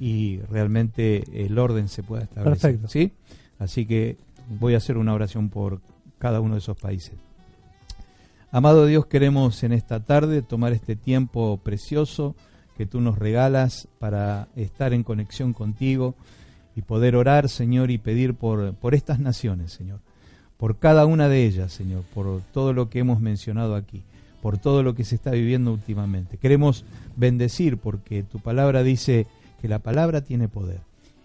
y 0.00 0.38
realmente 0.50 1.22
el 1.46 1.56
orden 1.56 1.86
se 1.86 2.02
pueda 2.02 2.24
establecer. 2.24 2.80
¿sí? 2.88 3.12
Así 3.60 3.86
que 3.86 4.16
voy 4.58 4.74
a 4.74 4.78
hacer 4.78 4.96
una 4.96 5.14
oración 5.14 5.50
por 5.50 5.80
cada 6.18 6.40
uno 6.40 6.54
de 6.54 6.58
esos 6.58 6.76
países. 6.76 7.14
Amado 8.50 8.86
Dios, 8.86 9.06
queremos 9.06 9.62
en 9.62 9.72
esta 9.72 10.00
tarde 10.00 10.42
tomar 10.42 10.72
este 10.72 10.96
tiempo 10.96 11.60
precioso 11.62 12.34
que 12.76 12.86
tú 12.86 13.00
nos 13.00 13.20
regalas 13.20 13.86
para 14.00 14.48
estar 14.56 14.92
en 14.92 15.04
conexión 15.04 15.52
contigo 15.52 16.16
y 16.74 16.82
poder 16.82 17.14
orar, 17.14 17.48
Señor, 17.48 17.92
y 17.92 17.98
pedir 17.98 18.34
por, 18.34 18.74
por 18.74 18.96
estas 18.96 19.20
naciones, 19.20 19.70
Señor, 19.70 20.00
por 20.56 20.80
cada 20.80 21.06
una 21.06 21.28
de 21.28 21.46
ellas, 21.46 21.70
Señor, 21.70 22.02
por 22.14 22.42
todo 22.52 22.72
lo 22.72 22.90
que 22.90 22.98
hemos 22.98 23.20
mencionado 23.20 23.76
aquí 23.76 24.02
por 24.44 24.58
todo 24.58 24.82
lo 24.82 24.94
que 24.94 25.04
se 25.04 25.14
está 25.14 25.30
viviendo 25.30 25.72
últimamente. 25.72 26.36
Queremos 26.36 26.84
bendecir 27.16 27.78
porque 27.78 28.22
tu 28.22 28.40
palabra 28.40 28.82
dice 28.82 29.26
que 29.62 29.68
la 29.68 29.78
palabra 29.78 30.20
tiene 30.20 30.48
poder. 30.48 30.80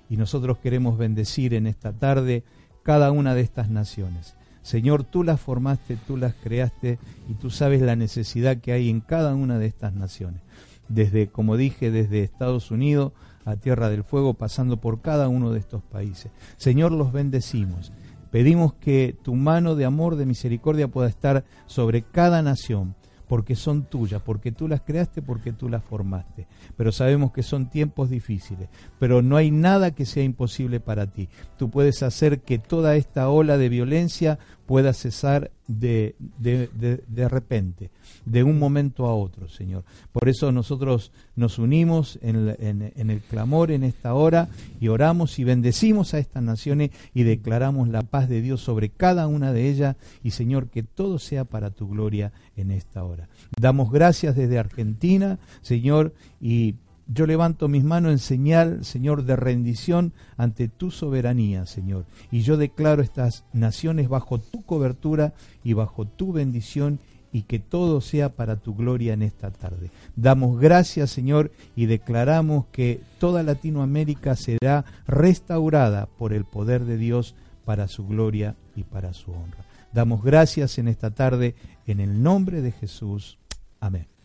Y 0.09 0.15
nosotros 0.15 0.57
queremos 0.59 0.97
bendecir 0.97 1.53
en 1.53 1.67
esta 1.67 1.91
tarde 1.91 2.45
cada 2.81 3.11
una 3.11 3.35
de 3.35 3.41
estas 3.41 3.69
naciones. 3.69 4.35
Señor, 4.61 5.03
tú 5.03 5.25
las 5.25 5.41
formaste, 5.41 5.97
tú 6.07 6.15
las 6.15 6.33
creaste 6.33 6.97
y 7.29 7.33
tú 7.33 7.49
sabes 7.49 7.81
la 7.81 7.97
necesidad 7.97 8.59
que 8.59 8.71
hay 8.71 8.89
en 8.89 9.01
cada 9.01 9.35
una 9.35 9.59
de 9.59 9.65
estas 9.65 9.93
naciones. 9.93 10.39
Desde, 10.87 11.27
como 11.27 11.57
dije, 11.57 11.91
desde 11.91 12.23
Estados 12.23 12.71
Unidos 12.71 13.11
a 13.43 13.57
Tierra 13.57 13.89
del 13.89 14.05
Fuego, 14.05 14.33
pasando 14.33 14.77
por 14.77 15.01
cada 15.01 15.27
uno 15.27 15.51
de 15.51 15.59
estos 15.59 15.83
países. 15.83 16.31
Señor, 16.55 16.93
los 16.93 17.11
bendecimos. 17.11 17.91
Pedimos 18.31 18.75
que 18.75 19.13
tu 19.23 19.35
mano 19.35 19.75
de 19.75 19.83
amor, 19.83 20.15
de 20.15 20.25
misericordia 20.25 20.87
pueda 20.87 21.09
estar 21.09 21.43
sobre 21.65 22.03
cada 22.03 22.41
nación, 22.43 22.95
porque 23.29 23.55
son 23.55 23.83
tuyas, 23.83 24.23
porque 24.23 24.51
tú 24.51 24.67
las 24.67 24.81
creaste, 24.81 25.21
porque 25.21 25.53
tú 25.53 25.69
las 25.69 25.83
formaste. 25.83 26.47
Pero 26.75 26.91
sabemos 26.91 27.31
que 27.31 27.43
son 27.43 27.69
tiempos 27.69 28.09
difíciles, 28.09 28.69
pero 28.97 29.21
no 29.21 29.37
hay 29.37 29.51
nada 29.51 29.91
que 29.91 30.07
sea 30.07 30.23
imposible 30.23 30.79
para 30.79 31.05
ti. 31.05 31.29
Tú 31.55 31.69
puedes 31.69 32.01
hacer 32.01 32.41
que 32.41 32.57
toda 32.57 32.95
esta 32.95 33.29
ola 33.29 33.59
de 33.59 33.69
violencia 33.69 34.39
pueda 34.69 34.93
cesar 34.93 35.49
de, 35.67 36.15
de, 36.37 37.27
repente, 37.27 37.89
de 38.23 38.43
un 38.43 38.59
momento 38.59 39.07
a 39.07 39.15
otro, 39.15 39.49
Señor. 39.49 39.83
Por 40.11 40.29
eso 40.29 40.51
nosotros 40.51 41.11
nos 41.35 41.57
unimos 41.57 42.19
en, 42.21 42.55
en, 42.59 43.09
el 43.09 43.19
clamor 43.21 43.71
en 43.71 43.83
esta 43.83 44.13
hora 44.13 44.47
y 44.79 44.89
oramos 44.89 45.39
y 45.39 45.43
bendecimos 45.43 46.13
a 46.13 46.19
estas 46.19 46.43
naciones 46.43 46.91
y 47.15 47.23
declaramos 47.23 47.89
la 47.89 48.03
paz 48.03 48.29
de 48.29 48.43
Dios 48.43 48.61
sobre 48.61 48.89
cada 48.89 49.25
una 49.25 49.53
de 49.53 49.71
ellas 49.71 49.95
y, 50.23 50.29
Señor, 50.31 50.67
que 50.67 50.83
todo 50.83 51.17
sea 51.17 51.45
para 51.45 51.71
tu 51.71 51.89
gloria 51.89 52.31
en 52.55 52.69
esta 52.69 53.03
hora. 53.03 53.27
Damos 53.59 53.91
gracias 53.91 54.35
desde 54.35 54.59
Argentina, 54.59 55.39
Señor, 55.63 56.13
y 56.39 56.75
yo 57.11 57.25
levanto 57.25 57.67
mis 57.67 57.83
manos 57.83 58.11
en 58.11 58.19
señal, 58.19 58.85
Señor, 58.85 59.23
de 59.23 59.35
rendición 59.35 60.13
ante 60.37 60.67
tu 60.67 60.91
soberanía, 60.91 61.65
Señor. 61.65 62.05
Y 62.31 62.41
yo 62.41 62.55
declaro 62.55 63.01
estas 63.01 63.45
naciones 63.51 64.09
bajo 64.09 64.39
tu 64.39 64.61
cobertura 64.61 65.33
y 65.63 65.73
bajo 65.73 66.05
tu 66.05 66.31
bendición 66.33 66.99
y 67.31 67.43
que 67.43 67.57
todo 67.57 68.01
sea 68.01 68.29
para 68.29 68.57
tu 68.57 68.75
gloria 68.75 69.13
en 69.13 69.23
esta 69.23 69.49
tarde. 69.49 69.89
Damos 70.15 70.59
gracias, 70.59 71.09
Señor, 71.09 71.51
y 71.75 71.87
declaramos 71.87 72.65
que 72.71 73.01
toda 73.19 73.41
Latinoamérica 73.41 74.35
será 74.35 74.85
restaurada 75.07 76.05
por 76.05 76.31
el 76.31 76.45
poder 76.45 76.85
de 76.85 76.97
Dios 76.97 77.33
para 77.65 77.87
su 77.87 78.05
gloria 78.07 78.55
y 78.75 78.83
para 78.83 79.13
su 79.13 79.31
honra. 79.31 79.65
Damos 79.93 80.23
gracias 80.23 80.77
en 80.77 80.87
esta 80.87 81.09
tarde 81.09 81.55
en 81.87 81.99
el 81.99 82.21
nombre 82.21 82.61
de 82.61 82.71
Jesús. 82.71 83.39
Amén. 83.79 84.18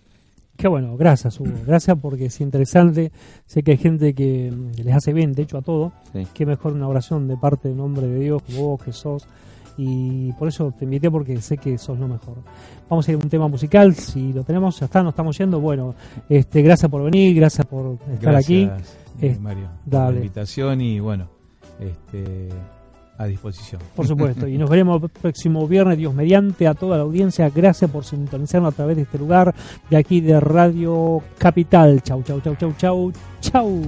Qué 0.56 0.68
bueno, 0.68 0.96
gracias 0.96 1.40
Hugo, 1.40 1.50
gracias 1.66 1.98
porque 2.00 2.26
es 2.26 2.40
interesante, 2.40 3.10
sé 3.44 3.62
que 3.62 3.72
hay 3.72 3.76
gente 3.76 4.14
que 4.14 4.52
les 4.82 4.94
hace 4.94 5.12
bien, 5.12 5.32
de 5.32 5.42
hecho 5.42 5.58
a 5.58 5.62
todo, 5.62 5.92
Sí. 6.12 6.26
qué 6.32 6.46
mejor 6.46 6.72
una 6.74 6.86
oración 6.88 7.26
de 7.26 7.36
parte 7.36 7.68
del 7.68 7.76
nombre 7.76 8.06
de 8.06 8.20
Dios, 8.20 8.42
como 8.42 8.68
vos 8.68 8.82
que 8.82 8.92
sos, 8.92 9.26
y 9.76 10.30
por 10.34 10.46
eso 10.46 10.72
te 10.78 10.84
invité 10.84 11.10
porque 11.10 11.40
sé 11.40 11.58
que 11.58 11.76
sos 11.76 11.98
lo 11.98 12.06
mejor. 12.06 12.36
Vamos 12.88 13.06
a 13.08 13.10
ir 13.10 13.16
a 13.20 13.24
un 13.24 13.28
tema 13.28 13.48
musical, 13.48 13.94
si 13.96 14.32
lo 14.32 14.44
tenemos, 14.44 14.78
ya 14.78 14.86
está, 14.86 15.02
nos 15.02 15.12
estamos 15.12 15.36
yendo, 15.36 15.58
bueno, 15.58 15.96
este, 16.28 16.62
gracias 16.62 16.88
por 16.90 17.02
venir, 17.02 17.34
gracias 17.34 17.66
por 17.66 17.98
estar 18.12 18.36
aquí. 18.36 18.66
Gracias, 18.66 18.96
eh, 19.20 19.26
Eh, 19.26 19.38
Mario, 19.40 19.68
por 19.90 20.00
la 20.12 20.16
invitación 20.16 20.80
y 20.80 21.00
bueno, 21.00 21.26
este, 21.80 22.48
a 23.18 23.26
disposición. 23.26 23.80
Por 23.94 24.06
supuesto. 24.06 24.46
Y 24.48 24.58
nos 24.58 24.68
veremos 24.74 25.02
el 25.02 25.08
próximo 25.08 25.66
viernes, 25.66 25.98
Dios 25.98 26.14
mediante, 26.14 26.66
a 26.66 26.74
toda 26.74 26.96
la 26.96 27.04
audiencia. 27.04 27.50
Gracias 27.50 27.90
por 27.90 28.04
sintonizarnos 28.04 28.72
a 28.72 28.76
través 28.76 28.96
de 28.96 29.02
este 29.02 29.18
lugar, 29.18 29.54
de 29.90 29.96
aquí 29.96 30.20
de 30.20 30.40
Radio 30.40 31.22
Capital. 31.38 32.02
Chau, 32.02 32.22
chau, 32.22 32.40
chau, 32.40 32.56
chau, 32.56 32.74
chau, 32.76 33.12
chau. 33.40 33.82